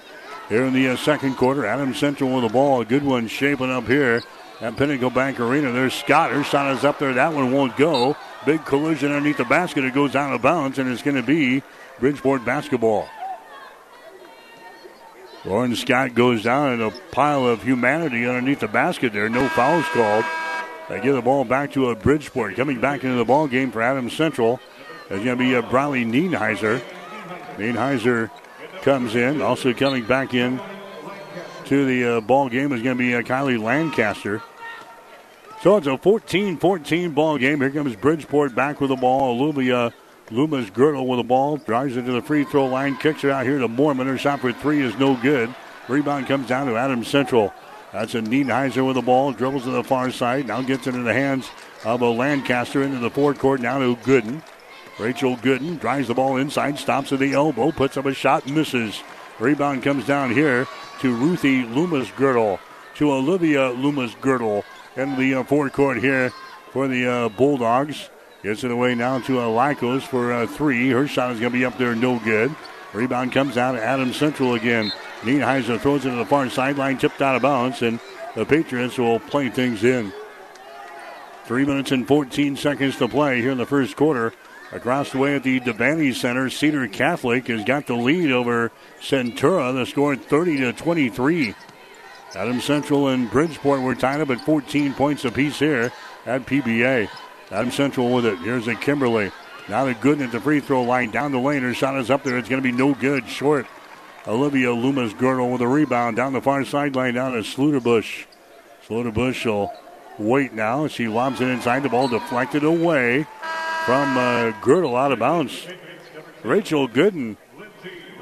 [0.49, 2.81] Here in the uh, second quarter, Adams Central with the ball.
[2.81, 4.21] A good one shaping up here
[4.59, 5.71] at Pinnacle Bank Arena.
[5.71, 6.29] There's Scott.
[6.29, 7.15] Her shot is up there.
[7.15, 8.15] That one won't go.
[8.45, 9.83] Big collision underneath the basket.
[9.83, 11.63] It goes out of bounds, and it's going to be
[11.99, 13.09] Bridgeport basketball.
[15.43, 19.27] Lauren Scott goes down in a pile of humanity underneath the basket there.
[19.27, 20.25] No fouls called.
[20.87, 22.57] They give the ball back to a Bridgeport.
[22.57, 24.59] Coming back into the ball game for Adams Central
[25.09, 26.79] is going to be a Briley Nienheiser.
[27.57, 28.29] Nienheiser
[28.81, 29.41] comes in.
[29.41, 30.59] Also coming back in
[31.65, 34.41] to the uh, ball game is going to be uh, Kylie Lancaster.
[35.61, 37.61] So it's a 14-14 ball game.
[37.61, 39.39] Here comes Bridgeport back with the ball.
[39.39, 39.93] Olivia
[40.31, 41.57] Loomis Girdle with the ball.
[41.57, 42.97] Drives it to the free throw line.
[42.97, 44.07] Kicks it out here to Mormon.
[44.07, 45.53] Her shot for three is no good.
[45.87, 47.53] Rebound comes down to Adams Central.
[47.93, 49.33] That's a Nienheiser with the ball.
[49.33, 50.47] Dribbles to the far side.
[50.47, 51.49] Now gets it in the hands
[51.85, 53.61] of a Lancaster into the forecourt.
[53.61, 54.41] Now to Gooden.
[54.99, 56.77] Rachel Gooden drives the ball inside.
[56.77, 57.71] Stops at the elbow.
[57.71, 58.47] Puts up a shot.
[58.47, 59.01] Misses.
[59.39, 60.67] Rebound comes down here
[60.99, 62.59] to Ruthie Loomis Girdle.
[62.95, 64.63] To Olivia Loomis Girdle.
[64.95, 66.31] In the uh, forecourt here
[66.71, 68.09] for the uh, Bulldogs.
[68.43, 70.89] Gets it away now to uh, Lycos for uh, three.
[70.89, 72.53] Her shot is going to be up there, no good.
[72.93, 74.91] Rebound comes out to Adams Central again.
[75.21, 77.99] Nienheiser throws it to the far sideline, tipped out of bounds, and
[78.35, 80.11] the Patriots will play things in.
[81.45, 84.33] Three minutes and 14 seconds to play here in the first quarter.
[84.73, 89.73] Across the way at the Devaney Center, Cedar Catholic has got the lead over Centura.
[89.73, 91.53] The score 30 to 23.
[92.35, 95.91] Adams Central and Bridgeport were tied up at 14 points apiece here
[96.25, 97.09] at PBA.
[97.51, 98.39] Adams Central with it.
[98.39, 99.31] Here's a Kimberly.
[99.67, 101.11] Now to Gooden at the free throw line.
[101.11, 101.63] Down the lane.
[101.63, 102.37] Her shot is up there.
[102.37, 103.27] It's going to be no good.
[103.27, 103.67] Short.
[104.25, 108.25] Olivia Loomis Girdle with a rebound down the far sideline down to Schluterbush.
[108.87, 109.73] Schluterbush will
[110.17, 110.87] wait now.
[110.87, 111.83] She lobs it inside.
[111.83, 113.25] The ball deflected away
[113.91, 115.67] from uh, Girdle out of bounds.
[116.43, 117.35] Rachel Gooden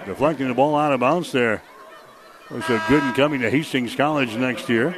[0.03, 1.61] deflecting the ball out of bounds there.
[2.49, 4.97] There's a Gooden coming to Hastings College next year.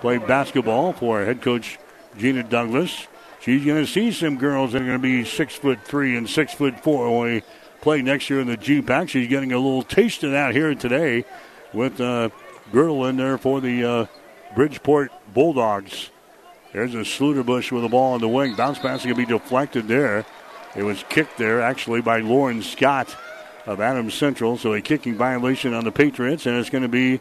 [0.00, 1.78] Play basketball for head coach
[2.16, 3.06] Gina Douglas.
[3.38, 6.28] She's going to see some girls that are going to be six foot three and
[6.28, 7.42] six foot four when we
[7.80, 9.10] play next year in the GPAC.
[9.10, 11.24] She's getting a little taste of that here today
[11.72, 12.30] with uh,
[12.72, 14.06] Girdle in there for the uh,
[14.56, 16.10] Bridgeport Bulldogs.
[16.72, 18.54] There's a Schluterbush with the ball on the wing.
[18.54, 20.26] Bounce pass is going to be deflected there.
[20.76, 23.16] It was kicked there actually by Lauren Scott
[23.64, 24.58] of Adams Central.
[24.58, 27.20] So a kicking violation on the Patriots, and it's going to be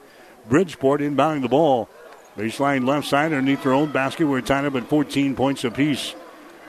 [0.49, 1.89] Bridgeport inbounding the ball.
[2.37, 4.27] Baseline left side underneath their own basket.
[4.27, 6.13] We're tied up at 14 points apiece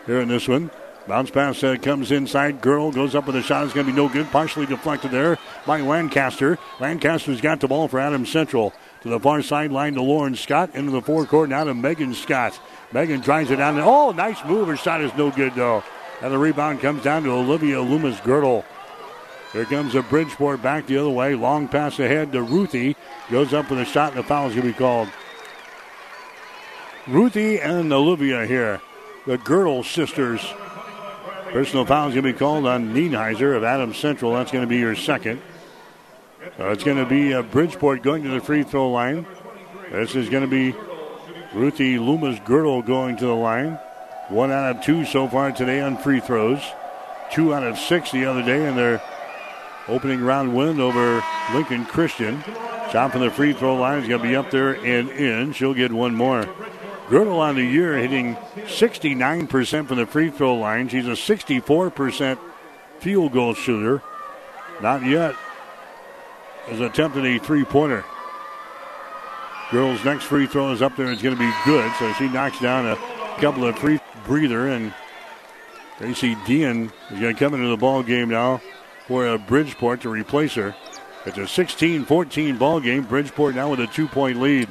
[0.07, 0.71] here in this one.
[1.09, 2.61] Bounce pass uh, comes inside.
[2.61, 3.65] Girl goes up with a shot.
[3.65, 4.31] It's going to be no good.
[4.31, 6.59] Partially deflected there by Lancaster.
[6.81, 8.73] Lancaster's got the ball for Adams Central.
[9.03, 10.75] To the far sideline to Lauren Scott.
[10.75, 12.59] Into the forecourt now to Megan Scott.
[12.93, 13.77] Megan drives it down.
[13.77, 14.69] And, oh, nice move.
[14.69, 15.85] Her shot is no good, though.
[16.21, 18.65] And the rebound comes down to Olivia Loomis Girdle.
[19.53, 21.35] Here comes a Bridgeport back the other way.
[21.35, 22.97] Long pass ahead to Ruthie.
[23.31, 25.09] Goes up with a shot, and the foul is going to be called.
[27.07, 28.83] Ruthie and Olivia here,
[29.27, 30.45] the Girdle sisters.
[31.53, 34.35] Personal foul is going to be called on Nienheiser of Adams Central.
[34.35, 35.41] That's going to be your second.
[36.41, 39.27] It's going to be uh, Bridgeport going to the free throw line.
[39.91, 40.77] This is going to be
[41.53, 43.79] Ruthie Loomis Girdle going to the line.
[44.29, 46.61] One out of two so far today on free throws.
[47.33, 49.03] Two out of six the other day in their
[49.89, 51.23] opening round win over
[51.53, 52.43] Lincoln Christian.
[52.93, 55.53] Shot from the free throw line is going to be up there and in.
[55.53, 56.49] She'll get one more.
[57.09, 60.89] Girdle on the year hitting 69% from the free throw line.
[60.89, 62.39] She's a 64%
[63.01, 64.03] field goal shooter.
[64.81, 65.35] Not yet
[66.69, 68.05] has attempted a three pointer.
[69.71, 71.11] Girls' next free throw is up there.
[71.13, 71.93] It's going to be good.
[71.99, 72.97] So she knocks down a
[73.41, 74.95] couple of free breather, and
[75.99, 78.63] Gracie Dean is going to come into the ball game now
[79.07, 80.75] for a Bridgeport to replace her.
[81.27, 83.05] It's a 16-14 ball game.
[83.05, 84.69] Bridgeport now with a two-point lead.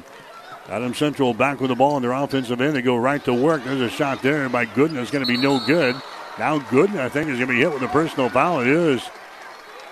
[0.68, 2.74] Adams Central back with the ball in their offensive end.
[2.74, 3.64] They go right to work.
[3.64, 5.00] There's a shot there by Gooden.
[5.00, 5.94] It's going to be no good.
[6.38, 8.60] Now Gooden, I think, is going to be hit with a personal foul.
[8.60, 9.02] It is.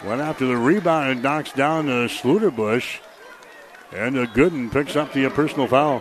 [0.07, 2.99] Went after the rebound and knocks down the Schluterbush.
[3.93, 6.01] And uh, Gooden picks up the uh, personal foul.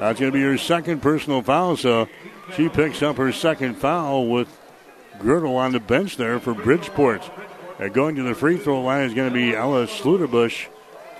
[0.00, 1.76] That's going to be her second personal foul.
[1.76, 2.08] So
[2.56, 4.48] she picks up her second foul with
[5.20, 7.30] Girdle on the bench there for Bridgeport.
[7.78, 10.66] And going to the free throw line is going to be Ella Schluterbush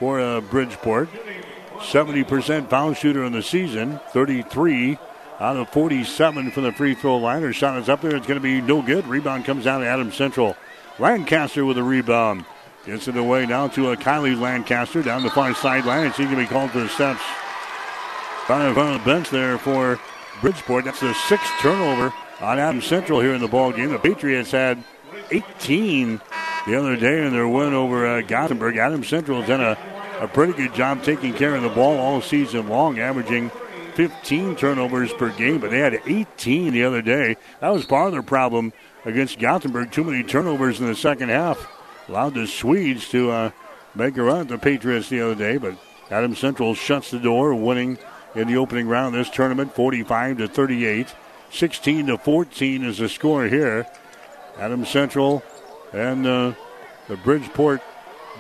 [0.01, 1.09] for uh, Bridgeport.
[1.77, 4.99] 70% foul shooter in the season, 33
[5.39, 7.43] out of 47 from the free throw line.
[7.43, 8.17] Her shot is up there.
[8.17, 9.07] It's going to be no good.
[9.07, 10.57] Rebound comes down to Adams Central.
[10.99, 12.45] Lancaster with a rebound.
[12.85, 16.37] Gets it away now to a Kylie Lancaster down the far sideline, and going to
[16.37, 17.23] be called for the steps.
[18.47, 20.01] Front of the bench there for
[20.41, 20.85] Bridgeport.
[20.87, 23.91] That's the sixth turnover on Adams Central here in the ball game.
[23.91, 24.83] The Patriots had
[25.31, 26.21] 18
[26.67, 28.77] the other day in their win over uh, Gothenburg.
[28.77, 29.77] Adams Central has done a,
[30.21, 33.51] a pretty good job taking care of the ball all season long, averaging
[33.95, 37.37] 15 turnovers per game, but they had 18 the other day.
[37.61, 38.73] That was part of their problem
[39.05, 39.93] against Gothenburg.
[39.93, 41.71] Too many turnovers in the second half.
[42.09, 43.51] Allowed the Swedes to uh,
[43.95, 45.75] make a run at the Patriots the other day, but
[46.11, 47.99] Adams Central shuts the door, winning
[48.35, 51.15] in the opening round of this tournament 45 to 38.
[51.51, 53.87] 16 to 14 is the score here.
[54.59, 55.43] Adams Central
[55.93, 56.53] and uh,
[57.09, 57.83] the Bridgeport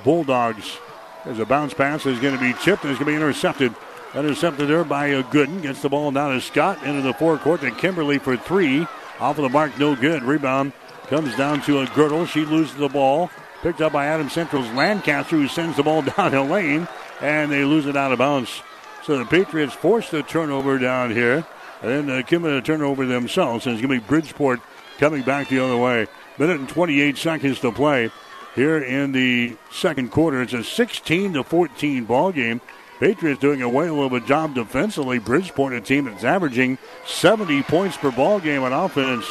[0.04, 0.78] Bulldogs.
[1.24, 3.74] There's a bounce pass is going to be chipped and it's going to be intercepted.
[4.14, 5.62] Intercepted there by uh, Gooden.
[5.62, 8.86] Gets the ball down to Scott into the forecourt to Kimberly for three.
[9.20, 10.22] Off of the mark, no good.
[10.22, 10.72] Rebound
[11.08, 12.26] comes down to a Girdle.
[12.26, 13.30] She loses the ball.
[13.62, 16.86] Picked up by Adams Central's Lancaster, who sends the ball down the lane,
[17.20, 18.62] and they lose it out of bounds.
[19.04, 21.44] So the Patriots force the turnover down here,
[21.82, 23.66] and then uh, commit a turnover themselves.
[23.66, 24.60] And it's going to be Bridgeport
[24.98, 26.06] coming back the other way.
[26.38, 28.12] Minute and 28 seconds to play
[28.54, 30.42] here in the second quarter.
[30.42, 32.60] It's a 16 to 14 ball game.
[32.98, 35.18] Patriots doing a way a little bit job defensively.
[35.18, 39.24] Bridgeport, a team that's averaging 70 points per ball game on offense.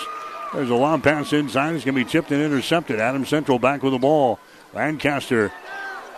[0.54, 1.76] There's a long pass inside.
[1.76, 3.00] It's going to be tipped and intercepted.
[3.00, 4.40] Adams Central back with the ball.
[4.74, 5.52] Lancaster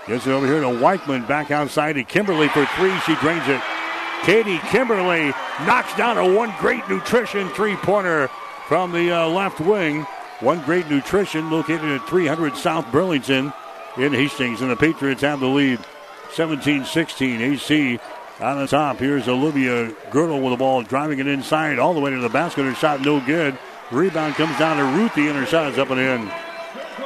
[0.05, 1.27] gets it over here to Weichman.
[1.27, 2.97] Back outside to Kimberly for three.
[2.99, 3.61] She drains it.
[4.23, 5.29] Katie Kimberly
[5.65, 8.27] knocks down a one great nutrition three pointer
[8.67, 10.05] from the uh, left wing.
[10.41, 13.51] One great nutrition located at 300 South Burlington
[13.97, 14.61] in Hastings.
[14.61, 15.79] And the Patriots have the lead
[16.33, 17.41] 17 16.
[17.41, 17.99] AC
[18.39, 18.97] on the top.
[18.97, 22.63] Here's Olivia Girdle with the ball, driving it inside all the way to the basket.
[22.63, 23.57] Her shot no good.
[23.91, 26.31] Rebound comes down to Ruthie, and her shot is up and in.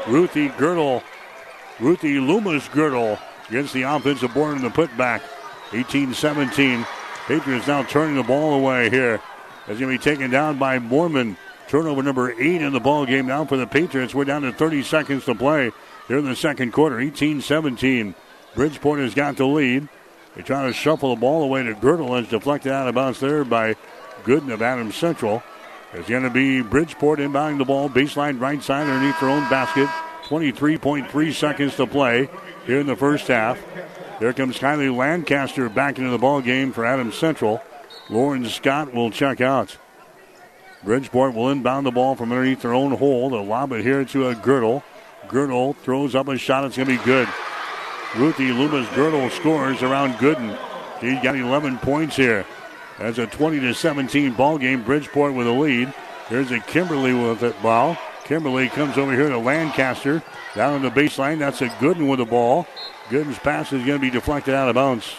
[0.07, 1.01] Ruthie Girdle,
[1.80, 3.17] Ruthie Loomis Girdle
[3.47, 5.21] against the offensive board in the putback.
[5.71, 6.86] 18 17.
[7.26, 9.21] Patriots now turning the ball away here.
[9.67, 11.38] It's going to be taken down by Mormon.
[11.69, 14.13] Turnover number eight in the ball game now for the Patriots.
[14.13, 15.71] We're down to 30 seconds to play
[16.07, 16.99] here in the second quarter.
[16.99, 18.13] 18 17.
[18.56, 19.88] Bridgeport has got the lead.
[20.36, 23.43] They're trying to shuffle the ball away to Girdle it's deflected out of bounds there
[23.43, 23.76] by
[24.24, 25.43] Gooden of Adams Central.
[25.93, 29.88] It's going to be Bridgeport inbounding the ball, baseline right side underneath their own basket.
[30.24, 32.30] 23.3 seconds to play
[32.66, 33.60] here in the first half.
[34.20, 37.62] There comes Kylie Lancaster back into the ball game for Adams Central.
[38.10, 39.78] Lauren Scott will check out.
[40.84, 43.30] Bridgeport will inbound the ball from underneath their own hole.
[43.30, 44.84] They'll lob it here to a Girdle.
[45.28, 46.66] Girdle throws up a shot.
[46.66, 47.28] It's going to be good.
[48.16, 50.57] Ruthie Loomis Girdle scores around Gooden.
[51.01, 52.45] He's got 11 points here.
[52.99, 54.84] That's a 20 to 17 ball game.
[54.84, 55.91] Bridgeport with a lead.
[56.28, 57.97] Here's a Kimberly with it ball.
[58.24, 60.22] Kimberly comes over here to Lancaster
[60.55, 61.39] down on the baseline.
[61.39, 62.68] That's a Gooden with the ball.
[63.09, 65.16] Gooden's pass is going to be deflected out of bounds.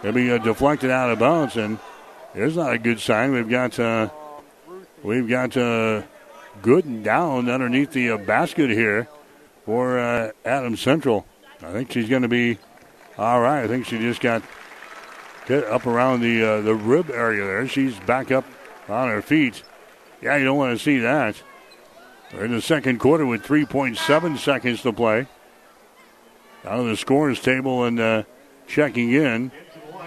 [0.00, 1.78] It'll be uh, deflected out of bounds, and
[2.34, 3.32] there's not a good sign.
[3.32, 4.10] We've got uh,
[5.02, 6.02] we've got uh,
[6.60, 9.08] Gooden down underneath the uh, basket here
[9.68, 11.26] for uh, Adams Central.
[11.60, 12.56] I think she's going to be
[13.18, 13.62] all right.
[13.62, 14.42] I think she just got
[15.46, 17.68] hit up around the uh, the rib area there.
[17.68, 18.46] She's back up
[18.88, 19.62] on her feet.
[20.22, 21.42] Yeah, you don't want to see that.
[22.32, 25.26] We're in the second quarter with 3.7 seconds to play.
[26.64, 28.22] Out of the scores table and uh,
[28.66, 29.52] checking in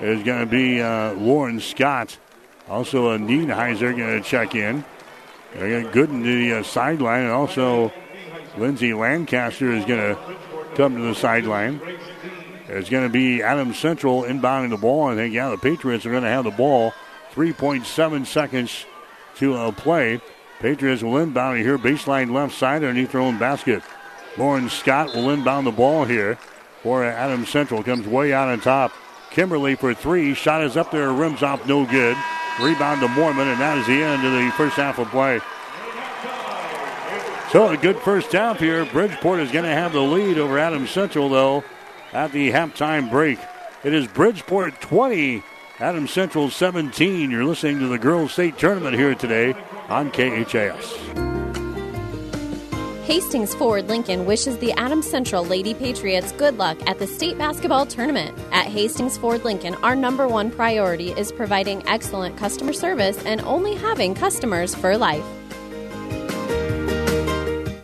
[0.02, 2.18] is going to be uh, Scott.
[2.68, 4.84] Also, a uh, Nienheiser going to check in.
[5.54, 7.94] They got Gooden to the uh, sideline, and also
[8.58, 10.38] Lindsay Lancaster is going to
[10.76, 11.82] come to the sideline.
[12.68, 15.10] It's going to be Adams Central inbounding the ball.
[15.10, 16.94] I think, yeah, the Patriots are going to have the ball.
[17.34, 18.86] 3.7 seconds
[19.36, 20.22] to uh, play.
[20.60, 23.82] Patriots will inbound here, baseline left side underneath their own basket.
[24.38, 26.36] Lauren Scott will inbound the ball here
[26.84, 27.84] for Adams Central.
[27.84, 28.94] Comes way out on top.
[29.32, 30.34] Kimberly for three.
[30.34, 32.16] Shot is up there, rims off, no good.
[32.62, 35.40] Rebound to Mormon, and that is the end of the first half of play.
[37.52, 38.86] So a good first half here.
[38.86, 41.66] Bridgeport is going to have the lead over Adams Central, though,
[42.14, 43.40] at the halftime break.
[43.84, 45.44] It is Bridgeport 20,
[45.80, 47.30] Adams Central 17.
[47.30, 49.54] You're listening to the Girls State Tournament here today
[49.90, 50.96] on KHAS.
[53.04, 57.86] Hastings Ford Lincoln wishes the Adams Central Lady Patriots good luck at the state basketball
[57.86, 58.38] tournament.
[58.54, 63.76] At Hastings Ford Lincoln, our number one priority is providing excellent customer service and only
[63.76, 65.26] having customers for life.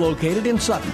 [0.00, 0.92] located in Sutton.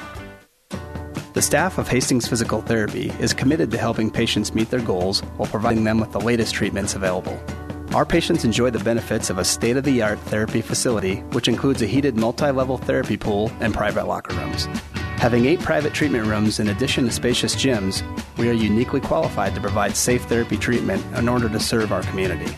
[1.32, 5.48] The staff of Hastings Physical Therapy is committed to helping patients meet their goals while
[5.48, 7.38] providing them with the latest treatments available.
[7.94, 11.82] Our patients enjoy the benefits of a state of the art therapy facility, which includes
[11.82, 14.66] a heated multi level therapy pool and private locker rooms.
[15.18, 18.02] Having eight private treatment rooms in addition to spacious gyms,
[18.36, 22.54] we are uniquely qualified to provide safe therapy treatment in order to serve our community.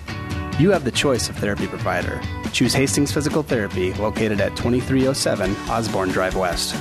[0.59, 2.21] You have the choice of therapy provider.
[2.53, 6.75] Choose Hastings Physical Therapy, located at 2307 Osborne Drive West.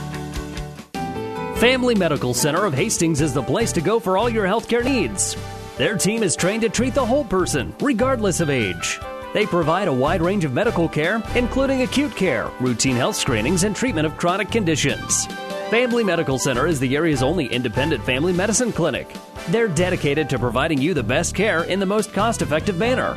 [1.59, 5.38] Family Medical Center of Hastings is the place to go for all your healthcare needs.
[5.78, 8.99] Their team is trained to treat the whole person, regardless of age.
[9.36, 13.75] They provide a wide range of medical care, including acute care, routine health screenings, and
[13.75, 15.28] treatment of chronic conditions.
[15.69, 19.15] Family Medical Center is the area's only independent family medicine clinic.
[19.49, 23.15] They're dedicated to providing you the best care in the most cost effective manner.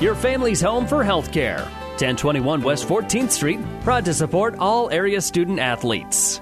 [0.00, 1.60] Your family's home for health care.
[1.92, 6.41] 1021 West 14th Street, proud to support all area student athletes.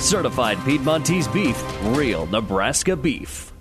[0.00, 1.62] Certified Piedmontese beef,
[1.94, 3.52] real Nebraska beef.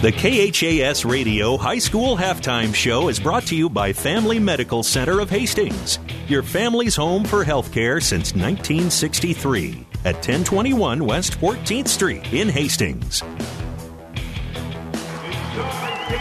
[0.00, 5.18] The KHAS Radio High School Halftime Show is brought to you by Family Medical Center
[5.18, 12.48] of Hastings, your family's home for healthcare since 1963 at 1021 West 14th Street in
[12.48, 13.24] Hastings.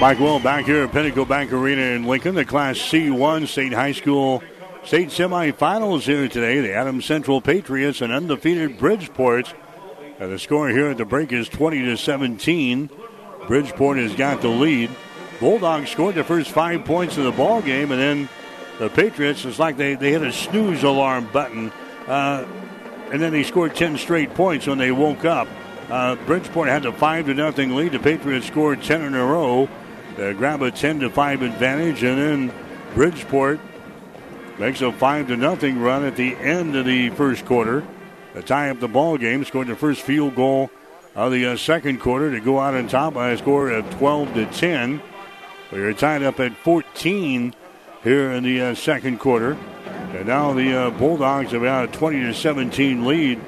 [0.02, 3.92] Mike Will back here at Pinnacle Bank Arena in Lincoln, the Class C1 State High
[3.92, 4.42] School
[4.86, 6.60] State semifinals here today.
[6.62, 9.52] The Adams Central Patriots and undefeated Bridgeport.
[10.20, 12.92] And the score here at the break is 20 to 17.
[13.48, 14.92] Bridgeport has got the lead.
[15.40, 18.30] Bulldogs scored the first five points of the ball game, and then
[18.78, 21.72] the Patriots, it's like they, they hit a snooze alarm button.
[22.06, 22.46] Uh,
[23.12, 25.48] and then they scored 10 straight points when they woke up.
[25.90, 27.94] Uh, Bridgeport had a 5 to nothing lead.
[27.94, 29.68] The Patriots scored 10 in a row
[30.18, 32.54] to grab a 10 to 5 advantage, and then
[32.94, 33.60] Bridgeport
[34.60, 37.86] makes a 5 to nothing run at the end of the first quarter
[38.34, 39.44] to tie up the ball game.
[39.46, 40.70] Scored the first field goal
[41.16, 44.34] of the uh, second quarter to go out on top by a score of 12
[44.34, 45.02] to 10.
[45.72, 47.54] We are tied up at 14
[48.04, 49.58] here in the uh, second quarter.
[50.14, 53.42] And now the uh, Bulldogs have got a 20 to 17 lead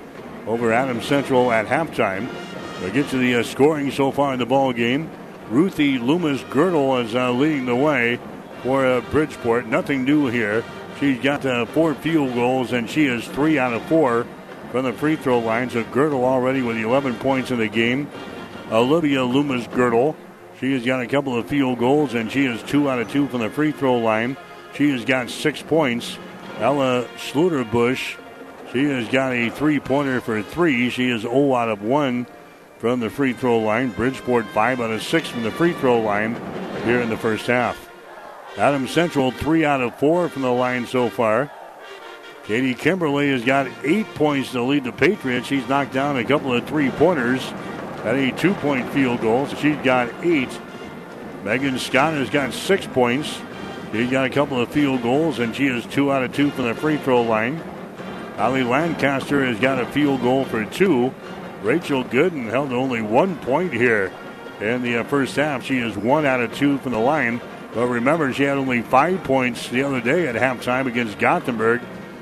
[0.46, 2.28] over Adams Central at halftime.
[2.84, 5.10] We get to the uh, scoring so far in the ball game.
[5.50, 8.20] Ruthie Loomis Goltl is uh, leading the way
[8.64, 9.66] for uh, Bridgeport.
[9.68, 10.64] Nothing new here.
[11.00, 14.26] She's got uh, four field goals and she is three out of four
[14.72, 15.70] from the free throw line.
[15.70, 18.10] So Goltl already with 11 points in the game.
[18.72, 20.16] Olivia Loomis Goltl,
[20.60, 23.28] she has got a couple of field goals and she is two out of two
[23.28, 24.36] from the free throw line.
[24.74, 26.18] She has got six points.
[26.60, 28.18] Ella Schluterbush,
[28.74, 30.90] she has got a three pointer for three.
[30.90, 32.26] She is 0 out of 1
[32.80, 33.92] from the free throw line.
[33.92, 36.36] Bridgeport 5 out of 6 from the free throw line
[36.84, 37.87] here in the first half.
[38.58, 41.52] Adams Central 3 out of 4 from the line so far.
[42.44, 45.48] Katie Kimberly has got eight points to lead the Patriots.
[45.48, 47.44] She's knocked down a couple of three pointers
[48.06, 49.46] at a two point field goal.
[49.48, 50.50] So she's got eight.
[51.44, 53.42] Megan Scott has got six points.
[53.92, 56.66] She's got a couple of field goals, and she is two out of two from
[56.66, 57.62] the free throw line.
[58.38, 61.14] Ali Lancaster has got a field goal for two.
[61.62, 64.12] Rachel Gooden held only one point here
[64.62, 65.64] in the uh, first half.
[65.64, 67.42] She is one out of two from the line.
[67.78, 71.80] But remember, she had only five points the other day at halftime against Gothenburg.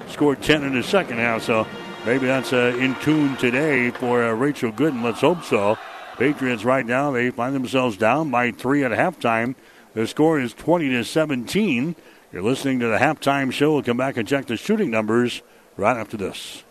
[0.10, 1.66] Scored 10 in the second half, so
[2.06, 5.01] maybe that's uh, in tune today for uh, Rachel Gooden.
[5.01, 5.78] Let's hope so.
[6.18, 9.56] Patriots right now, they find themselves down by three at halftime.
[9.93, 11.95] The score is 20 to 17.
[12.34, 13.76] You're listening to the halftime show.
[13.76, 15.41] We'll come back and check the shooting numbers
[15.78, 16.66] right after this.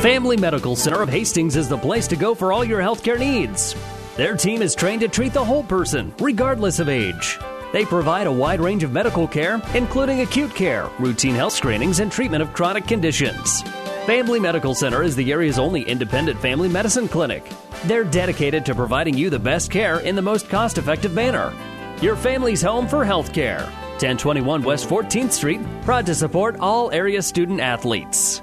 [0.00, 3.76] Family Medical Center of Hastings is the place to go for all your healthcare needs.
[4.16, 7.38] Their team is trained to treat the whole person, regardless of age.
[7.72, 12.10] They provide a wide range of medical care, including acute care, routine health screenings, and
[12.10, 13.62] treatment of chronic conditions.
[14.06, 17.44] Family Medical Center is the area's only independent family medicine clinic.
[17.84, 21.52] They're dedicated to providing you the best care in the most cost effective manner.
[22.00, 23.60] Your family's home for health care.
[23.98, 28.40] 1021 West 14th Street, proud to support all area student athletes.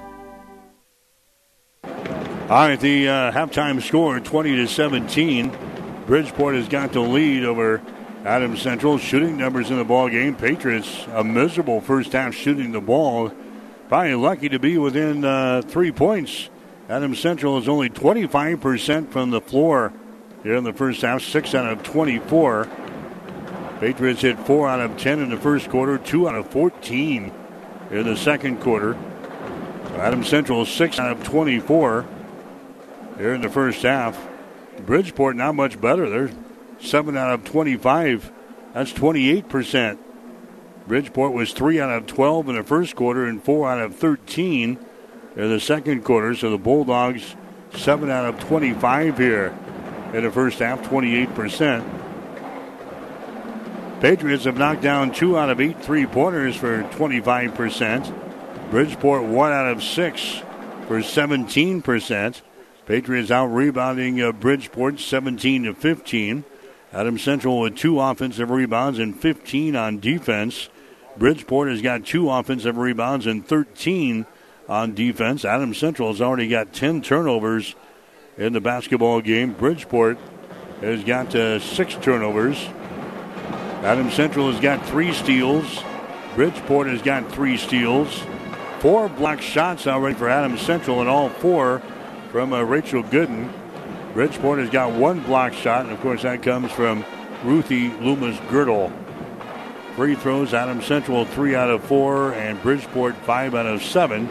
[1.84, 5.50] All right, the uh, halftime score 20 to 17.
[6.06, 7.82] Bridgeport has got the lead over
[8.26, 8.98] Adams Central.
[8.98, 10.34] Shooting numbers in the ball game.
[10.34, 13.32] Patriots a miserable first half shooting the ball.
[13.88, 16.50] Probably lucky to be within uh, three points.
[16.88, 19.92] Adams Central is only 25% from the floor
[20.42, 22.68] here in the first half, six out of 24.
[23.78, 27.32] Patriots hit four out of 10 in the first quarter, two out of 14
[27.92, 28.98] in the second quarter.
[29.88, 32.04] So Adams Central six out of 24
[33.18, 34.18] here in the first half.
[34.84, 36.10] Bridgeport not much better.
[36.10, 36.30] They're
[36.80, 38.32] 7 out of 25.
[38.74, 39.98] That's 28%.
[40.86, 44.78] Bridgeport was 3 out of 12 in the first quarter and 4 out of 13
[45.36, 46.34] in the second quarter.
[46.34, 47.34] So the Bulldogs
[47.74, 49.56] 7 out of 25 here
[50.12, 51.96] in the first half, 28%.
[54.00, 58.70] Patriots have knocked down 2 out of 8 three pointers for 25%.
[58.70, 60.42] Bridgeport 1 out of 6
[60.86, 62.42] for 17%.
[62.84, 66.44] Patriots out rebounding uh, Bridgeport 17 to 15.
[66.96, 70.70] Adams Central with two offensive rebounds and 15 on defense.
[71.18, 74.24] Bridgeport has got two offensive rebounds and 13
[74.66, 75.44] on defense.
[75.44, 77.74] Adams Central has already got 10 turnovers
[78.38, 79.52] in the basketball game.
[79.52, 80.16] Bridgeport
[80.80, 82.66] has got uh, six turnovers.
[83.82, 85.84] Adams Central has got three steals.
[86.34, 88.22] Bridgeport has got three steals.
[88.78, 91.82] Four block shots already for Adams Central, and all four
[92.32, 93.52] from uh, Rachel Gooden.
[94.16, 97.04] Bridgeport has got one block shot, and of course that comes from
[97.44, 98.90] Ruthie Loomis Goltl.
[99.94, 104.26] Free throws, Adam Central three out of four, and Bridgeport five out of seven.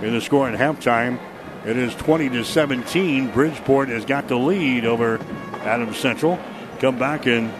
[0.00, 1.20] In the score at halftime,
[1.66, 3.30] it is 20 to 17.
[3.32, 5.18] Bridgeport has got the lead over
[5.60, 6.38] Adam Central.
[6.78, 7.52] Come back and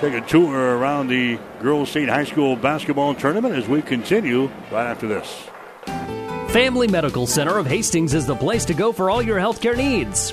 [0.00, 4.88] take a tour around the Girls State High School basketball tournament as we continue right
[4.88, 5.46] after this.
[6.52, 10.32] Family Medical Center of Hastings is the place to go for all your healthcare needs.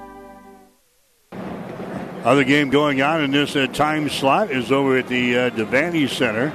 [2.23, 6.07] Other game going on in this uh, time slot is over at the uh, Devaney
[6.07, 6.53] Center.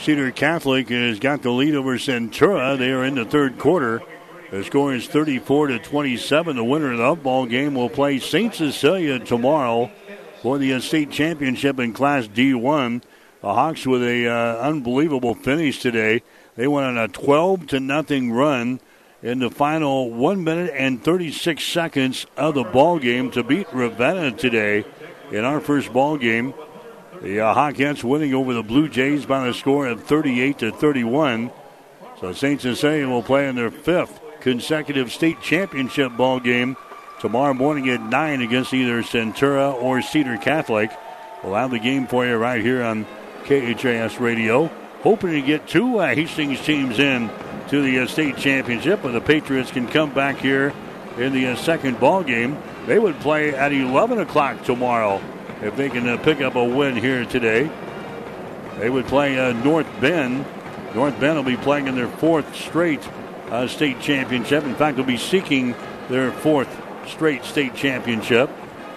[0.00, 2.76] Cedar Catholic has got the lead over Centura.
[2.76, 4.02] They are in the third quarter.
[4.50, 6.56] The score is 34 to 27.
[6.56, 8.52] The winner of the ball game will play St.
[8.52, 9.88] Cecilia tomorrow
[10.42, 13.00] for the uh, state championship in Class D1.
[13.40, 16.22] The Hawks with a uh, unbelievable finish today.
[16.56, 18.80] They went on a 12 to nothing run
[19.22, 24.32] in the final one minute and 36 seconds of the ball game to beat Ravenna
[24.32, 24.84] today
[25.32, 26.54] in our first ball game.
[27.20, 31.50] The uh, winning over the Blue Jays by the score of 38 to 31.
[32.20, 32.60] So St.
[32.60, 36.76] Cecilia will play in their fifth consecutive state championship ball game
[37.20, 40.92] tomorrow morning at 9 against either Centura or Cedar Catholic.
[41.42, 43.04] We'll have the game for you right here on
[43.44, 44.66] KHAS Radio.
[45.02, 47.30] Hoping to get two uh, Hastings teams in
[47.68, 50.72] to the uh, state championship, but the Patriots can come back here
[51.16, 52.56] in the uh, second ball game.
[52.86, 55.20] They would play at 11 o'clock tomorrow
[55.62, 57.70] if they can uh, pick up a win here today.
[58.78, 59.34] They would play
[59.64, 60.44] North Bend.
[60.94, 63.02] North Bend will be playing in their fourth straight
[63.66, 64.64] state championship.
[64.64, 65.74] In fact, they'll be seeking
[66.08, 66.68] their fourth
[67.08, 68.50] straight state championship.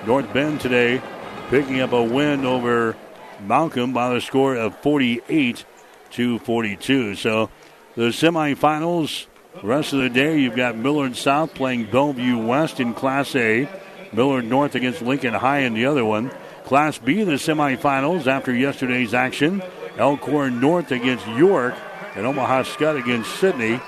[0.06, 1.02] North Bend today
[1.49, 2.95] picking up a win over
[3.41, 5.65] Malcolm by the score of 48
[6.11, 7.15] to 42.
[7.15, 7.49] So
[7.95, 9.27] the semifinals,
[9.61, 13.68] The rest of the day, you've got Millard South playing Bellevue West in Class A.
[14.13, 16.31] Millard North against Lincoln High in the other one.
[16.63, 19.61] Class B, the semifinals after yesterday's action.
[19.97, 21.76] Elkhorn North against York
[22.15, 23.80] and Omaha Skutt against Sidney.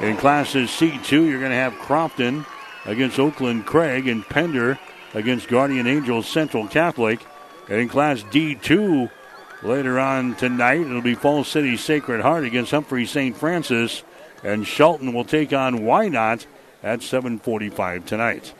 [0.00, 2.44] In classes C2, you're going to have Crofton
[2.84, 4.78] against Oakland Craig and Pender
[5.14, 7.24] against Guardian Angels Central Catholic.
[7.68, 9.10] And in Class D2,
[9.64, 13.36] later on tonight, it'll be Falls City Sacred Heart against Humphrey St.
[13.36, 14.02] Francis.
[14.42, 16.46] And Shelton will take on Wynot
[16.82, 18.52] at 7:45 tonight.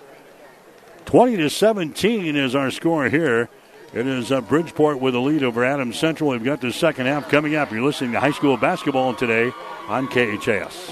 [1.04, 3.50] 20 to 17 is our score here.
[3.92, 6.30] It is uh, Bridgeport with a lead over Adams Central.
[6.30, 7.70] We've got the second half coming up.
[7.70, 9.52] You're listening to high school basketball today
[9.86, 10.86] on KHAS.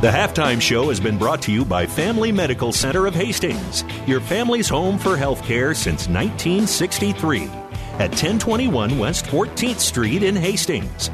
[0.00, 4.20] The halftime show has been brought to you by Family Medical Center of Hastings, your
[4.20, 7.59] family's home for health care since 1963
[8.00, 11.10] at 1021 West 14th Street in Hastings.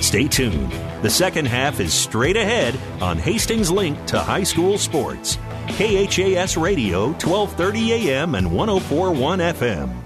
[0.00, 0.70] Stay tuned.
[1.00, 5.38] The second half is straight ahead on Hastings Link to High School Sports.
[5.68, 10.05] KHAS Radio, 1230 AM and 1041 FM.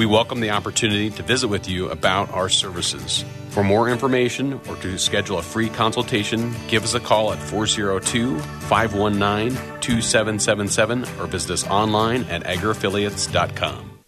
[0.00, 3.22] We welcome the opportunity to visit with you about our services.
[3.50, 8.38] For more information or to schedule a free consultation, give us a call at 402
[8.38, 9.50] 519
[9.82, 13.98] 2777 or visit us online at agriaffiliates.com.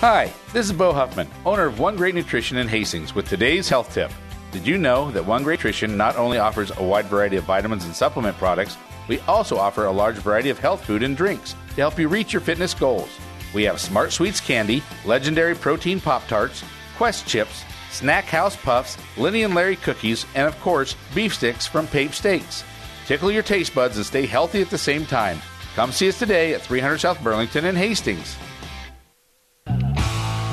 [0.00, 3.92] Hi, this is Bo Huffman, owner of One Great Nutrition in Hastings, with today's health
[3.92, 4.10] tip.
[4.52, 7.84] Did you know that One Great Nutrition not only offers a wide variety of vitamins
[7.84, 11.74] and supplement products, we also offer a large variety of health food and drinks to
[11.74, 13.10] help you reach your fitness goals?
[13.52, 16.62] We have Smart Sweets candy, legendary protein Pop Tarts,
[16.96, 21.86] Quest chips, Snack House Puffs, Lenny and Larry cookies, and of course, beef sticks from
[21.88, 22.62] Pape Steaks.
[23.06, 25.40] Tickle your taste buds and stay healthy at the same time.
[25.74, 28.36] Come see us today at 300 South Burlington in Hastings.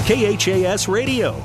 [0.05, 1.35] KHAS Radio.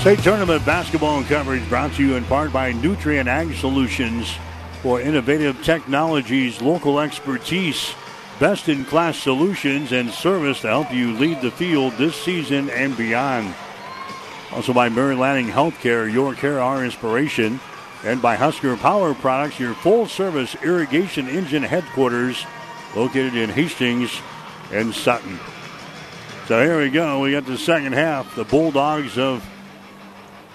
[0.00, 4.36] State Tournament basketball coverage brought to you in part by Nutrien Ag Solutions
[4.82, 7.94] for innovative technologies, local expertise,
[8.38, 12.96] best in class solutions, and service to help you lead the field this season and
[12.96, 13.54] beyond.
[14.52, 17.60] Also by Mary Lanning Healthcare, your care, our inspiration.
[18.04, 22.44] And by Husker Power Products, your full service irrigation engine headquarters
[22.94, 24.20] located in Hastings
[24.72, 25.38] and Sutton.
[26.46, 27.20] So here we go.
[27.20, 28.36] We got the second half.
[28.36, 29.44] The Bulldogs of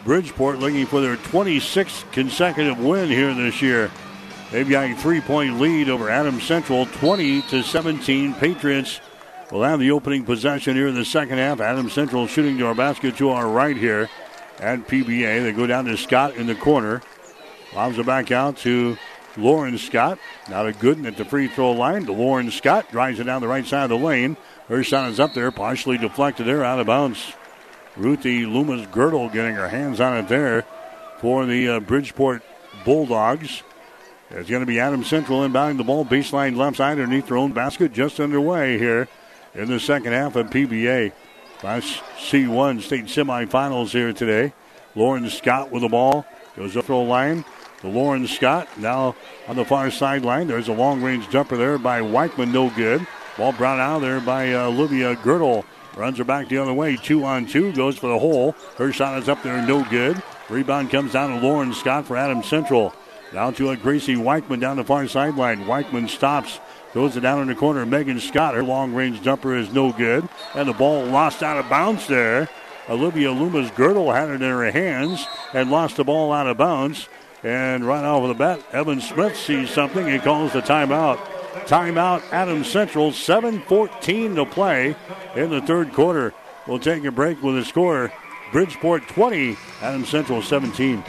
[0.06, 3.92] Bridgeport looking for their 26th consecutive win here this year.
[4.52, 8.34] They've got a three-point lead over Adams Central, 20 to 17.
[8.34, 9.00] Patriots
[9.50, 11.62] will have the opening possession here in the second half.
[11.62, 14.10] Adams Central shooting to our basket to our right here
[14.60, 15.44] at PBA.
[15.44, 17.02] They go down to Scott in the corner.
[17.74, 18.98] Lobs it back out to
[19.38, 20.20] Lauren Scott.
[20.50, 22.06] Not a good one at the free throw line.
[22.08, 24.36] To Lauren Scott drives it down the right side of the lane.
[24.68, 27.34] Her shot is up there, partially deflected there, out of bounds.
[27.96, 30.66] Ruthie Loomis Goltl getting her hands on it there
[31.20, 32.42] for the uh, Bridgeport
[32.84, 33.64] Bulldogs.
[34.34, 37.52] It's going to be Adam Central inbounding the ball, baseline left side underneath their own
[37.52, 39.10] basket, just underway here
[39.54, 41.12] in the second half of PBA.
[41.60, 44.54] Class C1 state semifinals here today.
[44.96, 46.26] Lauren Scott with the ball
[46.56, 47.44] goes up the line
[47.82, 48.70] to Lauren Scott.
[48.78, 49.16] Now
[49.50, 53.06] on the far sideline, there's a long range jumper there by Weichman, no good.
[53.38, 55.66] Ball brought out there by uh, Olivia Goltl.
[55.98, 56.96] Runs her back the other way.
[56.96, 57.74] Two on two.
[57.74, 58.54] Goes for the hole.
[58.78, 59.66] Her shot is up there.
[59.66, 60.22] No good.
[60.50, 62.94] Rebound comes down to Lauren Scott for Adam Central.
[63.34, 65.64] Down to a Gracie Weichman down the far sideline.
[65.66, 66.60] Weichman stops.
[66.92, 67.86] Throws it down in the corner.
[67.86, 68.56] Megan Scott.
[68.56, 70.28] Her long range jumper is no good.
[70.54, 72.50] And the ball lost out of bounds there.
[72.90, 77.08] Olivia Loomis Goltl had it in her hands and lost the ball out of bounds.
[77.42, 81.18] And right off of the bat, Evan Smith sees something and calls the timeout.
[81.66, 84.96] Timeout, Adams Central, 7.14 to play
[85.36, 86.34] in the third quarter.
[86.68, 88.12] We'll take a break with the score
[88.52, 91.02] Bridgeport 20, Adams Central 17.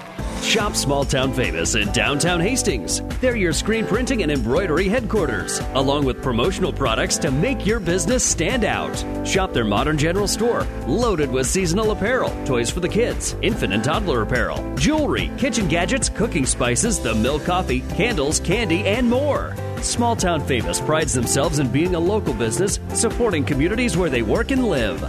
[0.42, 3.00] Shop Small Town Famous in downtown Hastings.
[3.20, 8.24] They're your screen printing and embroidery headquarters, along with promotional products to make your business
[8.24, 8.96] stand out.
[9.26, 13.82] Shop their modern general store, loaded with seasonal apparel, toys for the kids, infant and
[13.82, 19.56] toddler apparel, jewelry, kitchen gadgets, cooking spices, the milk coffee, candles, candy, and more.
[19.80, 24.52] Small Town Famous prides themselves in being a local business, supporting communities where they work
[24.52, 25.02] and live.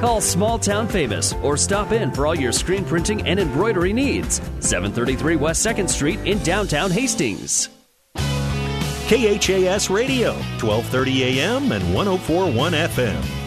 [0.00, 4.40] Call Small Town Famous or stop in for all your screen printing and embroidery needs.
[4.60, 7.68] 733 West 2nd Street in downtown Hastings.
[9.08, 13.38] KHAS Radio, 1230 AM and 1041 FM.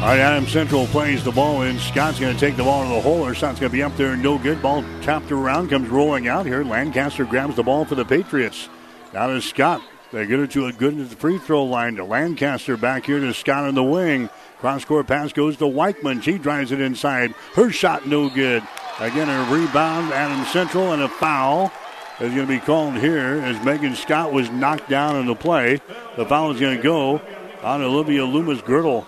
[0.00, 1.78] All right, Adam Central plays the ball in.
[1.78, 3.24] Scott's going to take the ball to the hole.
[3.24, 4.62] Her shot's going to be up there, no good.
[4.62, 6.62] Ball tapped around, comes rolling out here.
[6.62, 8.68] Lancaster grabs the ball for the Patriots.
[9.12, 9.82] Now to Scott.
[10.12, 13.68] They get it to a good free throw line to Lancaster back here to Scott
[13.68, 14.28] in the wing.
[14.58, 16.22] Cross court pass goes to Weichman.
[16.22, 17.32] She drives it inside.
[17.54, 18.62] Her shot no good.
[18.98, 20.12] Again, a rebound.
[20.12, 21.72] Adam Central and a foul
[22.20, 25.80] is going to be called here as Megan Scott was knocked down in the play.
[26.16, 27.22] The foul is going to go
[27.62, 29.06] on Olivia Loomis Goltl.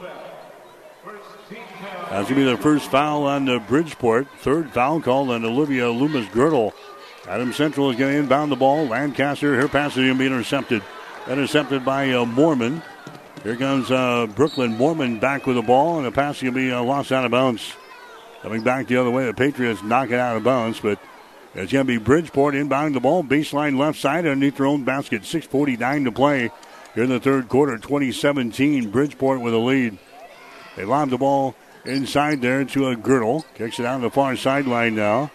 [1.50, 4.28] That's going to be the first foul on the Bridgeport.
[4.38, 6.72] Third foul called on Olivia Loomis Goltl.
[7.28, 8.86] Adam Central is going to inbound the ball.
[8.86, 10.82] Lancaster, her pass is going to be intercepted.
[11.28, 12.82] Intercepted by uh, Mormon.
[13.44, 16.60] Here comes uh, Brooklyn Mormon back with the ball, and the pass is going to
[16.60, 17.74] be uh, lost out of bounds.
[18.42, 20.98] Coming back the other way, the Patriots knock it out of bounds, but
[21.54, 25.22] it's going to be Bridgeport inbounding the ball, baseline left side underneath their own basket.
[25.22, 26.50] 6.49 to play
[26.94, 28.90] here in the third quarter, 2017.
[28.90, 29.96] Bridgeport with a lead.
[30.76, 31.54] They lob the ball
[31.84, 33.44] inside there to a Goltl.
[33.54, 35.30] Kicks it out on the far sideline now.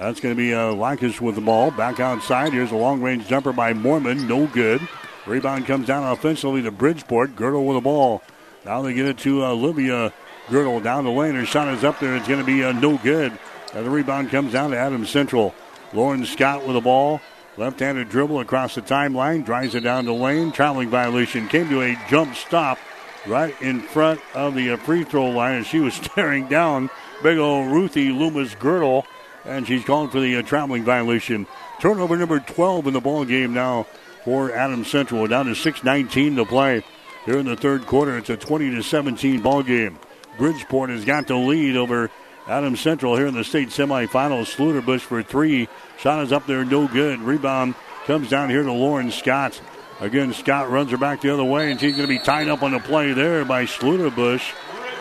[0.00, 1.70] That's going to be uh, Likas with the ball.
[1.70, 2.54] Back outside.
[2.54, 4.26] Here's a long range jumper by Mormon.
[4.26, 4.80] No good.
[5.26, 7.36] Rebound comes down offensively to Bridgeport.
[7.36, 8.22] Goltl with the ball.
[8.64, 10.14] Now they get it to uh, Olivia
[10.48, 11.34] Goltl down the lane.
[11.34, 12.16] Her shot is up there.
[12.16, 13.38] It's going to be uh, no good.
[13.74, 15.54] And the rebound comes down to Adams Central.
[15.92, 17.20] Lauren Scott with the ball.
[17.58, 19.44] Left handed dribble across the timeline.
[19.44, 20.50] Drives it down the lane.
[20.50, 21.46] Traveling violation.
[21.46, 22.78] Came to a jump stop
[23.26, 25.56] right in front of the uh, free throw line.
[25.56, 26.88] And she was staring down
[27.22, 29.04] big old Ruthie Loomis Goltl
[29.44, 31.46] and she's called for the uh, traveling violation.
[31.80, 33.86] Turnover number 12 in the ball game now
[34.24, 35.26] for Adams Central.
[35.26, 36.84] Down to 6:19 to play
[37.24, 38.16] here in the third quarter.
[38.16, 39.98] It's a 20 to 17 ball game.
[40.38, 42.10] Bridgeport has got the lead over
[42.46, 44.54] Adams Central here in the state semifinals.
[44.54, 45.68] Schluterbush for three.
[45.98, 47.20] Shot is up there, no good.
[47.20, 47.74] Rebound
[48.06, 49.60] comes down here to Lauren Scott.
[50.00, 52.62] Again, Scott runs her back the other way, and she's going to be tied up
[52.62, 54.42] on the play there by Schluterbush.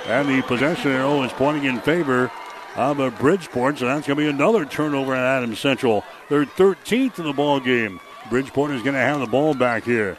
[0.07, 2.29] And the possession arrow is pointing in favor
[2.75, 3.79] of Bridgeport.
[3.79, 6.03] So that's going to be another turnover at Adams Central.
[6.29, 7.99] They're 13th in the ball game.
[8.29, 10.17] Bridgeport is going to have the ball back here.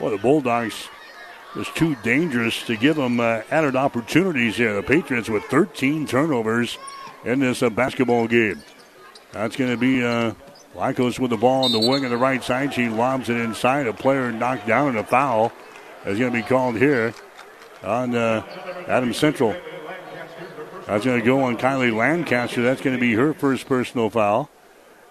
[0.00, 0.88] Well, the Bulldogs
[1.54, 4.74] was too dangerous to give them uh, added opportunities here.
[4.74, 6.76] The Patriots with 13 turnovers
[7.24, 8.62] in this uh, basketball game.
[9.32, 10.32] That's going to be uh,
[10.74, 12.74] Lycos with the ball on the wing on the right side.
[12.74, 13.86] She lobs it inside.
[13.86, 15.52] A player knocked down and a foul
[16.04, 17.14] is going to be called here
[17.82, 18.44] on uh,
[18.86, 19.56] Adams Central.
[20.86, 22.62] That's going to go on Kylie Lancaster.
[22.62, 24.48] That's going to be her first personal foul.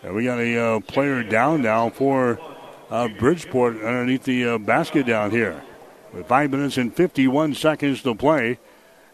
[0.04, 2.40] And we got a uh, player down now for
[2.90, 5.62] uh, Bridgeport underneath the uh, basket down here.
[6.14, 8.58] With five minutes and 51 seconds to play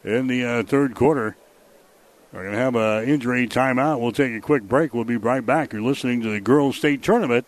[0.03, 1.35] in the uh, third quarter.
[2.31, 3.99] We're going to have an injury timeout.
[3.99, 4.93] We'll take a quick break.
[4.93, 5.73] We'll be right back.
[5.73, 7.47] You're listening to the Girls State Tournament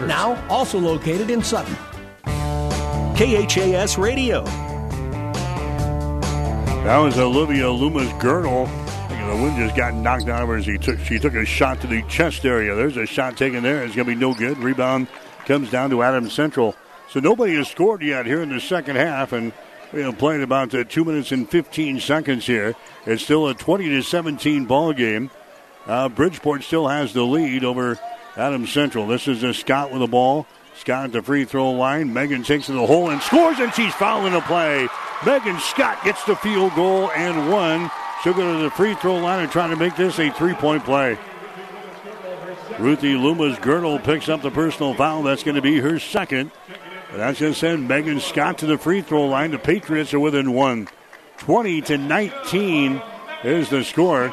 [0.00, 1.76] now also located in Sutton.
[3.14, 4.44] KHAS Radio.
[6.84, 8.66] That was Olivia Loomis Goltl.
[9.08, 11.80] The wind just got knocked out of her as he took, she took a shot
[11.82, 12.74] to the chest area.
[12.74, 13.84] There's a shot taken there.
[13.84, 14.58] It's going to be no good.
[14.58, 15.06] Rebound
[15.46, 16.74] comes down to Adams Central.
[17.08, 19.52] So nobody has scored yet here in the second half, and
[19.92, 22.74] we have played about uh, two minutes and 15 seconds here.
[23.06, 25.30] It's still a 20 to 17 ball game.
[25.86, 27.98] Uh, Bridgeport still has the lead over
[28.36, 29.06] Adams Central.
[29.06, 30.46] This is a Scott with the ball.
[30.74, 32.12] Scott at the free throw line.
[32.12, 34.88] Megan takes to the hole and scores, and she's fouling the play.
[35.24, 37.90] Megan Scott gets the field goal and one.
[38.22, 40.84] She'll go to the free throw line and try to make this a three point
[40.84, 41.18] play.
[42.78, 45.22] Ruthie Loomis Goltl picks up the personal foul.
[45.22, 46.50] That's going to be her second.
[47.10, 49.50] And that's going to send Megan Scott to the free throw line.
[49.50, 50.88] The Patriots are within one.
[51.38, 53.02] 20 to 19
[53.44, 54.32] is the score.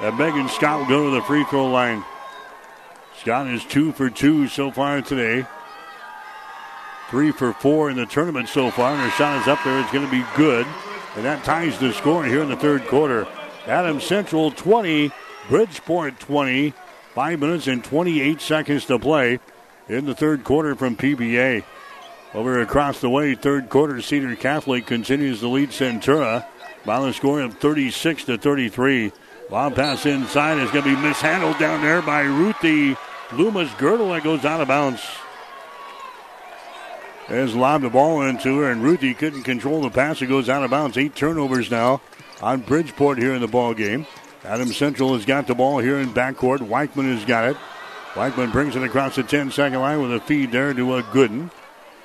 [0.00, 2.04] And Megan Scott will go to the free throw line.
[3.26, 5.44] Scott is two for two so far today.
[7.10, 9.80] Three for four in the tournament so far, and her shot is up there.
[9.80, 10.64] It's going to be good.
[11.16, 13.26] And that ties the score here in the third quarter.
[13.66, 15.10] Adams Central 20,
[15.48, 16.72] Bridgeport 20.
[17.16, 19.40] Five minutes and 28 seconds to play
[19.88, 21.64] in the third quarter from PBA.
[22.32, 26.46] Over across the way, third quarter, Cedar Catholic continues to lead Centura
[26.84, 29.10] by the score of 36 to 33.
[29.50, 32.96] Long pass inside is going to be mishandled down there by Ruthie
[33.32, 35.02] Loomis Goltl that goes out of bounds.
[37.26, 40.22] Has lobbed the ball into her, and Ruthie couldn't control the pass.
[40.22, 40.96] It goes out of bounds.
[40.96, 42.00] Eight turnovers now
[42.40, 44.06] on Bridgeport here in the ball game.
[44.44, 46.58] Adam Central has got the ball here in backcourt.
[46.58, 47.56] Weichman has got it.
[48.14, 51.50] Weichman brings it across the 10 second line with a feed there to a Gooden.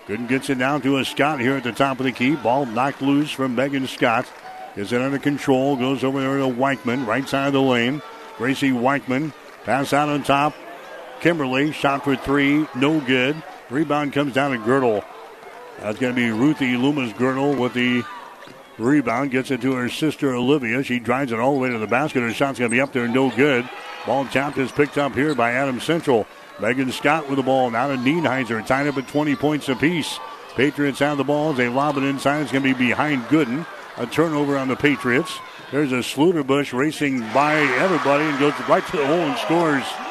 [0.08, 2.36] Gooden gets it down to a Scott here at the top of the key.
[2.36, 4.28] Ball knocked loose from Megan Scott.
[4.76, 5.76] Is it under control?
[5.76, 8.02] Goes over there to Weichman, right side of the lane.
[8.38, 9.34] Gracie Weichman,
[9.66, 10.56] pass out on top.
[11.22, 13.42] Kimberly, shot for three, no good.
[13.70, 15.06] Rebound comes down to Goltl.
[15.80, 18.04] That's going to be Ruthie Loomis Goltl with the
[18.80, 19.30] rebound.
[19.30, 20.84] Gets it to her sister Olivia.
[20.84, 22.22] She drives it all the way to the basket.
[22.22, 23.70] Her shot's going to be up there, no good.
[24.08, 26.26] Ball tapped is picked up here by Adam Central.
[26.60, 27.70] Megan Scott with the ball.
[27.70, 28.66] Now to Nienheiser.
[28.66, 30.20] Tied up at 20 points apiece.
[30.56, 31.54] Patriots have the ball.
[31.54, 32.42] They lob it inside.
[32.42, 33.66] It's going to be behind Gooden.
[33.98, 35.38] A turnover on the Patriots.
[35.72, 40.11] There's a Schluterbush racing by everybody and goes right to the hole and scores.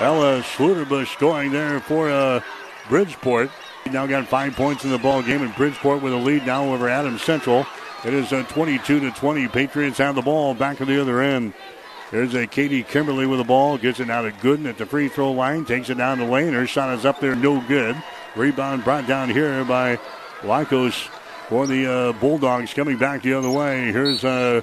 [0.00, 2.40] Ella Schluterbush scoring there for uh,
[2.88, 3.50] Bridgeport.
[3.92, 6.88] Now got five points in the ball game, and Bridgeport with a lead now over
[6.88, 7.66] Adams Central.
[8.06, 9.48] It is a 22 to 20.
[9.48, 11.52] Patriots have the ball back at the other end.
[12.10, 13.76] There's a Katie Kimberly with the ball.
[13.76, 15.66] Gets it out of Gooden at the free throw line.
[15.66, 16.54] Takes it down the lane.
[16.54, 17.94] Her shot is up there, no good.
[18.36, 19.98] Rebound brought down here by
[20.40, 20.94] Lycos
[21.50, 23.92] for the uh, Bulldogs coming back the other way.
[23.92, 24.62] Here's uh,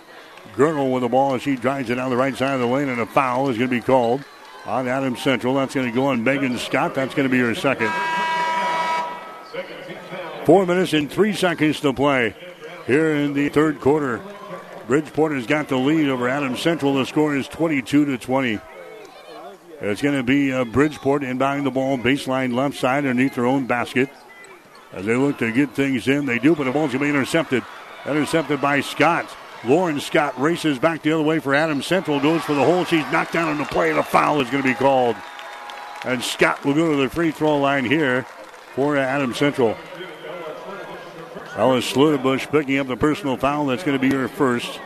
[0.56, 1.36] Goltl with the ball.
[1.36, 3.58] as She drives it down the right side of the lane, and a foul is
[3.60, 4.24] going to be called
[4.68, 5.56] on Adams Central.
[5.56, 6.94] That's going to go on Megan Scott.
[6.94, 7.92] That's going to be her second.
[10.46, 12.36] Four minutes and three seconds to play
[12.86, 14.22] here in the third quarter.
[14.88, 16.94] Bridgeport has got the lead over Adams Central.
[16.94, 18.60] The score is 22 to 20.
[19.80, 23.68] It's going to be uh, Bridgeport inbounding the ball baseline left side underneath their own
[23.68, 24.10] basket.
[24.94, 27.10] As they look to get things in, they do, but the ball's going to be
[27.10, 27.64] intercepted.
[28.06, 29.30] Intercepted by Scott.
[29.66, 32.20] Lauren Scott races back the other way for Adams Central.
[32.20, 32.86] Goes for the hole.
[32.86, 35.16] She's knocked down on the play, The foul is going to be called.
[36.06, 38.24] And Scott will go to the free throw line here
[38.76, 39.76] for Adams Central.
[41.56, 43.66] Alice Schluterbush picking up the personal foul.
[43.66, 44.80] That's going to be her first.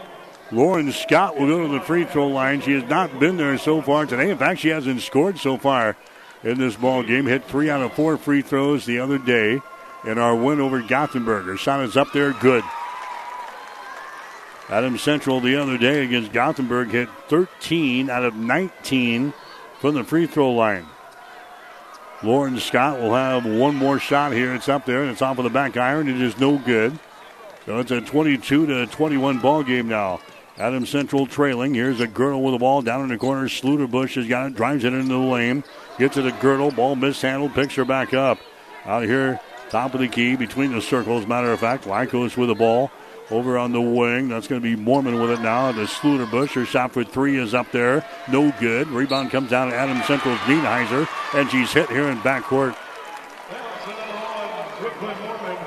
[0.53, 2.61] Lauren Scott will go to the free throw line.
[2.61, 4.29] She has not been there so far today.
[4.29, 5.97] In fact, she hasn't scored so far
[6.43, 7.25] in this ball game.
[7.25, 9.59] Hit three out of four free throws the other day
[10.05, 11.45] in our win over Gothenburg.
[11.45, 12.63] Her shot is up there, good.
[14.71, 19.33] Adams Central the other day against Gothenburg hit 13 out of 19
[19.79, 20.85] from the free throw line.
[22.23, 24.55] Lauren Scott will have one more shot here.
[24.55, 26.07] It's up there and it's off of the back iron.
[26.07, 26.97] It is no good.
[27.65, 30.21] So it's a 22 to 21 ball game now.
[30.57, 31.73] Adams Central trailing.
[31.73, 33.49] Here's a Goltl with the ball down in the corner.
[33.49, 35.65] Schluterbush has got it, drives it into the lane,
[35.97, 36.73] gets it to Goltl.
[36.73, 38.37] Ball mishandled, picks her back up.
[38.85, 39.39] Out here,
[39.69, 41.85] top of the key, between the circles, matter of fact.
[41.85, 42.91] Lycos with the ball
[43.31, 44.27] over on the wing.
[44.27, 45.71] That's going to be Mormon with it now.
[45.71, 46.49] The Schluterbush.
[46.53, 48.05] Her shot for three is up there.
[48.29, 48.87] No good.
[48.89, 52.75] Rebound comes down to Adam Central's Nienheiser, and she's hit here in backcourt.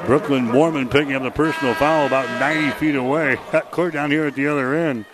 [0.06, 3.36] Brooklyn Mormon picking up the personal foul about 90 feet away.
[3.70, 5.06] Clear down here at the other end.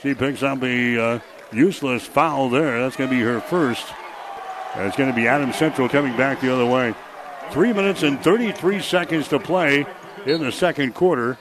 [0.00, 1.18] She picks up a uh,
[1.52, 2.80] useless foul there.
[2.80, 3.84] That's going to be her first.
[4.76, 6.94] And it's going to be Adam Central coming back the other way.
[7.50, 9.86] Three minutes and 33 seconds to play
[10.26, 11.38] in the second quarter.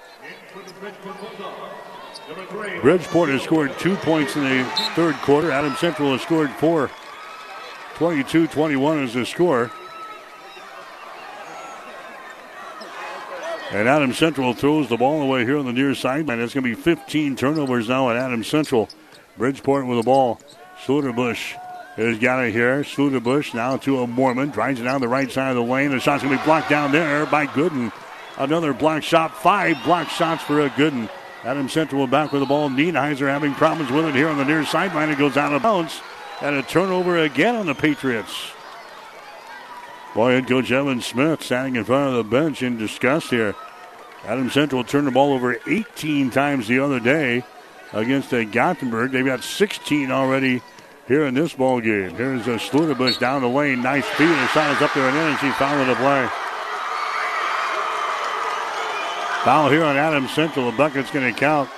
[2.82, 4.64] Bridgeport has scored two points in the
[4.96, 5.52] third quarter.
[5.52, 6.90] Adam Central has scored four.
[7.96, 9.72] 22 21 is the score.
[13.72, 16.40] And Adam Central throws the ball away here on the near sideline.
[16.40, 18.90] It's going to be 15 turnovers now at Adam Central.
[19.38, 20.40] Bridgeport with the ball.
[20.84, 21.56] Schluterbush
[21.96, 22.84] has got it here.
[22.84, 24.50] Schluterbush now to a Mormon.
[24.50, 25.92] Drives it down the right side of the lane.
[25.92, 27.92] The shot's going to be blocked down there by Gooden.
[28.38, 29.36] Another block shot.
[29.36, 31.10] Five block shots for a Gooden.
[31.44, 32.70] Adam Central back with the ball.
[32.70, 35.10] Nienheiser having problems with it here on the near sideline.
[35.10, 36.02] It goes out of bounds.
[36.42, 38.52] And a turnover again on the Patriots.
[40.14, 43.56] Boy, head coach Evan Smith standing in front of the bench in disgust here.
[44.26, 47.44] Adam Central turned the ball over 18 times the other day
[47.94, 49.12] against uh, Gothenburg.
[49.12, 50.62] They've got 16 already
[51.08, 52.16] here in this ball game.
[52.16, 53.82] Here's a Schluterbush down the lane.
[53.82, 54.28] Nice feed.
[54.28, 56.45] The shot is up there and in, and she the play.
[59.46, 60.72] Foul here on Adams Central.
[60.72, 61.70] The bucket's going to count.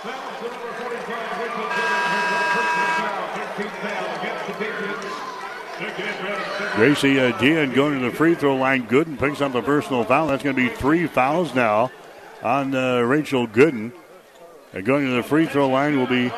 [6.78, 8.88] Gracie uh, going to the free throw line.
[8.88, 10.28] Gooden picks up a personal foul.
[10.28, 11.92] That's going to be three fouls now
[12.42, 13.92] on uh, Rachel Gooden.
[14.72, 16.32] And going to the free throw line will be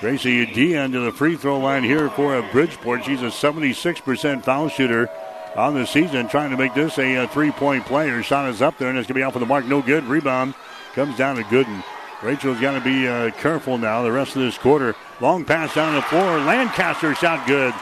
[0.00, 3.04] Gracie Dean to the free throw line here for Bridgeport.
[3.04, 5.10] She's a 76% foul shooter
[5.56, 8.08] on the season, trying to make this a, a three point play.
[8.08, 9.64] Her shot is up there, and it's going to be off of the mark.
[9.66, 10.04] No good.
[10.04, 10.54] Rebound
[10.94, 11.82] comes down to Gooden.
[12.22, 14.94] Rachel's got to be uh, careful now the rest of this quarter.
[15.20, 16.38] Long pass down the floor.
[16.38, 17.74] Lancaster shot good.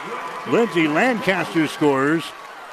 [0.49, 2.23] Lindsay Lancaster scores.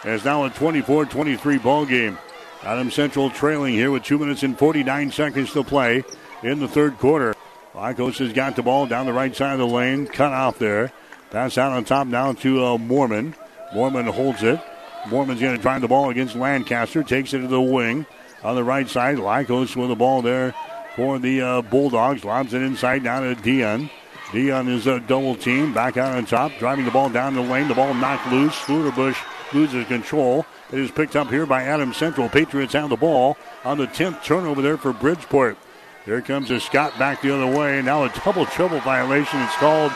[0.04, 2.18] It's now a 24 23 ball game.
[2.62, 6.02] Adam Central trailing here with 2 minutes and 49 seconds to play
[6.42, 7.34] in the third quarter.
[7.74, 10.92] Lycos has got the ball down the right side of the lane, cut off there.
[11.30, 13.34] Pass out on top now to uh, Mormon.
[13.72, 14.60] Mormon holds it.
[15.08, 18.06] Mormon's going to drive the ball against Lancaster, takes it to the wing
[18.42, 19.16] on the right side.
[19.16, 20.54] Lycos with the ball there
[20.96, 22.24] for the uh, Bulldogs.
[22.24, 23.90] Lobs it inside down to Dion.
[24.32, 25.72] Dion is a double team.
[25.72, 27.68] Back out on top, driving the ball down the lane.
[27.68, 28.54] The ball knocked loose.
[28.54, 29.16] Schluterbush
[29.52, 30.46] loses control.
[30.72, 32.28] It is picked up here by Adam Central.
[32.28, 35.56] Patriots have the ball on the 10th turnover there for Bridgeport.
[36.04, 37.82] Here comes a Scott back the other way.
[37.82, 39.40] Now a double trouble violation.
[39.40, 39.92] It's called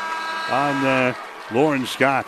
[0.51, 1.15] on uh,
[1.53, 2.27] Lauren Scott.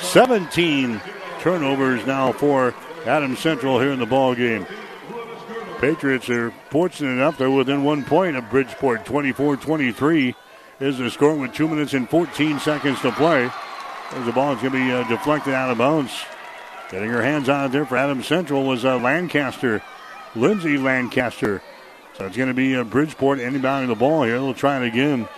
[0.00, 1.00] 17
[1.40, 2.74] turnovers now for
[3.06, 4.66] Adams Central here in the ball game.
[5.78, 9.04] Patriots are fortunate enough they're within one point of Bridgeport.
[9.04, 10.34] 24-23
[10.80, 13.50] is the score with two minutes and 14 seconds to play.
[14.10, 16.12] As the ball is going to be uh, deflected out of bounds.
[16.90, 19.82] Getting her hands on it there for Adams Central was uh, Lancaster,
[20.34, 21.62] Lindsay Lancaster.
[22.16, 24.38] So it's going to be uh, Bridgeport inbounding the ball here.
[24.38, 25.28] They'll try it again.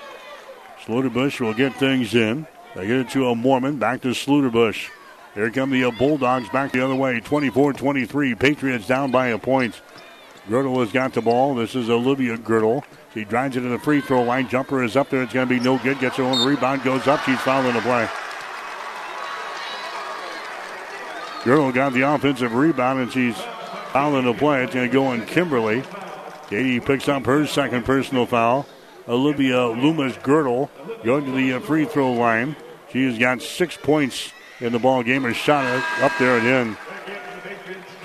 [0.85, 2.47] Schluterbush will get things in.
[2.75, 3.79] They get it to a Mormon.
[3.79, 4.89] Back to Schluterbush.
[5.35, 7.21] Here come the Bulldogs back the other way.
[7.21, 8.35] 24 23.
[8.35, 9.81] Patriots down by a point.
[10.49, 11.55] Goltl has got the ball.
[11.55, 12.83] This is Olivia Goltl.
[13.15, 14.49] She drives it to the free throw line.
[14.49, 15.23] Jumper is up there.
[15.23, 16.01] It's going to be no good.
[16.01, 16.83] Gets her own rebound.
[16.83, 17.21] Goes up.
[17.21, 18.09] She's fouling the play.
[21.45, 23.37] Goltl got the offensive rebound and she's
[23.93, 24.65] fouling the play.
[24.65, 25.85] It's going to go Kimberly.
[26.49, 28.67] Katie picks up her second personal foul.
[29.09, 30.69] Olivia Loomis Goltl
[31.05, 32.57] going to the uh, free throw line.
[32.93, 35.23] She has got six points in the ball game.
[35.23, 35.65] Her shot
[36.03, 36.77] up there and in.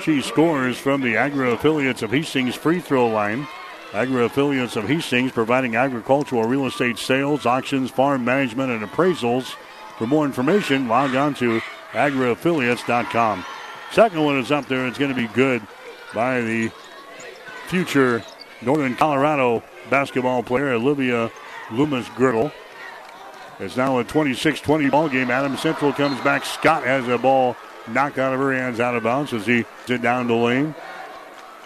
[0.02, 3.48] She scores from the Agri affiliates of Hastings free throw line.
[3.94, 9.56] Agri affiliates of Hastings providing agricultural real estate sales, auctions, farm management, and appraisals.
[9.98, 11.62] For more information, log on to
[11.92, 13.46] agriaffiliates.com.
[13.92, 14.86] Second one is up there.
[14.88, 15.62] It's going to be good
[16.14, 16.70] by the
[17.68, 18.24] future
[18.62, 21.32] Northern Colorado basketball player, Olivia
[21.72, 22.52] Loomis Goltl.
[23.60, 25.32] It's now a 26 20 ball game.
[25.32, 26.46] Adam Central comes back.
[26.46, 27.56] Scott has a ball
[27.88, 30.76] knocked out of her hands out of bounds as he sit down the lane.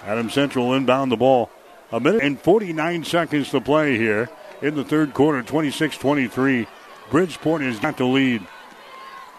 [0.04, 1.50] Adam Central inbound the ball.
[1.92, 4.30] A minute and 49 seconds to play here
[4.62, 6.68] in the third quarter, 26 23.
[7.10, 8.46] Bridgeport has got the lead.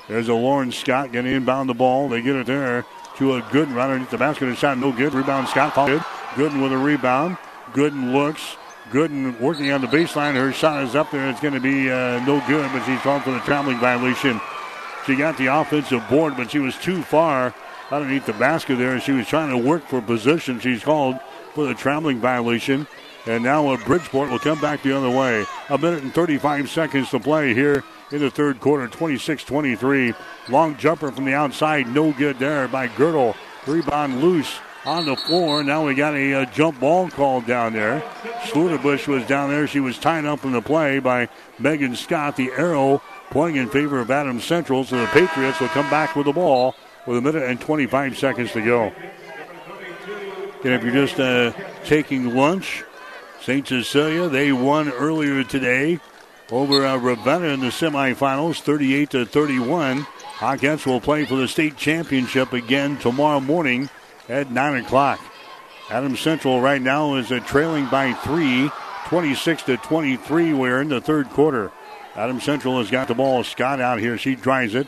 [0.08, 2.08] There's a Lauren Scott getting inbound the ball.
[2.08, 2.84] They get it there
[3.18, 4.48] to a Gooden right underneath the basket.
[4.48, 5.14] A shot no good.
[5.14, 6.00] Rebound Scott followed.
[6.34, 7.36] Gooden with a rebound.
[7.72, 8.56] Gooden looks.
[8.90, 10.34] Gooden working on the baseline.
[10.34, 11.28] Her shot is up there.
[11.30, 14.40] It's going to be uh, no good, but she's called for the traveling violation.
[15.06, 17.54] She got the offensive board, but she was too far
[17.90, 19.00] underneath the basket there.
[19.00, 20.58] She was trying to work for position.
[20.58, 21.18] She's called
[21.54, 22.86] for the traveling violation.
[23.26, 25.44] And now a Bridgeport will come back the other way.
[25.68, 30.14] A minute and 35 seconds to play here in the third quarter, 26 23.
[30.48, 33.36] Long jumper from the outside, no good there by Goltl.
[33.66, 35.62] Rebound loose on the floor.
[35.62, 38.00] Now we got a, a jump ball called down there.
[38.44, 39.66] Schluterbush was down there.
[39.66, 41.28] She was tied up in the play by
[41.58, 42.36] Megan Scott.
[42.36, 44.84] The arrow pointing in favor of Adams Central.
[44.84, 46.74] So the Patriots will come back with the ball
[47.06, 48.92] with a minute and 25 seconds to go.
[50.62, 51.52] And if you're just uh,
[51.84, 52.84] taking lunch,
[53.40, 53.66] St.
[53.66, 55.98] Cecilia, they won earlier today
[56.50, 60.02] over uh, Ravenna in the semifinals, 38 to 31.
[60.02, 63.88] Hawkettes will play for the state championship again tomorrow morning
[64.30, 65.20] at 9 o'clock.
[65.90, 68.70] Adams Central right now is trailing by three,
[69.06, 70.54] 26 to 23.
[70.54, 71.72] We're in the third quarter.
[72.14, 73.42] Adams Central has got the ball.
[73.42, 74.16] Scott out here.
[74.16, 74.86] She drives it.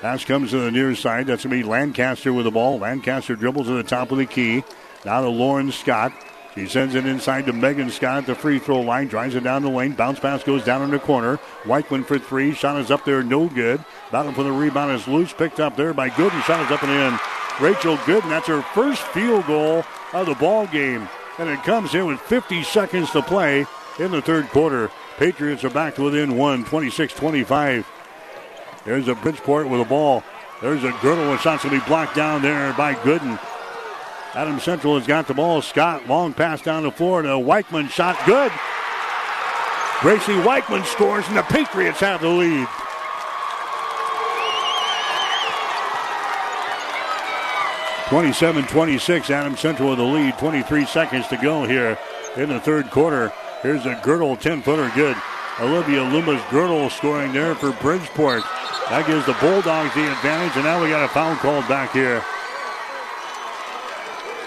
[0.00, 1.26] Pass comes to the near side.
[1.26, 2.78] That's going to be Lancaster with the ball.
[2.78, 4.62] Lancaster dribbles to the top of the key.
[5.04, 6.12] Now to Lauren Scott.
[6.54, 9.08] She sends it inside to Megan Scott at the free throw line.
[9.08, 9.92] Drives it down the lane.
[9.92, 11.38] Bounce pass goes down in the corner.
[11.64, 12.54] Weichman for three.
[12.54, 13.22] Shot is up there.
[13.22, 13.84] No good.
[14.12, 15.32] Battle for the rebound is loose.
[15.32, 16.42] Picked up there by Gooden.
[16.44, 17.18] Shot is up and in.
[17.60, 18.28] Rachel Gooden.
[18.28, 21.08] That's her first field goal of the ball game.
[21.38, 23.66] And it comes in with 50 seconds to play
[23.98, 24.90] in the third quarter.
[25.16, 27.86] Patriots are back within one, 26 25.
[28.84, 30.22] There's a Bridgeport with a ball.
[30.62, 31.34] There's a Goltl.
[31.34, 33.38] A shot's to be blocked down there by Gooden.
[34.34, 35.62] Adam Central has got the ball.
[35.62, 37.88] Scott, long pass down the floor to Weichman.
[37.88, 38.52] Shot good.
[40.00, 42.68] Gracie Weichman scores, and the Patriots have the lead.
[48.08, 49.30] Twenty-seven, twenty-six.
[49.30, 50.38] Adam Central with the lead.
[50.38, 51.98] Twenty-three seconds to go here
[52.36, 53.32] in the third quarter.
[53.62, 55.16] Here's a Goltl, ten-footer, good.
[55.58, 58.44] Olivia Loomis Goltl scoring there for Bridgeport.
[58.90, 62.22] That gives the Bulldogs the advantage, and now we got a foul called back here.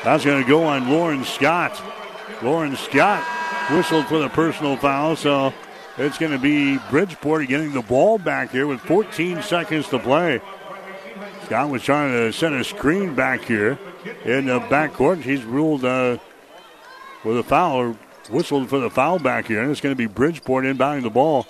[0.05, 1.81] That's going to go on Lauren Scott.
[2.41, 3.21] Lauren Scott
[3.71, 5.53] whistled for the personal foul, so
[5.97, 10.39] it's going to be Bridgeport getting the ball back here with 14 seconds to play.
[11.49, 13.79] Scott was trying to set a screen back here
[14.23, 15.23] in the backcourt.
[15.23, 16.19] He's ruled uh,
[17.23, 17.97] with a foul, or
[18.29, 21.47] whistled for the foul back here, and it's going to be Bridgeport inbounding the ball.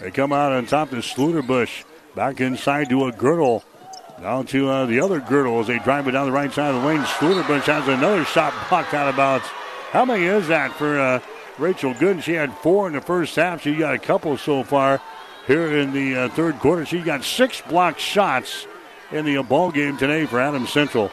[0.00, 1.84] They come out on top to Schluterbush.
[2.16, 3.62] Back inside to a Goltl.
[4.20, 6.82] Down to uh, the other Goltl as they drive it down the right side of
[6.82, 7.02] the lane.
[7.02, 9.46] Schluterbush has another shot blocked out of bounds.
[9.92, 11.20] How many is that for uh,
[11.56, 12.20] Rachel Gooden?
[12.20, 13.62] She had four in the first half.
[13.62, 15.00] She got a couple so far
[15.46, 16.84] here in the uh, third quarter.
[16.84, 18.66] She got six blocked shots
[19.12, 21.10] in the ball game today for Adams Central.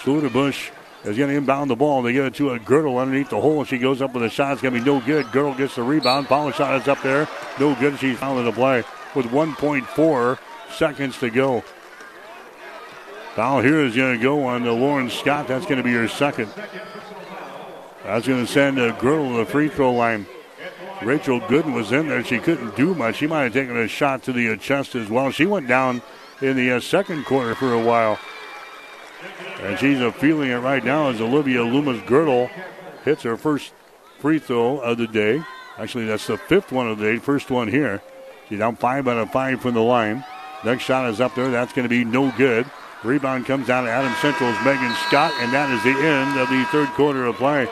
[0.00, 0.70] Schluterbush
[1.04, 2.02] is going to inbound the ball.
[2.02, 3.64] They get it to a Goltl underneath the hole.
[3.64, 4.52] She goes up with a shot.
[4.52, 5.26] It's going to be no good.
[5.26, 6.26] Goltl gets the rebound.
[6.26, 7.28] Foul shot is up there.
[7.58, 7.98] No good.
[7.98, 8.84] She's fouling the play
[9.14, 10.38] with 1.4
[10.70, 11.62] seconds to go.
[13.34, 15.46] Foul here is going to go on the Lauren Scott.
[15.46, 16.52] That's going to be her second.
[18.02, 20.26] That's going to send a Goltl to the free throw line.
[21.02, 22.24] Rachel Gooden was in there.
[22.24, 23.16] She couldn't do much.
[23.16, 25.30] She might have taken a shot to the chest as well.
[25.30, 26.02] She went down
[26.40, 28.18] in the uh, second quarter for a while.
[29.60, 32.50] And she's uh, feeling it right now as Olivia Loomis Goltl
[33.04, 33.72] hits her first
[34.18, 35.42] free throw of the day.
[35.76, 38.02] Actually, that's the fifth one of the day, first one here.
[38.48, 40.24] She's down five out of five from the line.
[40.64, 41.50] Next shot is up there.
[41.50, 42.66] That's going to be no good.
[43.04, 46.64] Rebound comes down to Adam Central's Megan Scott, and that is the end of the
[46.72, 47.68] third quarter of play.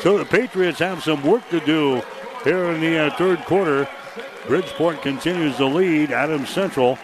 [0.00, 2.00] So the Patriots have some work to do
[2.44, 3.86] here in the uh, third quarter.
[4.46, 6.98] Bridgeport continues to lead Adam Central.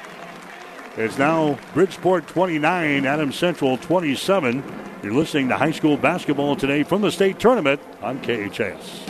[0.98, 4.64] It's now Bridgeport 29, Adams Central 27.
[5.02, 9.00] You're listening to high school basketball today from the state tournament on KHAS.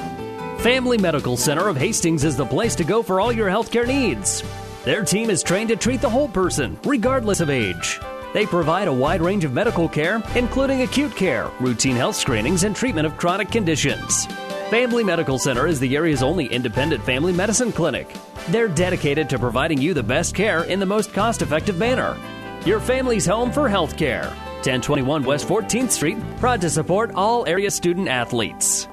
[0.62, 4.42] Family Medical Center of Hastings is the place to go for all your healthcare needs.
[4.84, 8.00] Their team is trained to treat the whole person, regardless of age.
[8.34, 12.74] They provide a wide range of medical care, including acute care, routine health screenings, and
[12.74, 14.26] treatment of chronic conditions.
[14.70, 18.12] Family Medical Center is the area's only independent family medicine clinic.
[18.48, 22.18] They're dedicated to providing you the best care in the most cost effective manner.
[22.64, 24.24] Your family's home for health care.
[24.64, 28.88] 1021 West 14th Street, proud to support all area student athletes.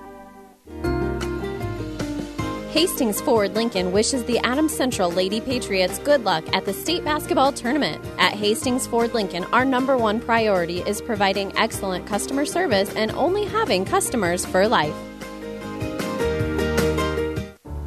[2.70, 7.52] Hastings Ford Lincoln wishes the Adams Central Lady Patriots good luck at the state basketball
[7.52, 8.04] tournament.
[8.20, 13.46] At Hastings Ford Lincoln, our number one priority is providing excellent customer service and only
[13.46, 14.96] having customers for life.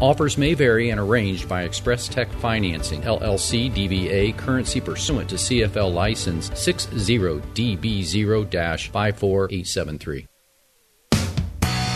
[0.00, 5.92] Offers may vary and arranged by Express Tech Financing, LLC DBA, currency pursuant to CFL
[5.92, 10.26] license 60DB0 54873.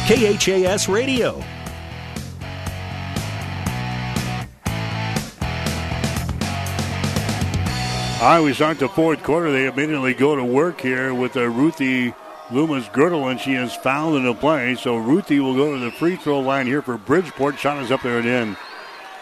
[0.06, 1.42] KHAS Radio.
[8.20, 9.50] All right, we start the fourth quarter.
[9.50, 12.12] They immediately go to work here with a Ruthie
[12.50, 14.74] Loomis Goltl, and she is fouled in the play.
[14.74, 17.58] So Ruthie will go to the free throw line here for Bridgeport.
[17.58, 18.56] Shot is up there and in.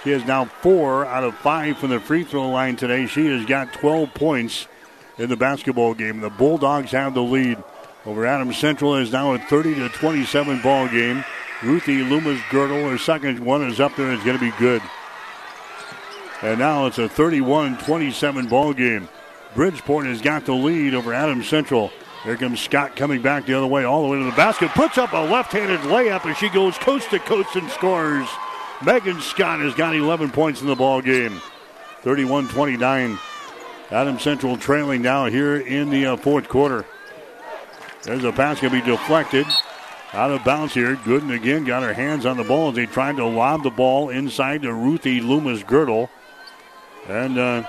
[0.02, 3.06] She has now four out of five from the free throw line today.
[3.06, 4.66] She has got 12 points
[5.18, 6.20] in the basketball game.
[6.20, 7.62] The Bulldogs have the lead
[8.04, 8.96] over Adams Central.
[8.96, 11.24] is now a 30 to 27 ball game.
[11.62, 14.12] Ruthie Loomis Goltl, her second one is up there.
[14.12, 14.82] It's going to be good.
[16.42, 19.08] And now it's a 31 27 ball game.
[19.54, 21.92] Bridgeport has got the lead over Adams Central.
[22.24, 24.70] Here comes Scott coming back the other way, all the way to the basket.
[24.70, 28.28] Puts up a left handed layup, and she goes coast to coast and scores.
[28.84, 31.40] Megan Scott has got 11 points in the ball game.
[32.02, 33.18] 31 29.
[33.90, 36.84] Adam Central trailing now here in the uh, fourth quarter.
[38.04, 39.46] There's a pass going to be deflected.
[40.12, 40.96] Out of bounds here.
[40.96, 44.10] Gooden again got her hands on the ball as they tried to lob the ball
[44.10, 46.08] inside to Ruthie Loomis Goltl.
[47.08, 47.64] And uh,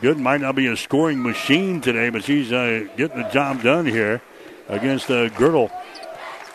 [0.00, 3.86] Good might not be a scoring machine today, but she's uh, getting the job done
[3.86, 4.20] here
[4.68, 5.70] against uh, Goltl.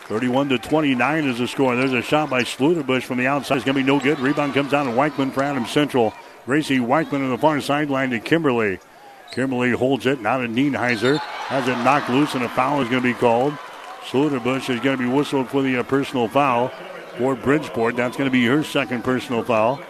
[0.04, 1.76] 31 to 29 is the score.
[1.76, 3.56] There's a shot by Schluterbush from the outside.
[3.56, 4.18] It's going to be no good.
[4.18, 6.12] Rebound comes down to Weichman for Adams Central.
[6.46, 8.80] Gracie Weichman on the far sideline to Kimberly.
[9.30, 10.20] Kimberly holds it.
[10.20, 11.18] Now to Nienheiser.
[11.18, 13.54] Has it knocked loose, and a foul is going to be called.
[14.02, 16.72] Schluterbush is going to be whistled for the uh, personal foul
[17.16, 17.96] for Bridgeport.
[17.96, 19.80] That's going to be her second personal foul.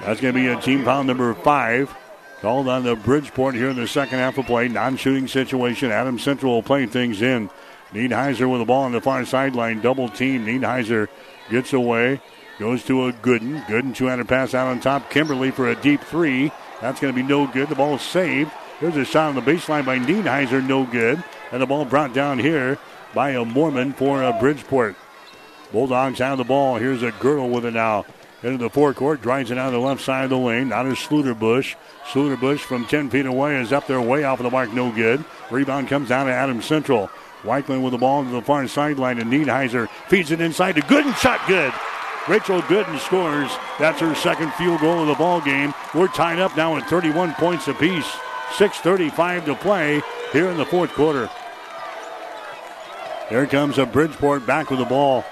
[0.00, 1.94] That's going to be a team foul number five.
[2.40, 4.68] Called on the Bridgeport here in the second half of play.
[4.68, 5.90] Non shooting situation.
[5.90, 7.50] Adam Central will play things in.
[7.92, 9.80] Nienheiser with the ball on the far sideline.
[9.80, 10.46] Double team.
[10.46, 11.08] Nienheiser
[11.50, 12.20] gets away.
[12.60, 13.64] Goes to a Gooden.
[13.64, 15.10] Gooden two-handed pass out on top.
[15.10, 16.52] Kimberly for a deep three.
[16.80, 17.68] That's going to be no good.
[17.68, 18.52] The ball is saved.
[18.80, 20.64] There's a shot on the baseline by Nienheiser.
[20.64, 21.22] No good.
[21.50, 22.78] And the ball brought down here
[23.14, 24.94] by a Mormon for a Bridgeport.
[25.72, 26.76] Bulldogs have the ball.
[26.76, 28.06] Here's a Goltl with it now.
[28.42, 30.68] Into the forecourt, drives it out the left side of the lane.
[30.68, 31.74] Now to Schluterbush.
[32.04, 35.24] Schluterbush from 10 feet away is up there way off of the mark, no good.
[35.50, 37.10] Rebound comes down to Adams Central.
[37.42, 41.16] Weichman with the ball to the far sideline, and Nienheiser feeds it inside to Gooden.
[41.16, 41.72] Shot good.
[42.28, 43.50] Rachel Gooden scores.
[43.78, 45.74] That's her second field goal of the ball game.
[45.94, 48.08] We're tied up now at 31 points apiece.
[48.56, 50.00] 6.35 to play
[50.32, 51.28] here in the fourth quarter.
[53.28, 55.24] Here comes a Bridgeport back with the ball.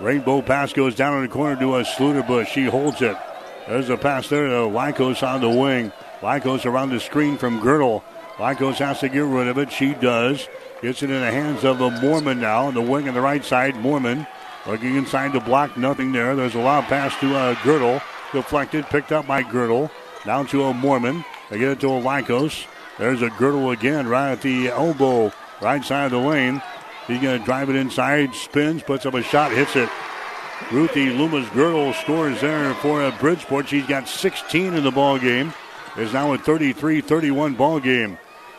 [0.00, 2.46] Rainbow pass goes down in the corner to a Schluterbush.
[2.46, 3.16] She holds it.
[3.68, 5.92] There's a pass there to Lycos on the wing.
[6.22, 8.02] Lycos around the screen from Goltl.
[8.36, 9.70] Lycos has to get rid of it.
[9.70, 10.48] She does.
[10.80, 13.44] Gets it in the hands of a Mormon now on the wing on the right
[13.44, 13.76] side.
[13.76, 14.26] Mormon
[14.66, 15.76] looking inside the block.
[15.76, 16.34] Nothing there.
[16.34, 18.02] There's a lob pass to a Goltl.
[18.32, 18.86] Deflected.
[18.86, 19.90] Picked up by Goltl.
[20.24, 21.24] Down to a Mormon.
[21.50, 22.66] They get it to a Lycos.
[22.98, 25.30] There's a Goltl again right at the elbow.
[25.60, 26.62] Right side of the lane.
[27.10, 28.34] He's going to drive it inside.
[28.34, 28.82] Spins.
[28.82, 29.52] Puts up a shot.
[29.52, 29.88] Hits it.
[30.70, 33.68] Ruthie Loomis Goltl scores there for Bridgeport.
[33.68, 35.52] She's got 16 in the ball game.
[35.96, 38.16] Is now a 33-31 ball game.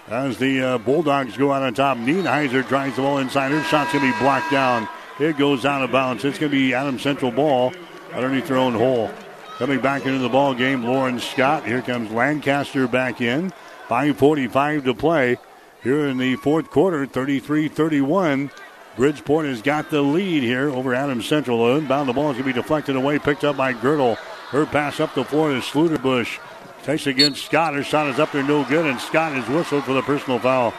[0.10, 3.52] As the uh, Bulldogs go out on top, Nienheiser drives the ball inside.
[3.52, 4.90] Her shot's going to be blocked down.
[5.20, 6.26] It goes out of bounds.
[6.26, 7.74] It's going to be Adam Central ball
[8.14, 9.10] underneath their own hole.
[9.58, 11.66] Coming back into the ball game, Lauren Scott.
[11.66, 13.54] Here comes Lancaster back in.
[13.88, 15.38] 5.45 to play
[15.84, 18.52] here in the fourth quarter, 33 31.
[18.98, 21.78] Bridgeport has got the lead here over Adams Central.
[21.78, 24.18] Inbound the ball is going to be deflected away, picked up by Goltl.
[24.50, 26.40] Her pass up the floor to Schluterbush.
[26.84, 27.74] Takes against Scott.
[27.74, 30.74] Her shot is up there, no good, and Scott is whistled for the personal foul.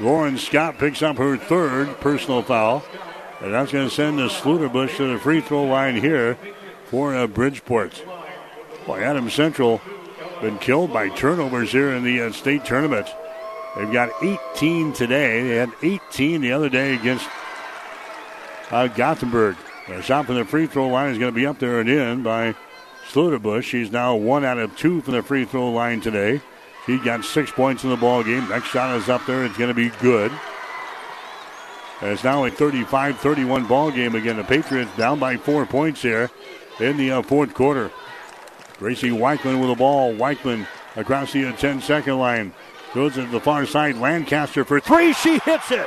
[0.00, 2.84] Lauren Scott picks up her third personal foul.
[3.40, 6.36] And that's going to send the Schluterbush to the free throw line here
[6.86, 8.04] for uh, Bridgeport.
[8.84, 9.80] Boy, Adams Central
[10.40, 13.08] been killed by turnovers here in the uh, state tournament.
[13.78, 15.42] They've got 18 today.
[15.48, 17.28] They had 18 the other day against
[18.72, 19.56] uh, Gothenburg.
[19.86, 22.24] The shot from the free throw line is going to be up there and in
[22.24, 22.56] by
[23.08, 23.62] Schluterbush.
[23.62, 26.40] She's now one out of two from the free throw line today.
[26.86, 28.48] She got six points in the ball game.
[28.48, 29.44] Next shot is up there.
[29.44, 30.32] It's going to be good.
[32.00, 34.36] And it's now a 35-31 ball game again.
[34.36, 36.30] The Patriots down by four points here
[36.80, 37.92] in the uh, fourth quarter.
[38.78, 40.14] Gracie Weichman with the ball.
[40.14, 42.52] Weichman across the 10-second line.
[42.98, 43.96] Goes to the far side.
[43.98, 45.12] Lancaster for three.
[45.12, 45.86] She hits it.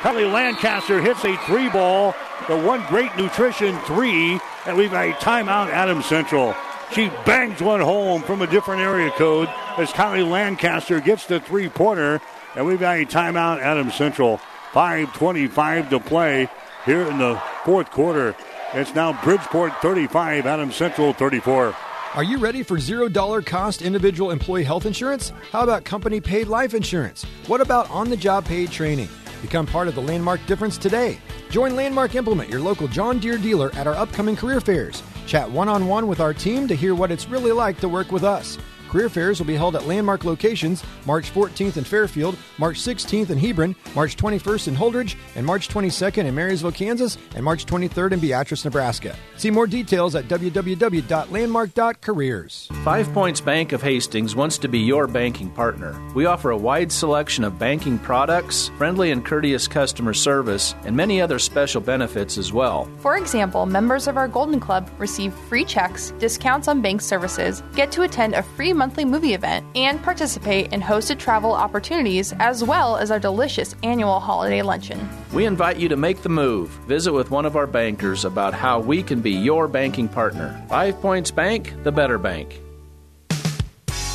[0.00, 2.14] Kelly Lancaster hits a three ball.
[2.48, 4.40] The one great nutrition three.
[4.64, 6.54] And we've got a timeout, Adam Central.
[6.92, 11.68] She bangs one home from a different area code as Kylie Lancaster gets the three
[11.68, 12.22] pointer.
[12.54, 14.40] And we've got a timeout, Adam Central.
[14.72, 16.48] 5.25 to play
[16.86, 18.34] here in the fourth quarter.
[18.72, 21.76] It's now Bridgeport 35, Adam Central 34.
[22.16, 25.34] Are you ready for $0 cost individual employee health insurance?
[25.52, 27.24] How about company paid life insurance?
[27.46, 29.10] What about on the job paid training?
[29.42, 31.18] Become part of the Landmark difference today.
[31.50, 35.02] Join Landmark Implement, your local John Deere dealer, at our upcoming career fairs.
[35.26, 38.10] Chat one on one with our team to hear what it's really like to work
[38.10, 38.56] with us.
[38.88, 43.38] Career fairs will be held at landmark locations March 14th in Fairfield, March 16th in
[43.38, 48.20] Hebron, March 21st in Holdrege, and March 22nd in Marysville, Kansas, and March 23rd in
[48.20, 49.14] Beatrice, Nebraska.
[49.36, 52.68] See more details at www.landmark.careers.
[52.84, 55.94] Five Points Bank of Hastings wants to be your banking partner.
[56.14, 61.20] We offer a wide selection of banking products, friendly and courteous customer service, and many
[61.20, 62.88] other special benefits as well.
[62.98, 67.90] For example, members of our Golden Club receive free checks, discounts on bank services, get
[67.92, 72.96] to attend a free monthly movie event, and participate in hosted travel opportunities as well
[72.96, 75.08] as our delicious annual holiday luncheon.
[75.32, 76.68] We invite you to make the move.
[76.86, 80.64] Visit with one of our bankers about how we can be your banking partner.
[80.68, 82.60] Five Points Bank, the better bank.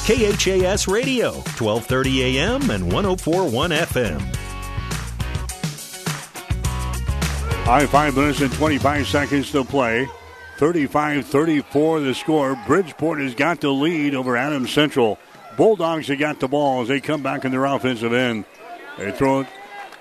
[0.05, 4.37] KHAS Radio, 1230 AM and 1041 FM.
[7.67, 10.07] All right, five minutes and 25 seconds to play.
[10.61, 12.55] 35 34 the score.
[12.67, 15.17] Bridgeport has got the lead over Adams Central.
[15.57, 18.45] Bulldogs have got the ball as they come back in their offensive end.
[18.95, 19.47] They throw it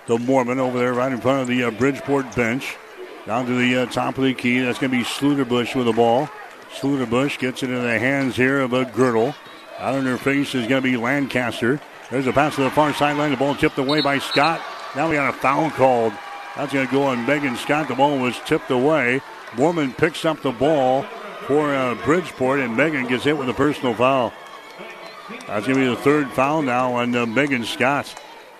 [0.06, 2.76] to Mormon over there right in front of the uh, Bridgeport bench.
[3.24, 4.58] Down to the uh, top of the key.
[4.58, 6.28] That's going to be Schluterbush with the ball.
[6.74, 9.34] Schluterbush gets it in the hands here of a Goltl.
[9.78, 11.80] Out on her face is going to be Lancaster.
[12.10, 13.30] There's a pass to the far sideline.
[13.30, 14.60] The ball tipped away by Scott.
[14.94, 16.12] Now we got a foul called.
[16.54, 17.88] That's going to go on Megan Scott.
[17.88, 19.22] The ball was tipped away.
[19.56, 21.04] Mormon picks up the ball
[21.46, 24.32] for uh, Bridgeport, and Megan gets hit with a personal foul.
[25.46, 28.14] That's going to be the third foul now on uh, Megan Scott.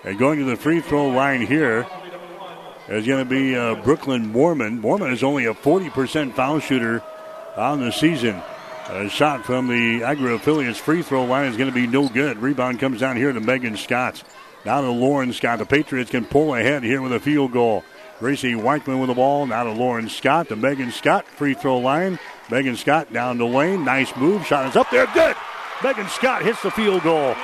[0.04, 1.86] And going to the free throw line here
[2.88, 4.80] is going to be uh, Brooklyn Mormon.
[4.80, 7.02] Mormon is only a 40% foul shooter
[7.56, 8.42] on the season.
[8.88, 12.38] A shot from the Agri Affiliates free throw line is going to be no good.
[12.38, 14.22] Rebound comes down here to Megan Scott.
[14.64, 15.60] Now to Lauren Scott.
[15.60, 17.84] The Patriots can pull ahead here with a field goal.
[18.20, 19.46] Gracie Weichman with the ball.
[19.46, 20.48] Now to Lauren Scott.
[20.48, 21.26] To Megan Scott.
[21.26, 22.18] Free throw line.
[22.50, 23.82] Megan Scott down the lane.
[23.82, 24.46] Nice move.
[24.46, 25.06] Shot is up there.
[25.14, 25.34] Good.
[25.82, 27.34] Megan Scott hits the field goal.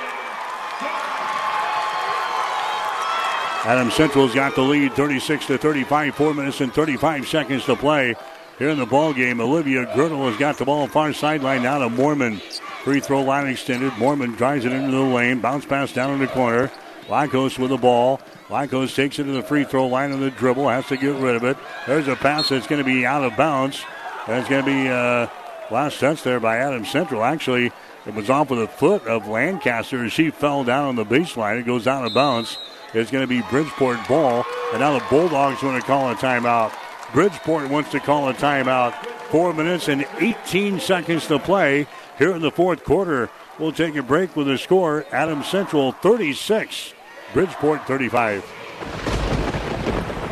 [3.65, 6.15] Adam Central's got the lead 36 to 35.
[6.15, 8.15] Four minutes and 35 seconds to play
[8.59, 9.41] here in the ball game.
[9.41, 12.37] Olivia Goltl has got the ball far sideline now to Mormon.
[12.83, 13.97] Free throw line extended.
[13.97, 15.41] Mormon drives it into the lane.
[15.41, 16.71] Bounce pass down in the corner.
[17.07, 18.21] Lycos with the ball.
[18.49, 20.69] Lycos takes it to the free throw line on the dribble.
[20.69, 21.57] Has to get rid of it.
[21.85, 23.83] There's a pass that's going to be out of bounds.
[24.25, 25.27] That's going to be uh,
[25.69, 27.23] last touch there by Adam Central.
[27.23, 27.71] Actually,
[28.05, 31.59] it was off of the foot of Lancaster as she fell down on the baseline.
[31.59, 32.57] It goes out of bounds.
[32.93, 34.45] It's going to be Bridgeport ball.
[34.71, 36.73] And now the Bulldogs want to call a timeout.
[37.13, 38.93] Bridgeport wants to call a timeout.
[39.29, 41.85] Four minutes and 18 seconds to play
[42.17, 43.29] here in the fourth quarter.
[43.59, 46.93] We'll take a break with the score Adam Central 36,
[47.33, 48.41] Bridgeport 35.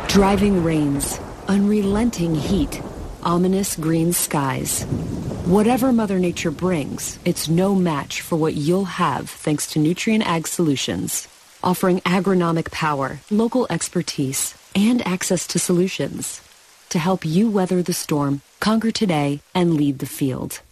[0.08, 2.80] Driving rains, unrelenting heat,
[3.22, 4.84] ominous green skies.
[5.44, 10.48] Whatever Mother Nature brings, it's no match for what you'll have thanks to Nutrien Ag
[10.48, 11.28] Solutions,
[11.62, 16.40] offering agronomic power, local expertise, and access to solutions
[16.88, 20.62] to help you weather the storm, conquer today, and lead the field.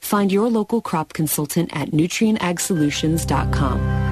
[0.00, 4.11] Find your local crop consultant at nutrienagsolutions.com.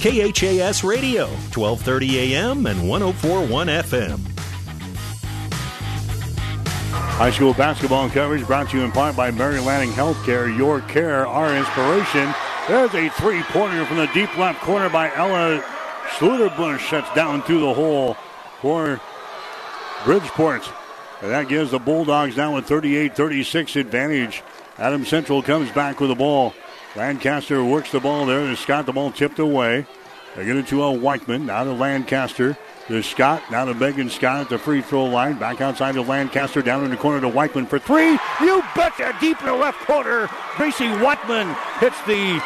[0.00, 4.20] KHAS Radio, 1230 AM and 1041 FM.
[6.90, 10.54] High school basketball coverage brought to you in part by Mary Lanning Healthcare.
[10.56, 12.32] Your care, our inspiration.
[12.68, 15.64] There's a three-pointer from the deep left corner by Ella
[16.16, 16.90] Schluterbush.
[16.90, 18.18] That's down through the hole
[18.60, 19.00] for
[20.04, 20.70] Bridgeport.
[21.22, 24.42] And that gives the Bulldogs now a 38-36 advantage.
[24.76, 26.52] Adam Central comes back with the ball.
[26.96, 28.40] Lancaster works the ball there.
[28.40, 29.86] To Scott, the ball tipped away.
[30.34, 31.42] They get it to a Weichman.
[31.42, 32.56] Now to Lancaster.
[32.88, 33.42] To Scott.
[33.50, 35.38] Now to Megan Scott at the free throw line.
[35.38, 36.62] Back outside to Lancaster.
[36.62, 38.18] Down in the corner to Weichman for three.
[38.40, 39.14] You betcha!
[39.20, 40.28] Deep in the left corner.
[40.56, 42.40] Gracie Weichman hits the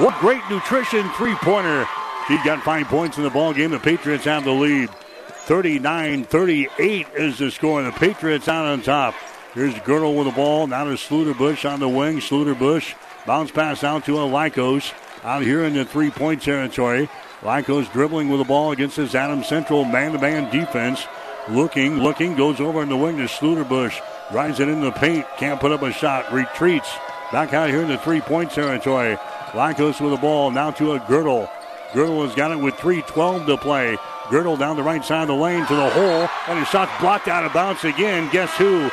[0.00, 1.86] what great nutrition three pointer.
[2.26, 3.70] He got five points in the ball game.
[3.70, 4.90] The Patriots have the lead.
[4.90, 7.82] 39 38 is the score.
[7.82, 9.14] The Patriots out on top.
[9.54, 10.66] Here's Goltl with the ball.
[10.66, 12.18] Now to Schluterbush on the wing.
[12.18, 12.94] Schluterbush
[13.26, 14.92] bounce pass out to a Lycos
[15.24, 17.08] out here in the three point territory.
[17.42, 21.04] Lycos dribbling with the ball against this Adam Central man to man defense.
[21.48, 24.00] Looking, looking, goes over in the wing to Schluterbush.
[24.30, 25.26] Drives it into the paint.
[25.38, 26.32] Can't put up a shot.
[26.32, 26.88] Retreats.
[27.32, 29.16] Back out here in the three point territory.
[29.52, 30.50] Lycos with the ball.
[30.50, 31.50] Now to a Goltl.
[31.92, 33.96] Goltl has got it with 3.12 to play.
[34.28, 37.28] Goltl down the right side of the lane to the hole, and his shot's blocked
[37.28, 38.30] out of bounds again.
[38.32, 38.90] Guess who?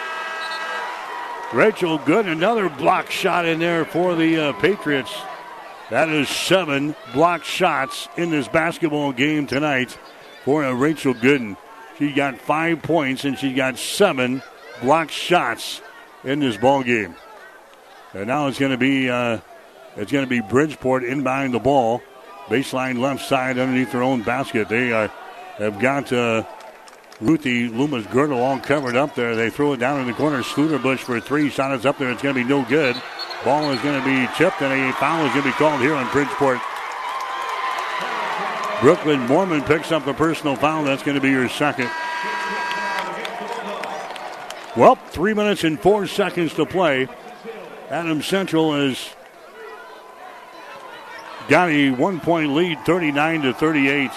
[1.52, 5.12] Rachel Good, another block shot in there for the uh, Patriots.
[5.90, 9.98] That is seven block shots in this basketball game tonight
[10.46, 11.58] for uh, Rachel Gooden.
[11.98, 14.44] She got five points and she got seven
[14.84, 15.82] block shots
[16.24, 17.16] in this ball game.
[18.14, 19.40] And now it's going to be uh,
[19.98, 22.04] it's going to be Bridgeport inbounding the ball,
[22.46, 24.70] baseline left side underneath their own basket.
[24.70, 25.08] They uh,
[25.58, 26.44] have got uh,
[27.22, 29.36] Ruthie Loomis Goltl all covered up there.
[29.36, 30.42] They throw it down in the corner.
[30.42, 31.50] Schluterbush for three.
[31.50, 32.12] Shot is up there.
[32.12, 32.96] It's going to be no good.
[33.44, 35.96] Ball is going to be chipped, and a foul is going to be called here
[35.96, 36.60] on Bridgeport.
[38.82, 40.86] Brooklyn Mormon picks up the personal foul.
[40.86, 41.90] That's going to be your second.
[44.78, 47.10] Well, three minutes and four seconds to play.
[47.90, 49.10] Adam Central has
[51.50, 54.12] got a one point lead, 39 to 38.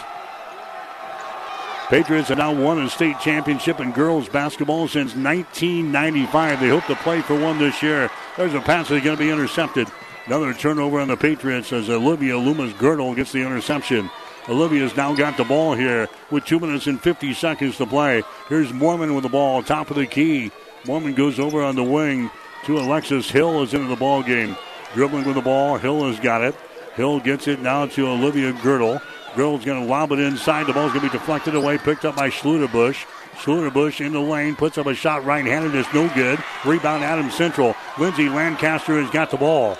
[1.92, 6.58] Patriots have now won a state championship in girls basketball since 1995.
[6.58, 8.10] They hope to play for one this year.
[8.38, 9.88] There's a pass that's going to be intercepted.
[10.24, 14.08] Another turnover on the Patriots as Olivia Loomis Goltl gets the interception.
[14.48, 18.22] Olivia's now got the ball here with two minutes and 50 seconds to play.
[18.48, 20.50] Here's Mormon with the ball, top of the key.
[20.86, 22.30] Mormon goes over on the wing
[22.64, 24.56] to Alexis Hill is into the ball game.
[24.94, 26.54] Dribbling with the ball, Hill has got it.
[26.94, 29.02] Hill gets it now to Olivia Goltl.
[29.36, 30.66] Goltl's going to lob it inside.
[30.66, 33.04] The ball's going to be deflected away, picked up by Schluterbush.
[33.34, 35.74] Schluterbush in the lane, puts up a shot right-handed.
[35.74, 36.42] It's no good.
[36.64, 37.74] Rebound Adam Central.
[37.98, 39.78] Lindsay Lancaster has got the ball.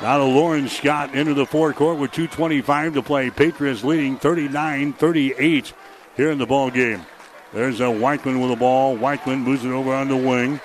[0.00, 3.30] Now to Lauren Scott into the forecourt with 2.25 to play.
[3.30, 5.72] Patriots leading 39 38
[6.16, 7.04] here in the ball game.
[7.52, 8.96] There's a Weichman with the ball.
[8.96, 10.60] Weichman moves it over on the wing.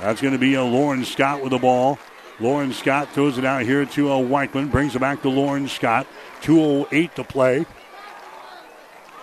[0.00, 1.98] That's going to be a Lauren Scott with the ball.
[2.40, 6.06] Lauren Scott throws it out here to a Weichman, brings it back to Lauren Scott.
[6.40, 7.66] 2.08 to play.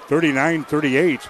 [0.07, 1.29] 39 38.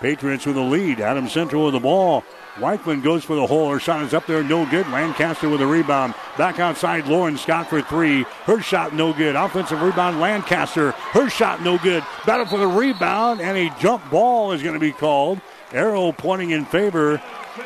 [0.00, 1.00] Patriots with the lead.
[1.00, 2.22] Adam Central with the ball.
[2.56, 3.70] Weichman goes for the hole.
[3.70, 4.86] Her shot is up there, no good.
[4.88, 6.14] Lancaster with a rebound.
[6.36, 8.24] Back outside, Lauren Scott for three.
[8.44, 9.36] Her shot no good.
[9.36, 10.90] Offensive rebound, Lancaster.
[10.90, 12.04] Her shot no good.
[12.26, 15.40] Battle for the rebound, and a jump ball is going to be called.
[15.72, 17.14] Arrow pointing in favor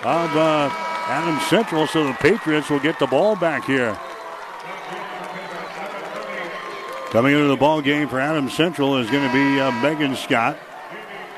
[0.04, 3.96] of uh, Adam Central, so the Patriots will get the ball back here.
[7.10, 10.58] Coming into the ball game for Adam Central is going to be uh, Megan Scott.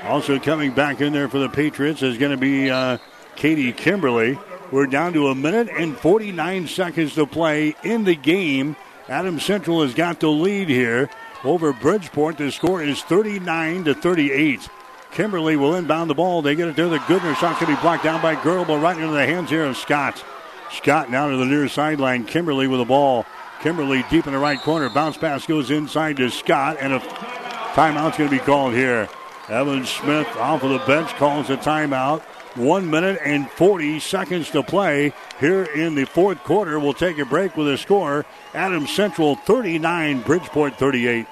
[0.04, 2.96] Also coming back in there for the Patriots is going to be uh,
[3.36, 4.38] Katie Kimberly.
[4.72, 8.74] We're down to a minute and 49 seconds to play in the game.
[9.08, 11.10] Adam Central has got the lead here
[11.44, 12.38] over Bridgeport.
[12.38, 14.68] The score is 39 to 38.
[15.12, 16.42] Kimberly will inbound the ball.
[16.42, 16.88] They get it there.
[16.88, 19.76] The Goodner shot can be blocked down by Goltl, right into the hands here of
[19.76, 20.22] Scott.
[20.70, 22.24] Scott now to the near sideline.
[22.24, 23.26] Kimberly with the ball.
[23.60, 24.88] Kimberly deep in the right corner.
[24.88, 29.08] Bounce pass goes inside to Scott, and a timeout's going to be called here.
[29.48, 32.20] Evan Smith off of the bench calls a timeout.
[32.54, 36.78] One minute and 40 seconds to play here in the fourth quarter.
[36.78, 38.26] We'll take a break with a score.
[38.52, 41.26] Adams Central 39, Bridgeport 38.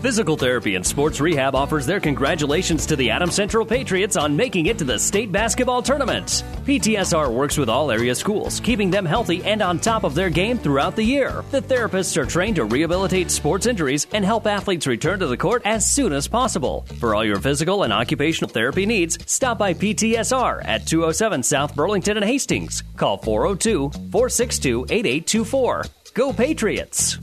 [0.00, 4.64] Physical Therapy and Sports Rehab offers their congratulations to the Adam Central Patriots on making
[4.64, 6.42] it to the state basketball tournament.
[6.64, 10.56] PTSR works with all area schools, keeping them healthy and on top of their game
[10.56, 11.44] throughout the year.
[11.50, 15.60] The therapists are trained to rehabilitate sports injuries and help athletes return to the court
[15.66, 16.86] as soon as possible.
[16.98, 22.16] For all your physical and occupational therapy needs, stop by PTSR at 207 South Burlington
[22.16, 22.82] and Hastings.
[22.96, 25.84] Call 402 462 8824.
[26.14, 27.18] Go Patriots!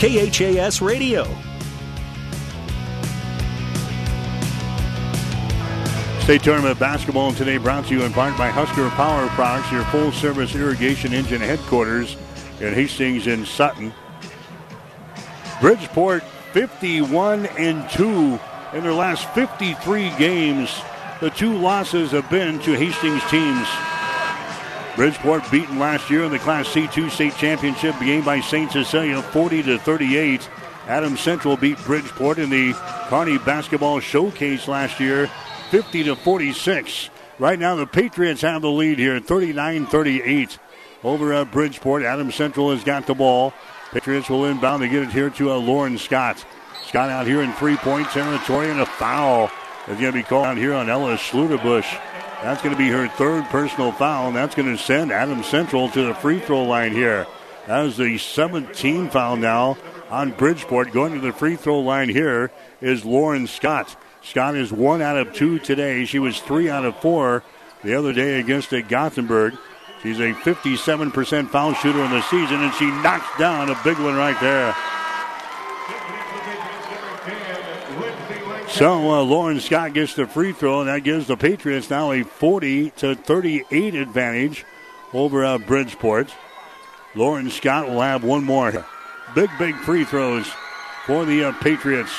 [0.00, 1.24] KHAS Radio.
[6.20, 10.10] State Tournament Basketball today brought to you in part by Husker Power Products, your full
[10.10, 12.16] service irrigation engine headquarters
[12.60, 13.92] in Hastings and Sutton.
[15.60, 16.22] Bridgeport
[16.54, 18.40] 51 and 2
[18.72, 20.80] in their last 53 games.
[21.20, 23.68] The two losses have been to Hastings teams.
[25.00, 28.70] Bridgeport beaten last year in the Class C2 state championship game by St.
[28.70, 30.46] Cecilia 40 to 38.
[30.88, 32.74] Adams Central beat Bridgeport in the
[33.08, 35.30] Kearney basketball showcase last year
[35.70, 37.08] 50 to 46.
[37.38, 40.58] Right now the Patriots have the lead here 39-38
[41.02, 42.02] over at Bridgeport.
[42.02, 43.54] Adams Central has got the ball.
[43.92, 46.44] Patriots will inbound to get it here to uh, Lauren Scott.
[46.86, 49.50] Scott out here in three-point territory and a foul
[49.88, 51.86] is going to be called out here on Ellis Schluterbush.
[52.42, 55.90] That's going to be her third personal foul, and that's going to send Adam Central
[55.90, 57.26] to the free throw line here.
[57.66, 59.76] That is the 17th foul now
[60.08, 60.92] on Bridgeport.
[60.92, 62.50] Going to the free throw line here
[62.80, 63.94] is Lauren Scott.
[64.22, 66.06] Scott is one out of two today.
[66.06, 67.42] She was three out of four
[67.84, 69.54] the other day against Gothenburg.
[70.02, 74.16] She's a 57% foul shooter in the season, and she knocks down a big one
[74.16, 74.74] right there.
[78.70, 82.22] So uh, Lauren Scott gets the free throw, and that gives the Patriots now a
[82.22, 84.64] 40 to 38 advantage
[85.12, 86.32] over uh, Bridgeport.
[87.14, 88.86] Lauren Scott will have one more.
[89.34, 90.46] Big, big free throws
[91.04, 92.12] for the uh, Patriots.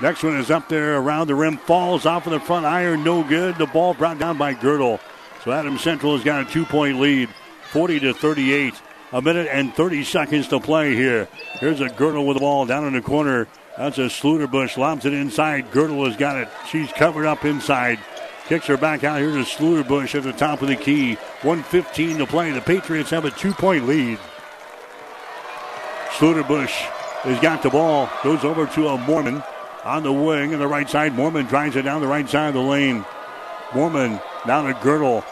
[0.00, 3.22] Next one is up there around the rim, falls off of the front iron, no
[3.22, 3.56] good.
[3.56, 5.00] The ball brought down by Goltl.
[5.44, 7.28] So Adam Central has got a two-point lead,
[7.70, 8.74] 40 to 38.
[9.12, 11.28] A minute and 30 seconds to play here.
[11.60, 13.46] Here's a Goltl with the ball down in the corner.
[13.78, 14.76] That's a Schluterbush.
[14.76, 15.70] Lobs it inside.
[15.70, 16.48] Goltl has got it.
[16.68, 18.00] She's covered up inside.
[18.46, 21.14] Kicks her back out here to Schluterbush at the top of the key.
[21.42, 22.50] 115 to play.
[22.50, 24.18] The Patriots have a two-point lead.
[26.10, 26.70] Schluterbush
[27.22, 28.10] has got the ball.
[28.24, 29.44] Goes over to a Mormon
[29.84, 31.14] on the wing on the right side.
[31.14, 33.04] Mormon drives it down the right side of the lane.
[33.72, 35.24] Mormon down to Goltl.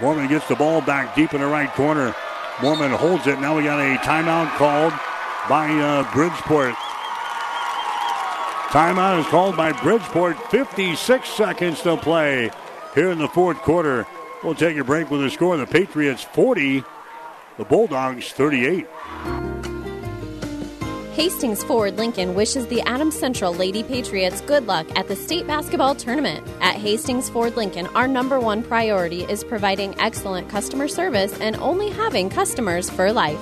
[0.00, 2.14] Mormon gets the ball back deep in the right corner.
[2.62, 3.38] Mormon holds it.
[3.38, 4.94] Now we got a timeout called
[5.46, 6.74] by uh, Bridgeport.
[8.70, 10.38] Timeout is called by Bridgeport.
[10.52, 12.52] 56 seconds to play
[12.94, 14.06] here in the fourth quarter.
[14.44, 15.56] We'll take a break with the score.
[15.56, 16.84] The Patriots 40,
[17.58, 18.86] the Bulldogs 38.
[21.14, 25.96] Hastings Ford Lincoln wishes the Adams Central Lady Patriots good luck at the state basketball
[25.96, 26.46] tournament.
[26.60, 31.90] At Hastings Ford Lincoln, our number one priority is providing excellent customer service and only
[31.90, 33.40] having customers for life.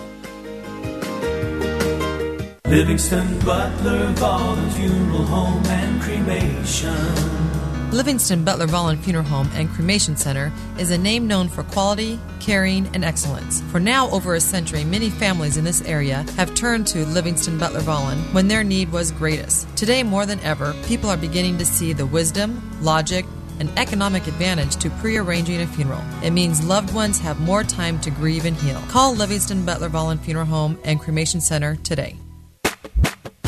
[2.70, 7.90] Livingston Butler Volland Funeral Home and Cremation.
[7.93, 12.86] Livingston Butler Volland Funeral Home and Cremation Center is a name known for quality, caring,
[12.89, 13.62] and excellence.
[13.73, 17.81] For now over a century, many families in this area have turned to Livingston Butler
[17.81, 19.66] Volland when their need was greatest.
[19.74, 23.24] Today, more than ever, people are beginning to see the wisdom, logic,
[23.61, 26.03] and economic advantage to pre-arranging a funeral.
[26.23, 28.82] It means loved ones have more time to grieve and heal.
[28.90, 32.19] Call Livingston Butler Volland Funeral Home and Cremation Center today.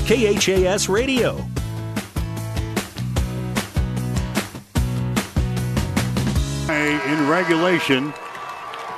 [0.07, 1.45] KHAS Radio.
[7.11, 8.13] In regulation,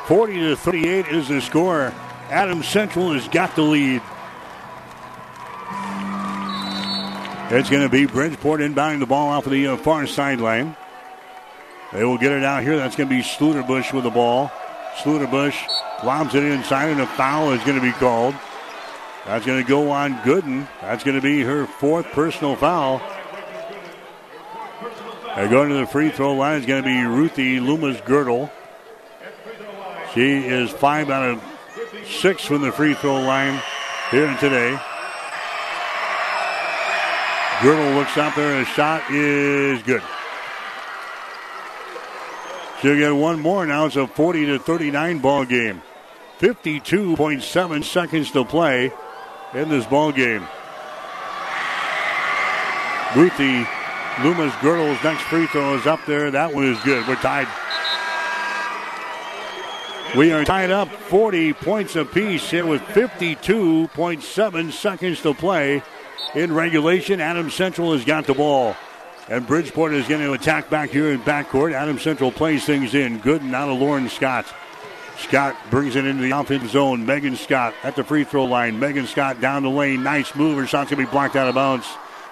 [0.06, 1.94] 40 to 38 is the score.
[2.28, 4.02] Adams Central has got the lead.
[7.50, 10.76] It's going to be Bridgeport inbounding the ball off of the uh, far sideline.
[11.92, 12.76] They will get it out here.
[12.76, 14.50] That's going to be Schluterbush with the ball.
[14.98, 15.56] Schluterbush
[16.04, 18.34] lobs it inside, and a foul is going to be called.
[19.26, 20.66] That's going to go on Gooden.
[20.80, 23.00] That's going to be her fourth personal foul.
[25.36, 28.50] Going to the free throw line is going to be Ruthie Loomis Goltl.
[30.12, 31.42] She is five out of
[32.06, 33.62] six from the free throw line
[34.10, 34.76] here today.
[37.60, 40.02] Goltl looks out there, and the shot is good.
[42.80, 43.86] She'll get one more now.
[43.86, 45.80] It's a 40 to 39 ball game.
[46.40, 48.92] 52.7 seconds to play
[49.54, 50.46] in this ball game.
[53.14, 53.66] Ruthie
[54.22, 56.30] Loomis Goltl's next free throw is up there.
[56.30, 57.06] That one is good.
[57.06, 57.48] We're tied.
[60.16, 65.82] We are tied up 40 points apiece here with 52.7 seconds to play
[66.34, 67.20] in regulation.
[67.20, 68.76] Adams Central has got the ball.
[69.28, 71.72] And Bridgeport is going to attack back here in backcourt.
[71.72, 73.18] Adams Central plays things in.
[73.18, 74.52] Good and out of Lauren Scott.
[75.18, 77.06] Scott brings it into the offensive zone.
[77.06, 78.78] Megan Scott at the free throw line.
[78.78, 80.02] Megan Scott down the lane.
[80.02, 80.58] Nice move.
[80.58, 81.86] Her shot's going to be blocked out of bounds.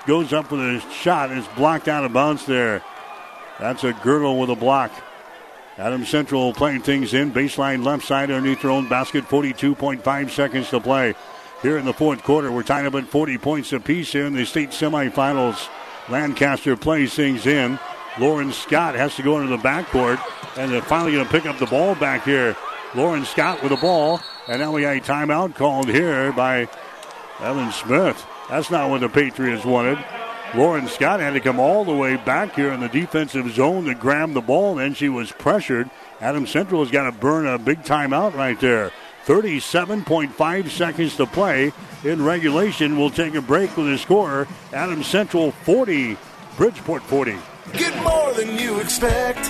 [0.06, 1.30] Goes up with a shot.
[1.30, 2.82] It's blocked out of bounds there.
[3.58, 4.90] That's a Goltl with a block.
[5.76, 7.32] Adam Central playing things in.
[7.32, 9.24] Baseline left side underneath their own basket.
[9.24, 11.14] 42.5 seconds to play.
[11.62, 14.46] Here in the fourth quarter, we're tied up at 40 points apiece here in the
[14.46, 15.68] state semifinals.
[16.08, 17.78] Lancaster plays things in.
[18.18, 20.20] Lauren Scott has to go into the backcourt,
[20.56, 22.56] and they're finally going to pick up the ball back here.
[22.94, 26.68] Lauren Scott with the ball, and now we got a timeout called here by
[27.40, 28.26] Evan Smith.
[28.48, 30.04] That's not what the Patriots wanted.
[30.54, 33.94] Lauren Scott had to come all the way back here in the defensive zone to
[33.94, 34.74] grab the ball.
[34.74, 35.88] Then she was pressured.
[36.20, 38.90] Adam Central has got to burn a big timeout right there.
[39.26, 41.72] 37.5 seconds to play
[42.02, 42.98] in regulation.
[42.98, 44.48] We'll take a break with the score.
[44.72, 46.16] Adam Central 40,
[46.56, 47.36] Bridgeport 40.
[47.74, 49.48] Get more than you expect.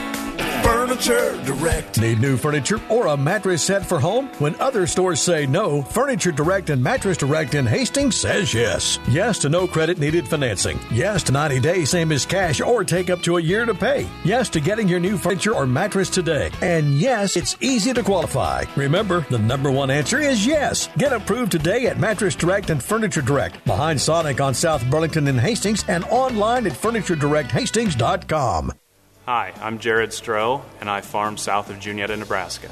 [0.62, 2.00] Furniture Direct.
[2.00, 4.28] Need new furniture or a mattress set for home?
[4.38, 8.98] When other stores say no, Furniture Direct and Mattress Direct in Hastings says yes.
[9.08, 10.78] Yes to no credit needed financing.
[10.90, 14.06] Yes to 90 days, same as cash, or take up to a year to pay.
[14.24, 16.50] Yes to getting your new furniture or mattress today.
[16.60, 18.64] And yes, it's easy to qualify.
[18.76, 20.88] Remember, the number one answer is yes.
[20.98, 25.38] Get approved today at Mattress Direct and Furniture Direct, behind Sonic on South Burlington in
[25.38, 28.72] Hastings, and online at FurnitureDirectHastings.com.
[29.32, 32.68] Hi, I'm Jared Stroh, and I farm south of Juniata, Nebraska.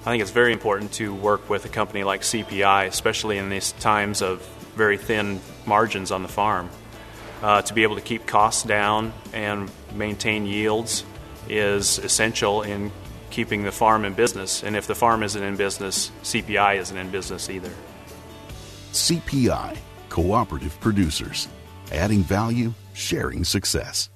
[0.00, 3.70] I think it's very important to work with a company like CPI, especially in these
[3.70, 4.40] times of
[4.74, 6.70] very thin margins on the farm.
[7.40, 11.04] Uh, to be able to keep costs down and maintain yields
[11.48, 12.90] is essential in
[13.30, 14.64] keeping the farm in business.
[14.64, 17.70] And if the farm isn't in business, CPI isn't in business either.
[18.90, 19.76] CPI,
[20.08, 21.46] Cooperative Producers.
[21.92, 24.10] Adding value, sharing success.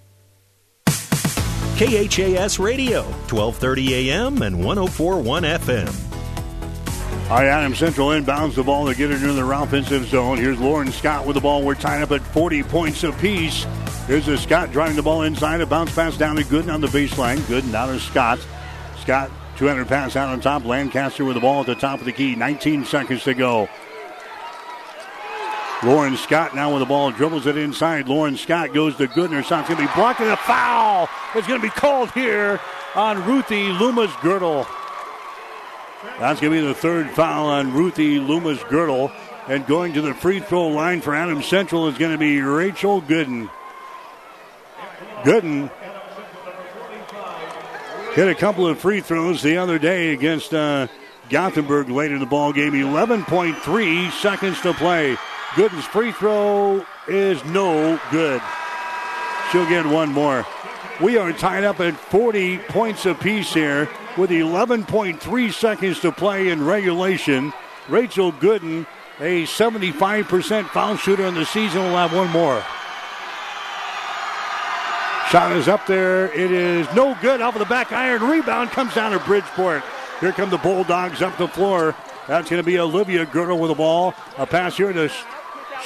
[1.78, 7.30] KHAS Radio, 1230 AM and 1041 FM.
[7.30, 10.38] All right, Adam Central inbounds the ball to get it into the offensive zone.
[10.38, 11.62] Here's Lauren Scott with the ball.
[11.62, 13.64] We're tied up at 40 points apiece.
[14.08, 15.60] Here's a Scott driving the ball inside.
[15.60, 17.36] A bounce pass down to Gooden on the baseline.
[17.42, 18.44] Gooden out of Scott.
[19.00, 20.64] Scott, 200 pass out on top.
[20.64, 22.34] Lancaster with the ball at the top of the key.
[22.34, 23.68] 19 seconds to go.
[25.84, 28.08] Lauren Scott now with the ball, dribbles it inside.
[28.08, 29.44] Lauren Scott goes to Goodner.
[29.44, 32.60] Shot's going to be blocked, and a foul is going to be called here
[32.96, 34.66] on Ruthie Loomis Goltl.
[36.18, 39.12] That's going to be the third foul on Ruthie Loomis Goltl.
[39.46, 43.00] And going to the free throw line for Adams Central is going to be Rachel
[43.00, 43.48] Gooden.
[45.22, 45.70] Gooden
[48.14, 50.88] hit a couple of free throws the other day against uh,
[51.30, 52.72] Gothenburg late in the ball game.
[52.72, 55.16] 11.3 seconds to play.
[55.54, 58.42] Gooden's free throw is no good.
[59.50, 60.46] She'll get one more.
[61.00, 66.64] We are tied up at 40 points apiece here with 11.3 seconds to play in
[66.64, 67.52] regulation.
[67.88, 68.86] Rachel Gooden,
[69.20, 72.62] a 75% foul shooter in the season, will have one more.
[75.30, 76.32] Shot is up there.
[76.32, 77.40] It is no good.
[77.40, 78.22] Off of the back iron.
[78.22, 79.82] Rebound comes down to Bridgeport.
[80.20, 81.94] Here come the Bulldogs up the floor.
[82.26, 84.14] That's going to be Olivia Goltl with the ball.
[84.36, 85.10] A pass here to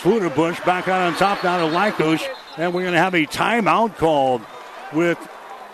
[0.00, 0.64] Schluterbush.
[0.64, 2.26] Back out on top now to Lycos.
[2.56, 4.42] And we're going to have a timeout called
[4.92, 5.18] with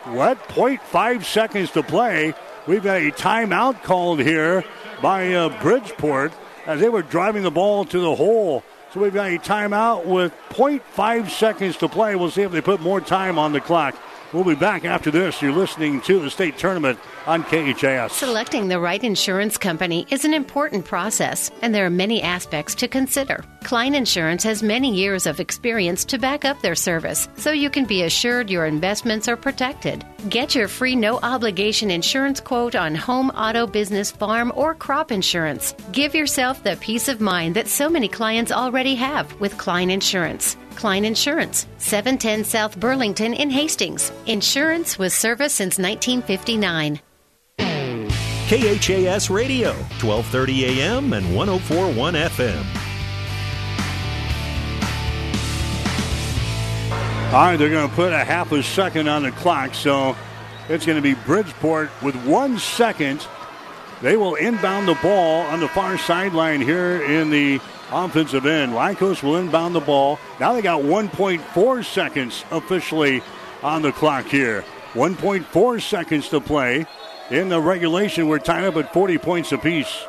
[0.04, 0.38] what?
[0.48, 2.34] 0.5 seconds to play.
[2.66, 4.64] We've got a timeout called here
[5.00, 6.32] by uh, Bridgeport
[6.66, 8.62] as they were driving the ball to the hole.
[8.92, 12.14] So we've got a timeout with 0.5 seconds to play.
[12.14, 13.96] We'll see if they put more time on the clock.
[14.32, 15.40] We'll be back after this.
[15.40, 18.12] You're listening to the state tournament on KHAS.
[18.12, 22.88] Selecting the right insurance company is an important process, and there are many aspects to
[22.88, 23.42] consider.
[23.64, 27.86] Klein Insurance has many years of experience to back up their service, so you can
[27.86, 30.04] be assured your investments are protected.
[30.28, 35.74] Get your free no obligation insurance quote on home, auto, business, farm, or crop insurance.
[35.92, 40.56] Give yourself the peace of mind that so many clients already have with Klein Insurance.
[40.78, 44.12] Klein Insurance, 710 South Burlington in Hastings.
[44.26, 47.00] Insurance with service since 1959.
[48.46, 52.64] KHAS Radio, 1230 AM and 1041 FM.
[57.26, 60.16] All right, they're going to put a half a second on the clock, so
[60.68, 63.26] it's going to be Bridgeport with one second.
[64.00, 68.72] They will inbound the ball on the far sideline here in the offensive end.
[68.72, 70.18] Lycos will inbound the ball.
[70.40, 73.22] Now they got 1.4 seconds officially
[73.62, 74.64] on the clock here.
[74.94, 76.86] 1.4 seconds to play.
[77.30, 80.06] In the regulation, we're tied up at 40 points apiece.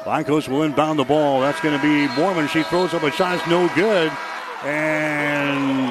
[0.00, 1.40] Lycos will inbound the ball.
[1.40, 2.48] That's going to be Mormon.
[2.48, 3.38] She throws up a shot.
[3.38, 4.10] It's no good.
[4.64, 5.90] And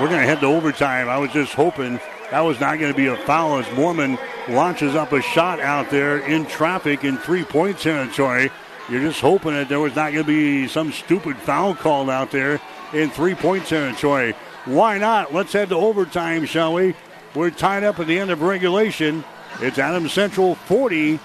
[0.00, 1.08] we're going to head to overtime.
[1.08, 4.18] I was just hoping that was not going to be a foul as Mormon
[4.48, 8.50] launches up a shot out there in traffic in three point territory.
[8.88, 12.30] You're just hoping that there was not going to be some stupid foul called out
[12.30, 12.60] there
[12.92, 14.34] in three point territory.
[14.64, 15.34] Why not?
[15.34, 16.94] Let's head to overtime, shall we?
[17.34, 19.24] We're tied up at the end of regulation.
[19.60, 21.18] It's Adams Central 40,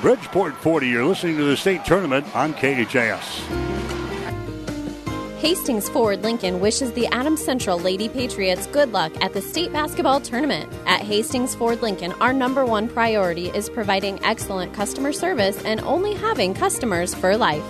[0.00, 0.88] Bridgeport 40.
[0.88, 3.99] You're listening to the state tournament on KHAS.
[5.40, 10.20] Hastings Ford Lincoln wishes the Adams Central Lady Patriots good luck at the state basketball
[10.20, 10.70] tournament.
[10.84, 16.12] At Hastings Ford Lincoln, our number one priority is providing excellent customer service and only
[16.12, 17.64] having customers for life.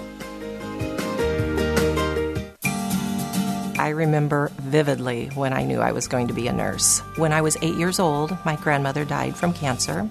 [3.79, 6.99] I remember vividly when I knew I was going to be a nurse.
[7.15, 10.11] When I was eight years old, my grandmother died from cancer.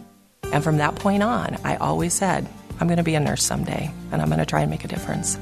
[0.54, 2.48] And from that point on, I always said,
[2.80, 4.88] I'm going to be a nurse someday, and I'm going to try and make a
[4.88, 5.38] difference.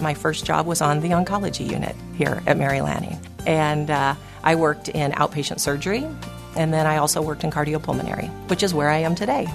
[0.00, 3.18] My first job was on the oncology unit here at Mary Lanning.
[3.46, 4.14] And uh,
[4.44, 6.06] I worked in outpatient surgery,
[6.56, 9.46] and then I also worked in cardiopulmonary, which is where I am today.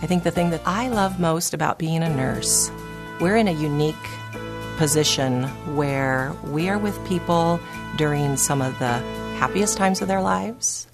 [0.00, 2.70] I think the thing that I love most about being a nurse,
[3.20, 3.96] we're in a unique
[4.76, 5.42] position
[5.74, 7.58] where we are with people
[7.96, 8.98] during some of the
[9.38, 10.86] happiest times of their lives,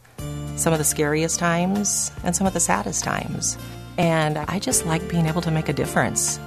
[0.57, 3.59] some of the scariest times, and some of the saddest times.
[3.99, 6.41] And I just like being able to make a difference.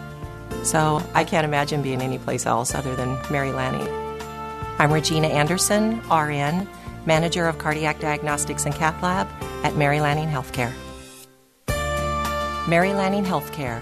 [0.64, 3.88] So I can't imagine being anyplace else other than Mary Lanning.
[4.80, 6.68] I'm Regina Anderson, RN,
[7.06, 9.28] Manager of Cardiac Diagnostics and Cath Lab
[9.64, 10.74] at Mary Lanning Healthcare.
[12.68, 13.82] Mary Lanning Healthcare.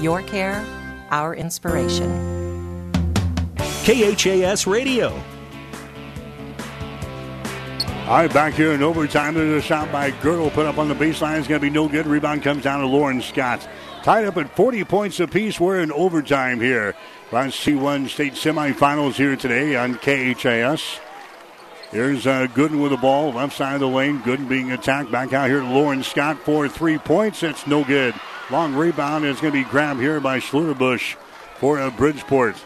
[0.00, 0.64] Your care,
[1.10, 2.92] our inspiration.
[3.84, 5.20] KHAS Radio.
[8.12, 9.32] All right, back here in overtime.
[9.32, 11.38] There's a shot by Goltl put up on the baseline.
[11.38, 12.06] It's going to be no good.
[12.06, 13.66] Rebound comes down to Lauren Scott.
[14.02, 15.58] Tied up at 40 points apiece.
[15.58, 16.94] We're in overtime here.
[17.30, 21.00] Class C1 state semifinals here today on KHAS.
[21.90, 24.20] Here's uh, Gooden with the ball, left side of the lane.
[24.20, 25.10] Gooden being attacked.
[25.10, 27.42] Back out here to Lauren Scott for three points.
[27.42, 28.14] It's no good.
[28.50, 31.14] Long rebound is going to be grabbed here by Schluterbush
[31.56, 32.56] for uh, Bridgeport.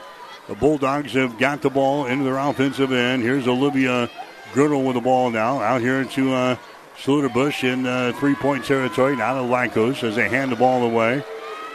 [0.48, 3.22] The Bulldogs have got the ball into their offensive end.
[3.22, 4.10] Here's Olivia
[4.52, 5.60] Goltl with the ball now.
[5.60, 6.56] Out here to uh,
[6.98, 9.16] Schluterbush in uh, three point territory.
[9.16, 11.22] Now to Lycos as they hand the ball away.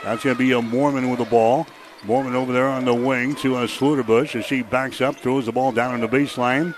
[0.04, 1.68] That's going to be a Mormon with the ball.
[2.04, 5.52] Mormon over there on the wing to uh, Schluterbush as she backs up, throws the
[5.52, 6.74] ball down on the baseline.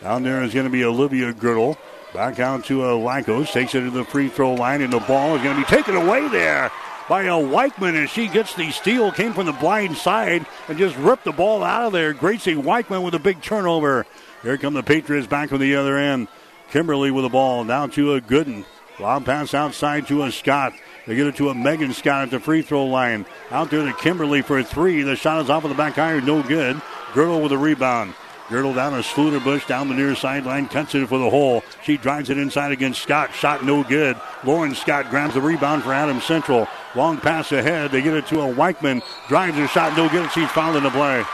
[0.00, 1.76] Down there is going to be Olivia Goltl.
[2.12, 3.52] Back out to uh, Lycos.
[3.52, 5.94] Takes it to the free throw line, and the ball is going to be taken
[5.94, 6.70] away there
[7.08, 9.12] by a Weichman as she gets the steal.
[9.12, 12.12] Came from the blind side and just ripped the ball out of there.
[12.12, 14.06] Gracie Weichman with a big turnover.
[14.44, 16.28] Here come the Patriots back on the other end.
[16.70, 17.64] Kimberly with the ball.
[17.64, 18.66] Now to a Gooden.
[19.00, 20.74] Lob pass outside to a Scott.
[21.06, 23.24] They get it to a Megan Scott at the free throw line.
[23.50, 25.02] Out there to Kimberly for three.
[25.02, 26.26] The shot is off of the back iron.
[26.26, 26.76] No good.
[27.12, 28.12] Goltl with a rebound.
[28.48, 30.68] Goltl down to Schluterbush down the near sideline.
[30.68, 31.64] Cuts it for the hole.
[31.82, 33.32] She drives it inside against Scott.
[33.32, 34.20] Shot no good.
[34.44, 36.68] Lauren Scott grabs the rebound for Adams Central.
[36.94, 37.92] Long pass ahead.
[37.92, 39.02] They get it to a Weichman.
[39.26, 40.30] Drives her shot no good.
[40.32, 41.24] She's fouled in the play.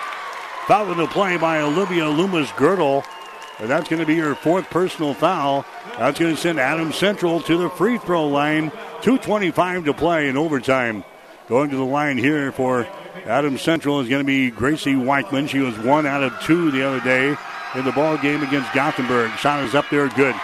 [0.70, 3.04] Fouled in the play by Olivia Loomis Goltl.
[3.58, 5.66] And that's going to be your fourth personal foul.
[5.98, 8.70] That's going to send Adam Central to the free throw line.
[9.00, 11.02] 2.25 to play in overtime.
[11.48, 12.86] Going to the line here for
[13.26, 15.48] Adam Central is going to be Gracie Weichman.
[15.48, 17.36] She was one out of two the other day
[17.74, 19.32] in the ball game against Gothenburg.
[19.38, 20.36] Shot is up there, good.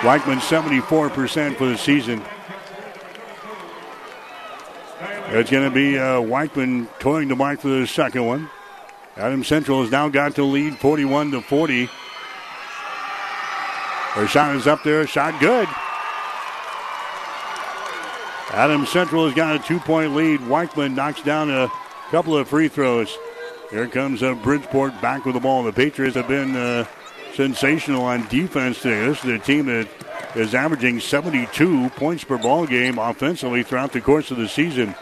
[0.00, 2.20] Weichman 74% for the season.
[5.34, 8.50] It's going to be uh, Weichman toying the mark for the second one.
[9.16, 11.88] Adam Central has now got to lead 41 to 40.
[14.10, 15.66] Her shot is up there, shot good.
[18.52, 20.40] Adam Central has got a two point lead.
[20.40, 21.70] Weichman knocks down a
[22.10, 23.16] couple of free throws.
[23.70, 25.62] Here comes uh, Bridgeport back with the ball.
[25.62, 26.84] The Patriots have been uh,
[27.32, 29.06] sensational on defense today.
[29.06, 29.88] This is a team that
[30.36, 34.94] is averaging 72 points per ball game offensively throughout the course of the season.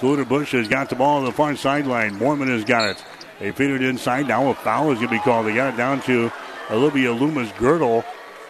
[0.00, 2.16] Bush has got the ball on the far sideline.
[2.18, 3.04] Mormon has got it.
[3.40, 4.28] They feed it inside.
[4.28, 5.46] Now a foul is going to be called.
[5.46, 6.30] They got it down to
[6.70, 8.04] Olivia Loomis Goltl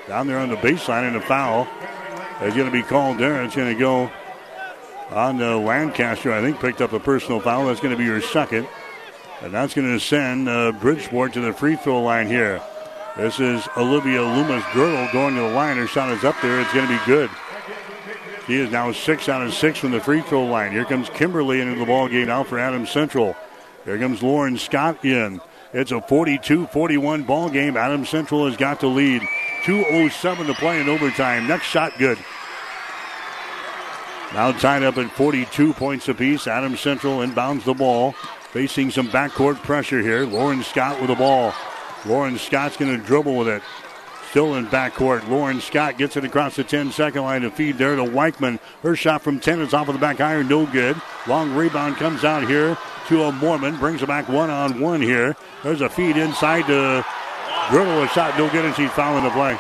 [0.07, 1.69] down there on the baseline, and a foul
[2.43, 3.43] is going to be called there.
[3.45, 4.11] It's going to go
[5.11, 6.33] on the Lancaster.
[6.33, 7.67] I think picked up a personal foul.
[7.67, 8.67] That's going to be your second.
[9.41, 12.61] And that's going to send uh, Bridgeport to the free throw line here.
[13.17, 15.77] This is Olivia Loomis Goltl going to the line.
[15.77, 16.61] Her shot is up there.
[16.61, 17.31] It's going to be good.
[18.49, 20.73] She is now six out of six from the free throw line.
[20.73, 23.37] Here comes Kimberly into the ball game now for Adams Central.
[23.85, 25.43] Here comes Lauren Scott in.
[25.75, 27.77] It's a 42-41 ball game.
[27.77, 29.21] Adams Central has got the lead.
[29.65, 31.47] 2.07 to play in overtime.
[31.47, 32.17] Next shot good.
[34.33, 36.47] Now tied up at 42 points apiece.
[36.47, 38.13] Adams Central inbounds the ball.
[38.53, 40.25] Facing some backcourt pressure here.
[40.25, 41.53] Lauren Scott with the ball.
[42.07, 43.63] Lauren Scott's going to dribble with it.
[44.31, 45.27] Still in backcourt.
[45.29, 48.59] Lauren Scott gets it across the 10 second line to feed there to Weichman.
[48.83, 50.49] Her shot from 10 is off of the back iron.
[50.49, 51.01] No good.
[51.27, 52.77] Long rebound comes out here
[53.09, 53.79] to a Mormon.
[53.79, 55.35] Brings it back one on one here.
[55.63, 57.05] There's a feed inside to
[57.69, 58.05] Goltl.
[58.05, 59.59] A shot no good and she's fouling the play.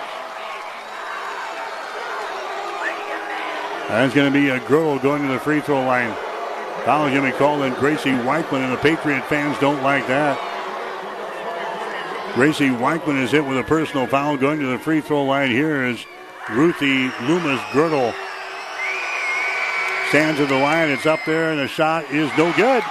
[3.89, 6.15] That's going to be a Goltl going to the free throw line.
[6.85, 10.39] Foul going to be called on Gracie Weichman, and the Patriot fans don't like that.
[12.35, 14.37] Gracie Weichman is hit with a personal foul.
[14.37, 16.05] Going to the free throw line here is
[16.51, 18.15] Ruthie Loomis Goltl.
[20.09, 20.91] Stands at the line.
[20.91, 22.83] It's up there, and the shot is no good.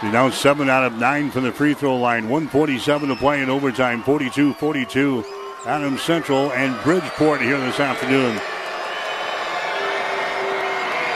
[0.00, 2.28] She's now seven out of nine from the free throw line.
[2.28, 4.02] 147 to play in overtime.
[4.02, 5.24] 42 42.
[5.64, 8.34] Adams Central and Bridgeport here this afternoon.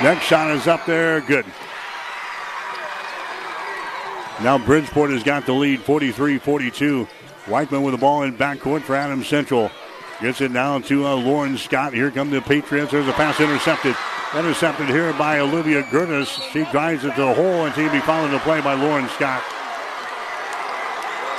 [0.02, 1.20] Next shot is up there.
[1.20, 1.46] Good.
[4.42, 7.08] Now Bridgeport has got the lead 43 42.
[7.46, 9.70] Weichman with the ball in backcourt for Adams Central.
[10.20, 11.94] Gets it down to uh, Lauren Scott.
[11.94, 12.92] Here come the Patriots.
[12.92, 13.96] There's a pass intercepted.
[14.34, 16.40] Intercepted here by Olivia Gertis.
[16.52, 19.42] She drives it to the hole and she'll be followed the play by Lauren Scott.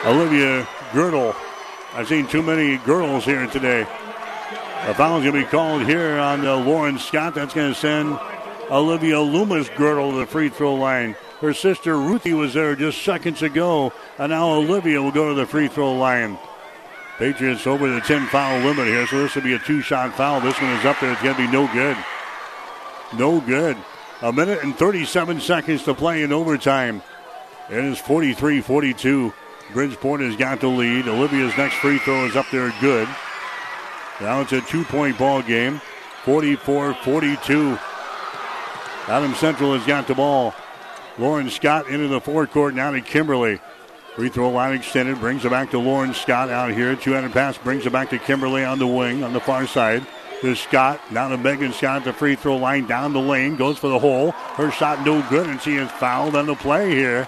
[0.06, 1.36] Olivia Goltl.
[1.94, 3.82] I've seen too many girls here today.
[3.82, 7.36] A foul's going to be called here on uh, Lauren Scott.
[7.36, 8.18] That's going to send
[8.72, 11.16] Olivia Loomis Goltl to the free throw line.
[11.42, 15.46] Her sister Ruthie was there just seconds ago, and now Olivia will go to the
[15.46, 16.38] free throw line.
[17.20, 20.42] Patriots over the 10 foul limit here, so this will be a two shot foul.
[20.42, 21.12] This one is up there.
[21.12, 21.98] It's going to be no good.
[23.18, 23.78] No good.
[24.22, 27.04] A minute and 37 seconds to play in overtime.
[27.70, 29.34] It is 43 42.
[29.74, 31.08] Bridgeport has got the lead.
[31.08, 33.08] Olivia's next free throw is up there good.
[34.20, 35.82] Now it's a two point ball game.
[36.24, 37.78] 44 42.
[39.08, 40.54] Adam Central has got the ball.
[41.18, 43.60] Lauren Scott into the forecourt now to Kimberly.
[44.16, 46.96] Free throw line extended, brings it back to Lauren Scott out here.
[46.96, 50.06] 200 pass brings it back to Kimberly on the wing on the far side.
[50.42, 53.80] To Scott, now to Megan Scott at the free throw line down the lane, goes
[53.80, 54.32] for the hole.
[54.32, 57.28] Her shot no good, and she is fouled on the play here.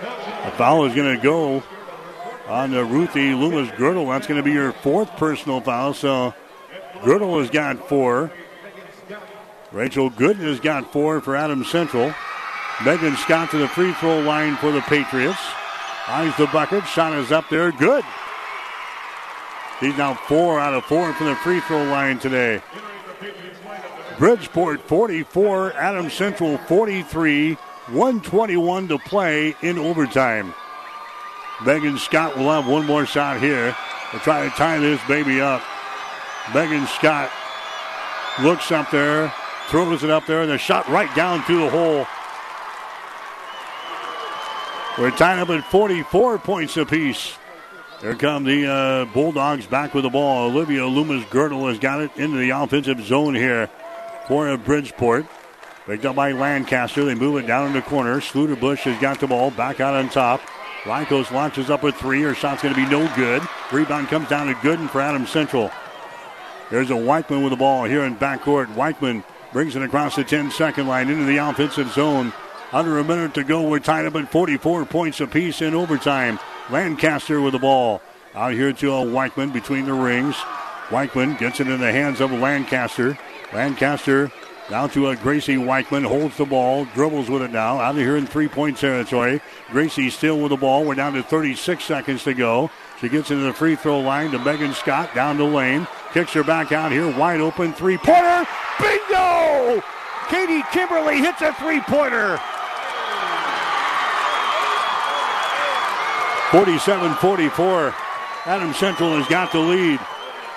[0.00, 1.62] A foul is going to go
[2.48, 4.08] on the Ruthie Loomis Goltl.
[4.08, 5.94] That's going to be your fourth personal foul.
[5.94, 6.34] So
[7.02, 8.32] Goltl has got four.
[9.72, 12.14] Rachel Gooden has got four for Adams Central.
[12.84, 15.40] Megan Scott to the free throw line for the Patriots.
[16.08, 16.86] Eyes the bucket.
[16.86, 17.72] Shot is up there.
[17.72, 18.04] Good.
[19.80, 22.62] He's now four out of four from the free throw line today.
[24.18, 30.54] Bridgeport 44, Adams Central 43, 121 to play in overtime.
[31.64, 33.76] Megan Scott will have one more shot here
[34.12, 35.62] to try to tie this baby up.
[36.54, 37.30] Megan Scott
[38.40, 39.32] looks up there,
[39.68, 42.06] throws it up there, and the shot right down through the hole.
[44.98, 47.36] We're tied up at 44 points apiece.
[48.00, 50.50] Here come the uh, Bulldogs back with the ball.
[50.50, 53.68] Olivia Loomis Goltl has got it into the offensive zone here
[54.28, 55.26] for Bridgeport.
[55.86, 57.04] Picked up by Lancaster.
[57.04, 58.20] They move it down in the corner.
[58.20, 60.40] Schluterbush has got the ball back out on top.
[60.82, 62.22] Lycos launches up a three.
[62.22, 63.42] Her shot's going to be no good.
[63.72, 65.70] Rebound comes down to Gooden for Adams Central.
[66.70, 68.66] There's a Weichman with the ball here in backcourt.
[68.74, 69.22] Weichman
[69.52, 72.32] brings it across the 10 second line into the offensive zone.
[72.72, 73.62] Under a minute to go.
[73.62, 76.38] We're tied up at 44 points apiece in overtime.
[76.70, 78.02] Lancaster with the ball.
[78.34, 80.34] Out here to a Weichman between the rings.
[80.88, 83.18] Weichman gets it in the hands of Lancaster.
[83.52, 84.30] Lancaster
[84.68, 88.16] down to a Gracie Weichman, holds the ball, dribbles with it now, out of here
[88.16, 89.40] in three point territory.
[89.70, 90.84] Gracie still with the ball.
[90.84, 92.70] We're down to 36 seconds to go.
[93.00, 95.86] She gets into the free throw line to Megan Scott, down the lane.
[96.16, 98.46] Kicks her back out here, wide open three pointer.
[98.80, 99.82] Bingo!
[100.30, 102.40] Katie Kimberly hits a three pointer.
[106.52, 107.94] 47 44.
[108.46, 110.00] Adam Central has got the lead.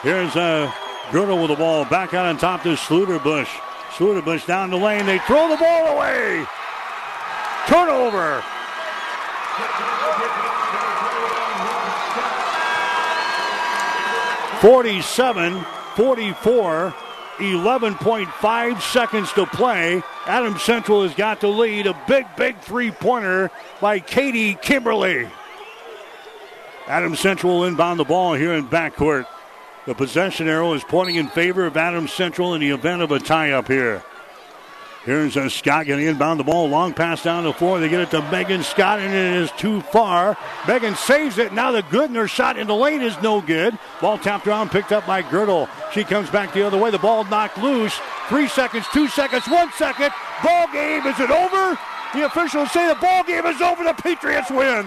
[0.02, 0.72] Here's uh,
[1.10, 3.49] Goltl with the ball back out on top to Schluterbush.
[3.98, 5.06] Schluterbush down the lane.
[5.06, 6.45] They throw the ball away.
[7.68, 8.41] Turnover.
[14.61, 15.65] Forty-seven,
[15.95, 16.94] forty-four,
[17.38, 20.03] 11.5 seconds to play.
[20.26, 21.88] Adam Central has got the lead.
[21.88, 25.30] A big, big three-pointer by Katie Kimberly.
[26.88, 29.26] Adam Central will inbound the ball here in backcourt.
[29.86, 33.19] The possession arrow is pointing in favor of Adam Central in the event of a
[33.19, 34.03] tie up here.
[35.06, 36.68] Here's a Scott getting inbound the ball.
[36.68, 37.80] Long pass down the floor.
[37.80, 40.38] They get it to Megan Scott, and it is too far.
[40.68, 41.54] Megan saves it.
[41.54, 43.80] Now the Goodner shot in the lane is no good.
[44.02, 45.70] Ball tapped around, picked up by Goltl.
[45.94, 46.92] She comes back the other way.
[46.92, 47.98] The ball knocked loose.
[48.28, 50.12] Three seconds, two seconds, one second.
[50.44, 51.08] Ball game.
[51.08, 51.80] Is it over?
[52.14, 53.84] The officials say the ball game is over.
[53.86, 54.86] The Patriots win.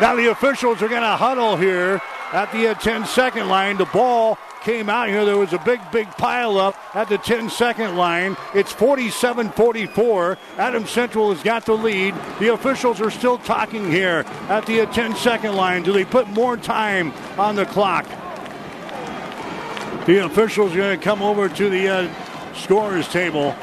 [0.00, 2.02] Now the officials are going to huddle here
[2.32, 3.78] at the uh, 10 second line.
[3.78, 5.24] The ball came out here.
[5.24, 8.36] There was a big, big pile up at the 10 second line.
[8.54, 10.38] It's 47 44.
[10.56, 12.14] Adam Central has got the lead.
[12.40, 15.82] The officials are still talking here at the 10 second line.
[15.82, 18.06] Do they put more time on the clock?
[20.06, 23.54] The officials are going to come over to the uh, scorers table.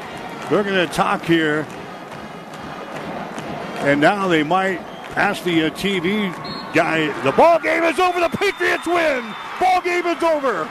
[0.48, 1.66] They're going to talk here.
[3.78, 4.78] And now they might
[5.16, 6.32] ask the uh, TV
[6.72, 7.06] guy.
[7.22, 8.20] The ball game is over.
[8.20, 9.34] The Patriots win.
[9.58, 10.68] Ball game is over.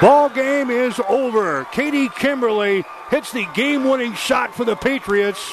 [0.00, 1.64] Ball game is over.
[1.72, 5.52] Katie Kimberly hits the game-winning shot for the Patriots.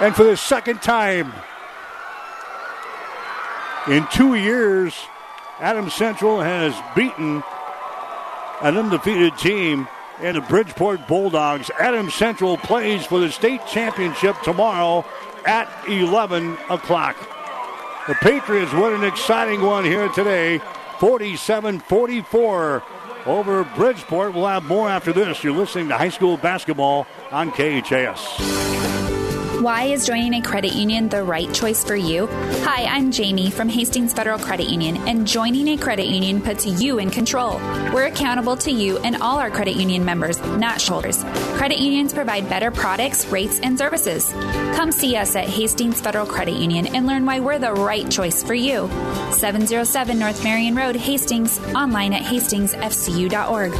[0.00, 1.32] And for the second time
[3.88, 4.94] in two years,
[5.58, 7.42] Adams Central has beaten
[8.60, 9.88] an undefeated team
[10.20, 11.70] in the Bridgeport Bulldogs.
[11.78, 15.02] Adams Central plays for the state championship tomorrow
[15.46, 17.16] at 11 o'clock.
[18.06, 20.60] The Patriots win an exciting one here today,
[20.98, 22.82] 47 44
[23.26, 24.34] over Bridgeport.
[24.34, 25.42] We'll have more after this.
[25.42, 29.05] You're listening to high school basketball on KHAS.
[29.60, 32.26] Why is joining a credit union the right choice for you?
[32.26, 36.98] Hi, I'm Jamie from Hastings Federal Credit Union, and joining a credit union puts you
[36.98, 37.56] in control.
[37.94, 41.24] We're accountable to you and all our credit union members, not shoulders.
[41.56, 44.30] Credit unions provide better products, rates, and services.
[44.76, 48.42] Come see us at Hastings Federal Credit Union and learn why we're the right choice
[48.42, 48.88] for you.
[49.32, 53.72] 707 North Marion Road, Hastings, online at hastingsfcu.org.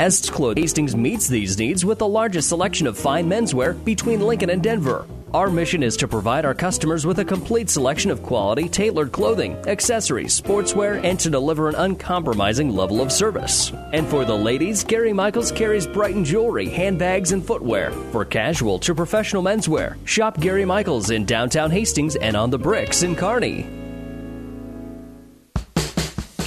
[0.00, 4.48] Est's Clothing Hastings meets these needs with the largest selection of fine menswear between Lincoln
[4.48, 5.06] and Denver.
[5.34, 9.56] Our mission is to provide our customers with a complete selection of quality, tailored clothing,
[9.66, 13.72] accessories, sportswear, and to deliver an uncompromising level of service.
[13.92, 17.90] And for the ladies, Gary Michaels carries Brighton jewelry, handbags, and footwear.
[18.10, 23.02] For casual to professional menswear, shop Gary Michaels in downtown Hastings and on the bricks
[23.02, 23.79] in Kearney.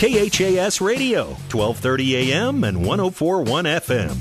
[0.03, 4.13] KHAS Radio, 1230 AM and 1041 FM.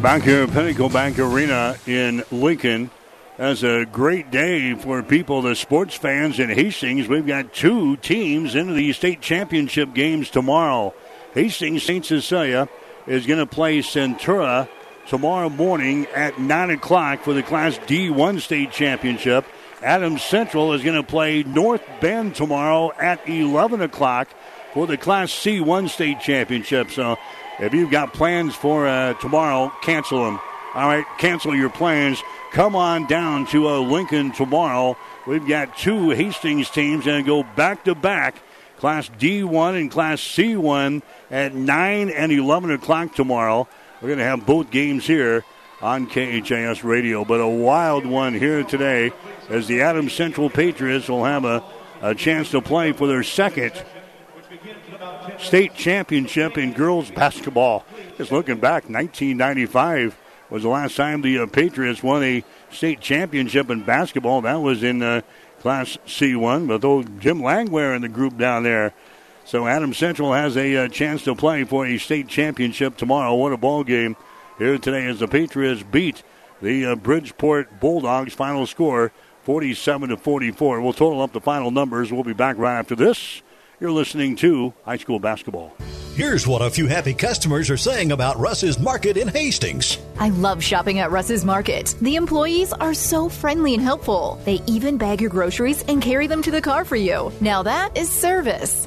[0.00, 2.88] Back here at Pinnacle Bank Arena in Lincoln.
[3.36, 7.08] That's a great day for people, the sports fans in Hastings.
[7.08, 10.94] We've got two teams into the state championship games tomorrow.
[11.34, 12.06] Hastings St.
[12.06, 12.68] Cecilia
[13.08, 14.68] is going to play Centura
[15.08, 19.44] tomorrow morning at 9 o'clock for the Class D1 state championship.
[19.82, 24.28] Adams Central is going to play North Bend tomorrow at 11 o'clock
[24.72, 26.90] for the Class C1 state championship.
[26.90, 27.18] So
[27.58, 30.40] if you've got plans for uh, tomorrow, cancel them.
[30.74, 32.22] All right, cancel your plans.
[32.52, 34.96] Come on down to uh, Lincoln tomorrow.
[35.26, 38.36] We've got two Hastings teams and go back to back
[38.78, 43.68] Class D1 and Class C1 at 9 and 11 o'clock tomorrow.
[44.00, 45.44] We're going to have both games here
[45.82, 47.24] on KHAS Radio.
[47.24, 49.12] But a wild one here today
[49.48, 51.62] as the Adams Central Patriots will have a,
[52.00, 53.72] a chance to play for their second
[55.38, 57.84] state championship in girls basketball.
[58.16, 60.16] Just looking back, 1995
[60.50, 64.42] was the last time the uh, Patriots won a state championship in basketball.
[64.42, 65.22] That was in uh,
[65.60, 68.92] Class C1 with old Jim Langware in the group down there.
[69.44, 73.34] So Adams Central has a uh, chance to play for a state championship tomorrow.
[73.34, 74.16] What a ball game
[74.58, 76.22] here today as the Patriots beat
[76.60, 78.34] the uh, Bridgeport Bulldogs.
[78.34, 79.12] Final score
[79.44, 80.80] 47 to 44.
[80.80, 82.12] We'll total up the final numbers.
[82.12, 83.42] We'll be back right after this.
[83.80, 85.74] You're listening to high school basketball.
[86.14, 89.98] Here's what a few happy customers are saying about Russ's Market in Hastings.
[90.20, 91.94] I love shopping at Russ's Market.
[92.02, 94.38] The employees are so friendly and helpful.
[94.44, 97.32] They even bag your groceries and carry them to the car for you.
[97.40, 98.86] Now that is service.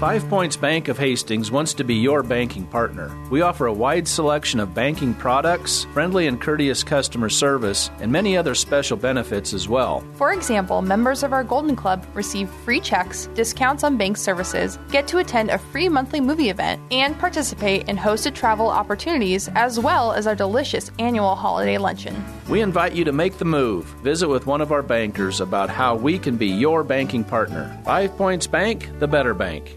[0.00, 3.16] Five Points Bank of Hastings wants to be your banking partner.
[3.30, 8.36] We offer a wide selection of banking products, friendly and courteous customer service, and many
[8.36, 10.04] other special benefits as well.
[10.14, 15.06] For example, members of our Golden Club receive free checks, discounts on bank services, get
[15.06, 20.12] to attend a free monthly movie event, and participate in hosted travel opportunities as well
[20.12, 22.16] as our delicious annual holiday luncheon.
[22.48, 23.84] We invite you to make the move.
[24.02, 27.80] Visit with one of our bankers about how we can be your banking partner.
[27.84, 29.76] Five Points Bank, the better bank.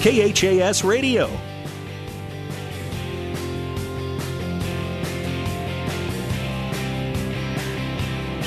[0.00, 1.28] KHAS Radio.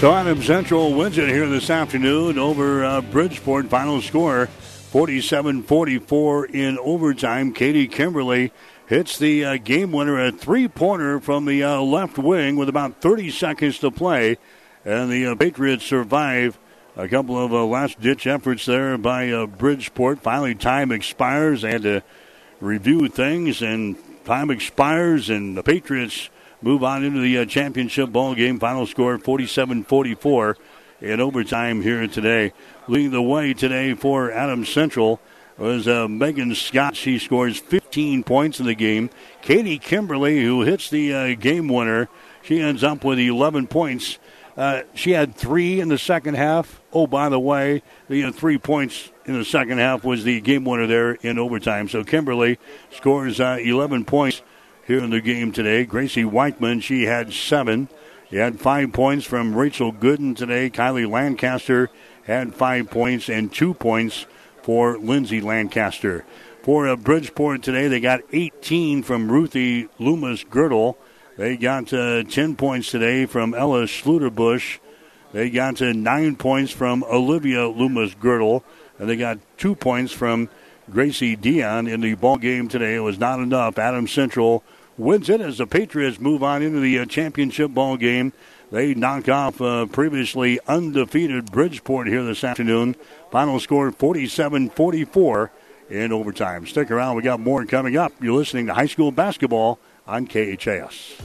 [0.02, 3.68] So Adams Central wins it here this afternoon over uh, Bridgeport.
[3.68, 7.54] Final score 47 44 in overtime.
[7.54, 8.52] Katie Kimberly
[8.88, 13.00] hits the uh, game winner, a three pointer from the uh, left wing with about
[13.00, 14.38] 30 seconds to play.
[14.84, 16.58] And the uh, Patriots survive
[16.96, 20.20] a couple of uh, last ditch efforts there by uh, Bridgeport.
[20.20, 21.62] Finally, time expires.
[21.62, 22.04] They had to
[22.60, 23.96] review things, and
[24.26, 26.30] time expires, and the Patriots
[26.62, 28.60] move on into the uh, championship ball game.
[28.60, 30.58] Final score 47 44
[31.00, 32.54] in overtime here today.
[32.88, 35.20] Leading the way today for Adams Central
[35.58, 36.96] was uh, Megan Scott.
[36.96, 39.10] She scores 15 points in the game.
[39.42, 42.10] Katie Kimberly, who hits the uh, game winner,
[42.42, 44.18] she ends up with 11 points.
[44.58, 46.82] Uh, she had three in the second half.
[46.92, 50.66] Oh, by the way, the uh, three points in the second half was the game
[50.66, 51.88] winner there in overtime.
[51.88, 52.60] So Kimberly
[52.92, 54.42] scores uh, 11 points
[54.86, 55.86] here in the game today.
[55.86, 57.88] Gracie Weichman, she had seven.
[58.30, 60.70] He had five points from Rachel Gooden today.
[60.70, 61.90] Kylie Lancaster
[62.26, 64.26] had five points and two points
[64.64, 66.26] for Lindsay Lancaster.
[66.64, 70.96] For uh, Bridgeport today, they got 18 from Ruthie Loomis Goltl.
[71.38, 74.80] They got uh, 10 points today from Ella Schluterbush.
[75.32, 78.64] They got uh, nine points from Olivia Loomis Goltl.
[79.00, 80.50] And they got two points from
[80.90, 82.96] Gracie Dion in the ball game today.
[82.96, 83.80] It was not enough.
[83.80, 84.64] Adams Central
[84.98, 88.34] wins it as the Patriots move on into the uh, championship ball game.
[88.70, 92.96] They knock off uh, previously undefeated Bridgeport here this afternoon.
[93.32, 95.52] Final score 47 44
[95.90, 96.66] in overtime.
[96.68, 98.12] Stick around, we got more coming up.
[98.22, 99.80] You're listening to high school basketball
[100.12, 101.16] on KHAS.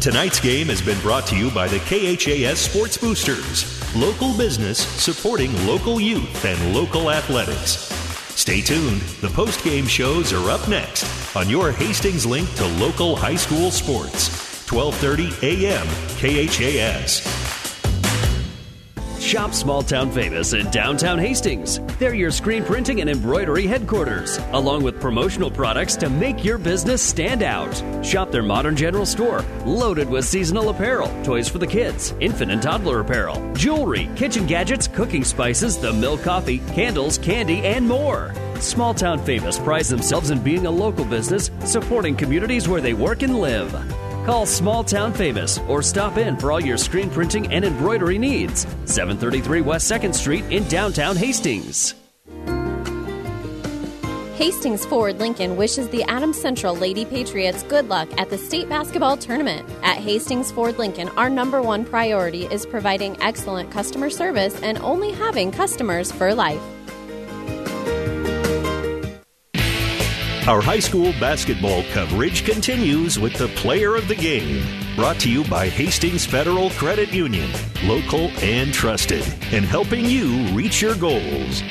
[0.00, 5.52] Tonight's game has been brought to you by the KHAS Sports Boosters, local business supporting
[5.66, 7.92] local youth and local athletics.
[8.36, 9.00] Stay tuned.
[9.20, 11.04] The post-game shows are up next
[11.34, 14.28] on your Hastings link to local high school sports.
[14.66, 15.86] 12:30 a.m.
[16.18, 17.65] KHAS.
[19.20, 21.80] Shop Small Town Famous in downtown Hastings.
[21.98, 27.02] They're your screen printing and embroidery headquarters, along with promotional products to make your business
[27.02, 27.74] stand out.
[28.04, 32.62] Shop their modern general store, loaded with seasonal apparel, toys for the kids, infant and
[32.62, 38.34] toddler apparel, jewelry, kitchen gadgets, cooking spices, the mill coffee, candles, candy, and more.
[38.60, 43.22] Small Town Famous prides themselves in being a local business supporting communities where they work
[43.22, 43.74] and live.
[44.26, 48.66] Call Small Town Famous or stop in for all your screen printing and embroidery needs.
[48.84, 51.94] 733 West 2nd Street in downtown Hastings.
[54.34, 59.16] Hastings Ford Lincoln wishes the Adams Central Lady Patriots good luck at the state basketball
[59.16, 59.66] tournament.
[59.84, 65.12] At Hastings Ford Lincoln, our number one priority is providing excellent customer service and only
[65.12, 66.60] having customers for life.
[70.48, 74.64] Our high school basketball coverage continues with the player of the game.
[74.94, 77.50] Brought to you by Hastings Federal Credit Union,
[77.82, 81.64] local and trusted, and helping you reach your goals.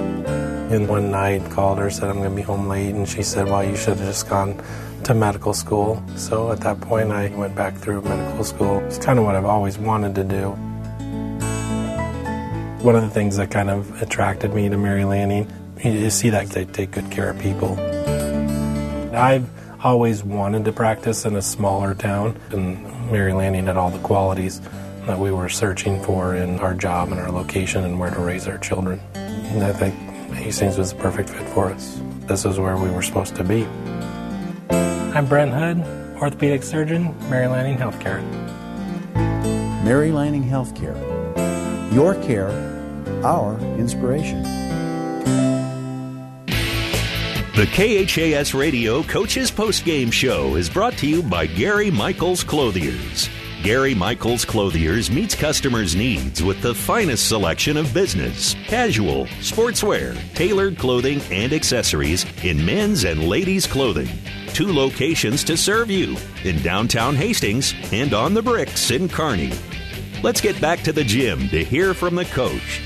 [0.72, 3.48] And one night called her, said I'm going to be home late, and she said,
[3.48, 4.56] "Well, you should have just gone
[5.04, 8.80] to medical school." So at that point, I went back through medical school.
[8.86, 10.52] It's kind of what I've always wanted to do.
[12.84, 15.52] One of the things that kind of attracted me to Mary Lanning,
[15.84, 17.78] you see that they take good care of people.
[19.14, 19.50] I've
[19.84, 24.62] always wanted to practice in a smaller town, and Mary Lanning had all the qualities
[25.06, 28.48] that we were searching for in our job and our location and where to raise
[28.48, 29.02] our children.
[29.16, 29.96] And I think
[30.34, 32.02] Hastings was the perfect fit for us.
[32.22, 33.66] This is where we were supposed to be.
[34.72, 38.22] I'm Brent Hood, orthopedic surgeon, Mary Lanning Healthcare.
[39.84, 40.96] Mary Lanning Healthcare.
[41.94, 42.50] Your care,
[43.24, 44.44] our inspiration.
[47.54, 53.30] The KHAS Radio Coaches Post Game Show is brought to you by Gary Michaels Clothiers.
[53.64, 60.80] Gary Michaels Clothiers meets customers' needs with the finest selection of business, casual, sportswear, tailored
[60.80, 64.10] clothing, and accessories in men's and ladies' clothing.
[64.56, 69.54] Two locations to serve you in downtown Hastings and on the bricks in Kearney.
[70.24, 72.82] Let's get back to the gym to hear from the coach.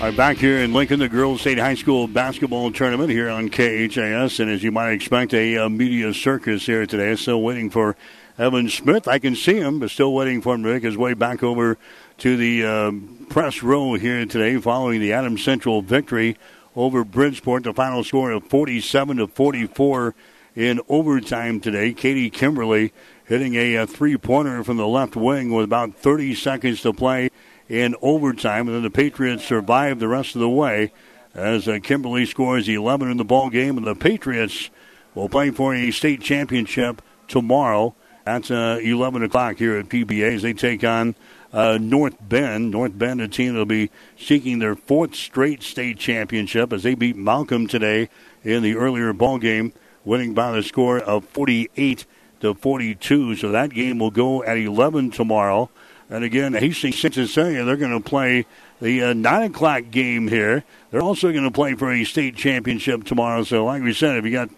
[0.00, 4.40] Right, back here in Lincoln, the Girls State High School basketball tournament here on KHAS.
[4.40, 7.14] And as you might expect, a, a media circus here today.
[7.16, 7.94] Still waiting for
[8.38, 9.06] Evan Smith.
[9.08, 11.78] I can see him, but still waiting for him to make his way back over
[12.18, 12.92] to the uh,
[13.28, 16.36] press row here today following the Adams Central victory
[16.76, 17.64] over Bridgeport.
[17.64, 20.14] The final score of 47 to 44
[20.54, 21.92] in overtime today.
[21.92, 22.92] Katie Kimberly
[23.24, 27.30] hitting a, a three pointer from the left wing with about 30 seconds to play
[27.68, 28.66] in overtime.
[28.66, 30.92] And then the Patriots survive the rest of the way
[31.34, 33.76] as uh, Kimberly scores 11 in the ball game.
[33.78, 34.70] And the Patriots
[35.14, 37.94] will play for a state championship tomorrow.
[38.24, 41.14] That's uh, 11 o'clock here at PBA as they take on
[41.52, 42.70] uh, North Bend.
[42.70, 46.94] North Bend, a team that will be seeking their fourth straight state championship as they
[46.94, 48.08] beat Malcolm today
[48.44, 49.72] in the earlier ball game,
[50.04, 52.04] winning by the score of 48
[52.40, 53.36] to 42.
[53.36, 55.70] So that game will go at 11 tomorrow.
[56.08, 58.46] And again, Hastings Cincinnati, they're going to play
[58.80, 60.64] the uh, 9 o'clock game here.
[60.90, 63.44] They're also going to play for a state championship tomorrow.
[63.44, 64.50] So, like we said, if you got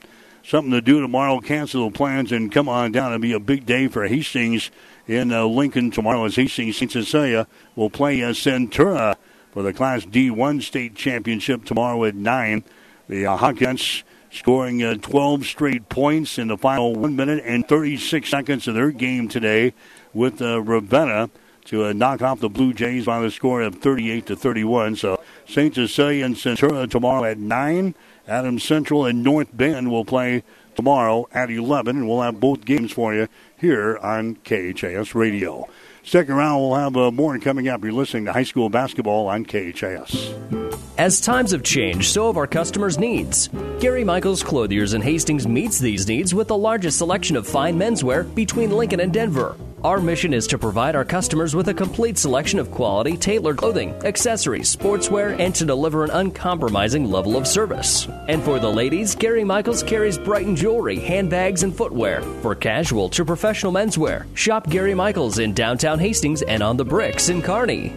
[0.43, 3.13] something to do tomorrow, cancel the plans and come on down.
[3.13, 4.71] It'll be a big day for Hastings
[5.07, 6.91] in uh, Lincoln tomorrow as Hastings St.
[6.91, 7.47] Cecilia
[7.77, 9.17] will play uh, Centura
[9.53, 12.65] for the Class D1 state championship tomorrow at 9.
[13.09, 18.29] The uh, Hawkettes scoring uh, 12 straight points in the final 1 minute and 36
[18.29, 19.75] seconds of their game today
[20.15, 21.31] with uh, Ravenna
[21.67, 24.97] to uh, knock off the Blue Jays by the score of 38 to 31.
[24.97, 25.75] So St.
[25.75, 27.95] Cecilia and Centura tomorrow at 9.
[28.29, 30.43] Adams Central and North Bend will play
[30.75, 33.29] tomorrow at 11, and we'll have both games for you
[33.59, 35.69] here on KHAS Radio.
[36.05, 37.83] Stick around, we'll have uh, more coming up.
[37.85, 40.35] You're listening to high school basketball on KHAS.
[40.99, 43.49] As times have changed, so have our customers' needs.
[43.81, 48.33] Gary Michaels Clothiers in Hastings meets these needs with the largest selection of fine menswear
[48.35, 49.57] between Lincoln and Denver.
[49.85, 53.91] Our mission is to provide our customers with a complete selection of quality, tailored clothing,
[54.05, 58.07] accessories, sportswear, and to deliver an uncompromising level of service.
[58.29, 62.23] And for the ladies, Gary Michaels carries Brighton jewelry, handbags, and footwear.
[62.43, 67.29] For casual to professional menswear, shop Gary Michaels in downtown Hastings and on the bricks
[67.29, 67.93] in Kearney.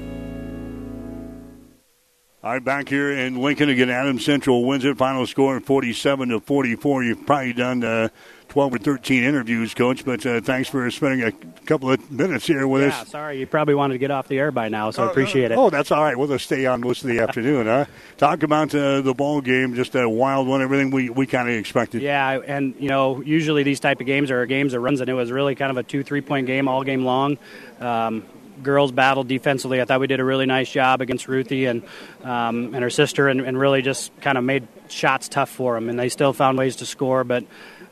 [2.43, 4.97] All right, back here in Lincoln again, Adams Central wins it.
[4.97, 7.03] Final score 47 to 44.
[7.03, 8.09] You've probably done uh,
[8.55, 11.33] 12 or 13 interviews, Coach, but uh, thanks for spending a
[11.65, 12.93] couple of minutes here with yeah, us.
[12.99, 15.09] Yeah, sorry, you probably wanted to get off the air by now, so I uh,
[15.09, 15.57] appreciate it.
[15.57, 16.17] Oh, that's all right.
[16.17, 17.83] We'll just stay on most of the afternoon, huh?
[18.15, 21.55] Talk about uh, the ball game, just a wild one, everything we, we kind of
[21.55, 22.01] expected.
[22.01, 25.15] Yeah, and, you know, usually these type of games are games that runs, and it
[25.15, 27.37] was really kind of a two, three point game all game long.
[27.81, 28.23] Um,
[28.63, 29.81] girls battled defensively.
[29.81, 31.83] I thought we did a really nice job against Ruthie and
[32.23, 35.89] um, and her sister, and, and really just kind of made shots tough for them.
[35.89, 37.43] And they still found ways to score, but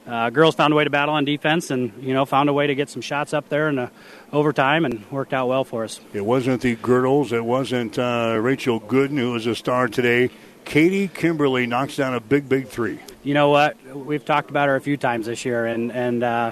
[0.07, 2.67] uh, girls found a way to battle on defense, and you know found a way
[2.67, 3.91] to get some shots up there in the
[4.31, 5.99] overtime, and worked out well for us.
[6.13, 7.31] It wasn't the Goltls.
[7.31, 10.29] It wasn't uh, Rachel Gooden who was a star today.
[10.65, 12.99] Katie Kimberly knocks down a big, big three.
[13.23, 13.77] You know what?
[13.95, 16.23] We've talked about her a few times this year, and and.
[16.23, 16.51] Uh,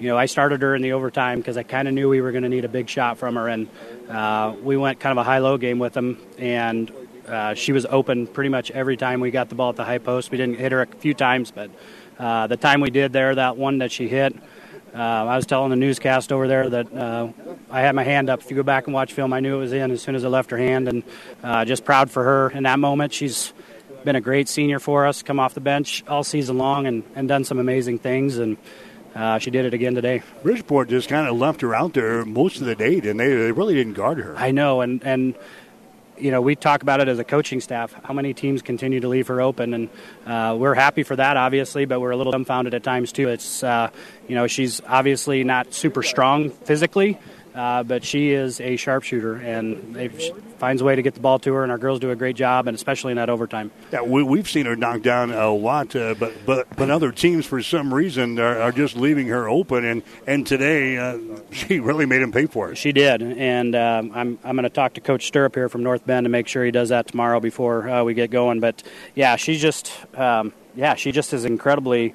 [0.00, 2.30] you know, I started her in the overtime because I kind of knew we were
[2.30, 3.68] going to need a big shot from her, and
[4.08, 6.92] uh, we went kind of a high-low game with them, and
[7.26, 9.98] uh, she was open pretty much every time we got the ball at the high
[9.98, 10.30] post.
[10.30, 11.70] We didn't hit her a few times, but
[12.18, 14.36] uh, the time we did there, that one that she hit,
[14.94, 17.28] uh, I was telling the newscast over there that uh,
[17.70, 18.40] I had my hand up.
[18.40, 20.24] If you go back and watch film, I knew it was in as soon as
[20.24, 21.02] I left her hand, and
[21.42, 23.12] uh, just proud for her in that moment.
[23.12, 23.52] She's
[24.04, 27.28] been a great senior for us, come off the bench all season long, and, and
[27.28, 28.56] done some amazing things, and
[29.14, 30.22] uh, she did it again today.
[30.42, 33.52] Bridgeport just kind of left her out there most of the day, and they, they
[33.52, 34.36] really didn't guard her.
[34.36, 35.34] I know, and and
[36.20, 37.94] you know we talk about it as a coaching staff.
[38.04, 39.88] How many teams continue to leave her open, and
[40.26, 43.28] uh, we're happy for that, obviously, but we're a little dumbfounded at times too.
[43.28, 43.90] It's uh,
[44.26, 47.18] you know she's obviously not super strong physically.
[47.58, 51.40] Uh, but she is a sharpshooter, and she finds a way to get the ball
[51.40, 53.72] to her, and our girls do a great job, and especially in that overtime.
[53.92, 57.46] Yeah, we, have seen her knock down a lot, uh, but but but other teams
[57.46, 61.18] for some reason are, are just leaving her open, and and today uh,
[61.50, 62.78] she really made them pay for it.
[62.78, 66.06] She did, and um, I'm I'm going to talk to Coach Stirrup here from North
[66.06, 68.60] Bend to make sure he does that tomorrow before uh, we get going.
[68.60, 68.84] But
[69.16, 72.14] yeah, she's just um, yeah, she just is incredibly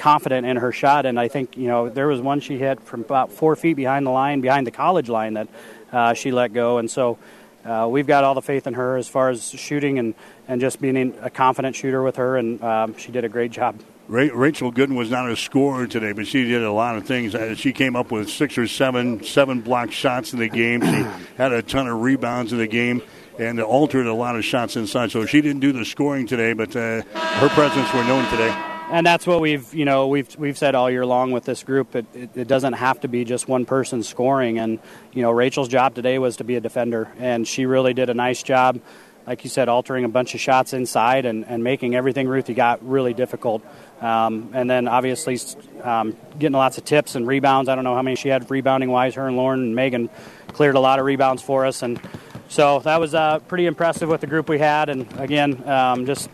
[0.00, 1.06] confident in her shot.
[1.06, 4.06] And I think, you know, there was one she hit from about four feet behind
[4.06, 5.48] the line, behind the college line, that
[5.92, 6.78] uh, she let go.
[6.78, 7.18] And so
[7.64, 10.14] uh, we've got all the faith in her as far as shooting and,
[10.48, 12.38] and just being a confident shooter with her.
[12.38, 13.78] And um, she did a great job.
[14.08, 17.32] Rachel Gooden was not a scorer today, but she did a lot of things.
[17.32, 20.80] Uh, she came up with six or seven, seven block shots in the game.
[20.80, 21.06] She
[21.36, 23.02] had a ton of rebounds in the game
[23.38, 25.12] and altered a lot of shots inside.
[25.12, 29.06] So she didn't do the scoring today, but uh, her presence were known today and
[29.06, 31.94] that's what we've you know we've we've said all year long with this group.
[31.94, 34.78] It, it, it, doesn't have to be just one person scoring, and
[35.12, 38.14] you know Rachel's job today was to be a defender, and she really did a
[38.14, 38.80] nice job.
[39.26, 42.84] Like you said, altering a bunch of shots inside and, and making everything Ruthie got
[42.86, 43.62] really difficult.
[44.00, 45.38] Um, and then obviously
[45.82, 47.68] um, getting lots of tips and rebounds.
[47.68, 49.14] I don't know how many she had rebounding wise.
[49.14, 50.08] Her and Lauren and Megan
[50.48, 52.00] cleared a lot of rebounds for us, and
[52.48, 54.88] so that was uh, pretty impressive with the group we had.
[54.88, 56.28] And again, um, just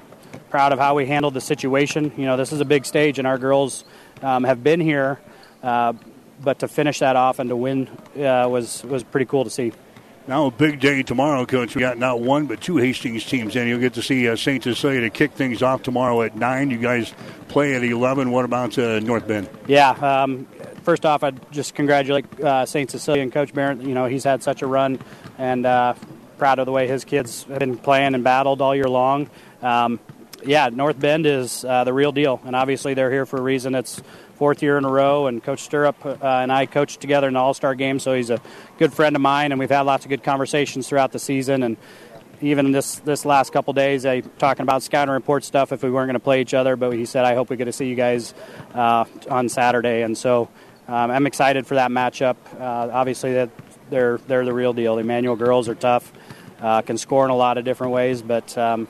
[0.57, 2.11] proud of how we handled the situation.
[2.17, 3.85] You know, this is a big stage, and our girls
[4.23, 5.21] um, have been here,
[5.63, 5.93] uh,
[6.43, 9.75] but to finish that off and to win uh, was was pretty cool to see.
[10.27, 11.75] Now a big day tomorrow, Coach.
[11.75, 14.65] We got not one but two Hastings teams, and you'll get to see uh, Saint
[14.65, 16.71] Cecilia to kick things off tomorrow at nine.
[16.71, 17.13] You guys
[17.49, 18.31] play at eleven.
[18.31, 19.51] What about uh, North Bend?
[19.67, 19.91] Yeah.
[19.91, 20.47] Um,
[20.85, 23.83] first off, I'd just congratulate uh, Saint Cecilia and Coach Barrett.
[23.83, 25.01] You know, he's had such a run,
[25.37, 25.93] and uh,
[26.39, 29.29] proud of the way his kids have been playing and battled all year long.
[29.61, 30.01] Um,
[30.47, 33.75] yeah, North Bend is uh, the real deal, and obviously they're here for a reason.
[33.75, 34.01] It's
[34.37, 37.41] fourth year in a row, and Coach Stirrup uh, and I coached together in the
[37.41, 38.41] All Star game, so he's a
[38.79, 41.63] good friend of mine, and we've had lots of good conversations throughout the season.
[41.63, 41.77] And
[42.41, 46.09] even this this last couple days, I talking about scouting report stuff if we weren't
[46.09, 47.97] going to play each other, but he said I hope we get to see you
[47.97, 48.33] guys
[48.75, 50.49] uh, on Saturday, and so
[50.87, 52.37] um, I'm excited for that matchup.
[52.59, 53.51] Uh, obviously, that
[53.91, 54.95] they're they're the real deal.
[54.95, 56.13] The Emmanuel girls are tough,
[56.61, 58.87] uh, can score in a lot of different ways, but um,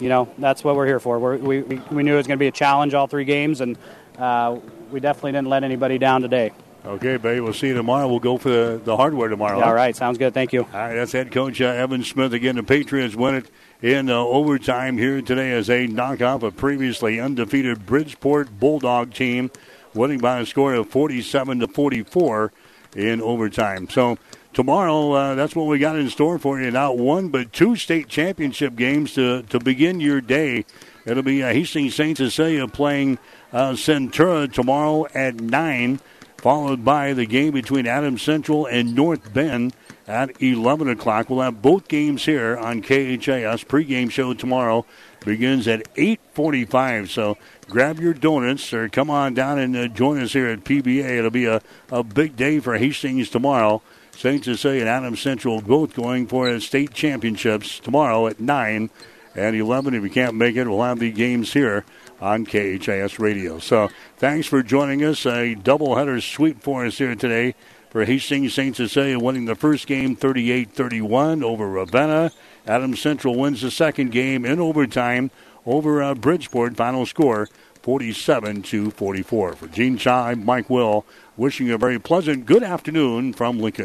[0.00, 1.18] you know, that's what we're here for.
[1.18, 3.78] We're, we we knew it was going to be a challenge all three games, and
[4.18, 4.58] uh,
[4.90, 6.52] we definitely didn't let anybody down today.
[6.86, 7.42] Okay, babe.
[7.42, 8.06] We'll see you tomorrow.
[8.06, 9.58] We'll go for the, the hardware tomorrow.
[9.58, 10.34] Yeah, all right, sounds good.
[10.34, 10.64] Thank you.
[10.64, 12.56] All right, that's head coach uh, Evan Smith again.
[12.56, 13.50] The Patriots win it
[13.80, 19.50] in uh, overtime here today as they knock off a previously undefeated Bridgeport Bulldog team,
[19.94, 22.52] winning by a score of 47 to 44
[22.94, 23.88] in overtime.
[23.88, 24.18] So
[24.54, 26.70] tomorrow, uh, that's what we got in store for you.
[26.70, 30.64] Not one, but two state championship games to, to begin your day.
[31.04, 32.16] It'll be uh, Hastings St.
[32.16, 33.18] Cecilia playing
[33.52, 36.00] uh, Centura tomorrow at 9,
[36.38, 39.74] followed by the game between Adams Central and North Bend
[40.06, 41.28] at 11 o'clock.
[41.28, 43.64] We'll have both games here on KHAS.
[43.64, 44.86] Pregame show tomorrow
[45.20, 50.32] begins at 8.45, so grab your donuts or come on down and uh, join us
[50.32, 51.18] here at PBA.
[51.18, 51.60] It'll be a,
[51.90, 53.82] a big day for Hastings tomorrow.
[54.16, 54.44] St.
[54.44, 58.90] Cecilia and Adams Central both going for state championships tomorrow at 9
[59.34, 59.94] and 11.
[59.94, 61.84] If you can't make it, we'll have the games here
[62.20, 63.58] on KHAS Radio.
[63.58, 65.26] So thanks for joining us.
[65.26, 67.54] A doubleheader sweep for us here today
[67.90, 68.74] for Hastings St.
[68.74, 72.32] Cecilia winning the first game 38 31 over Ravenna.
[72.66, 75.30] Adams Central wins the second game in overtime
[75.66, 76.76] over uh, Bridgeport.
[76.76, 77.48] Final score
[77.82, 79.52] 47 to 44.
[79.52, 81.04] For Gene Chai, Mike Will,
[81.36, 83.82] wishing you a very pleasant good afternoon from Lincoln.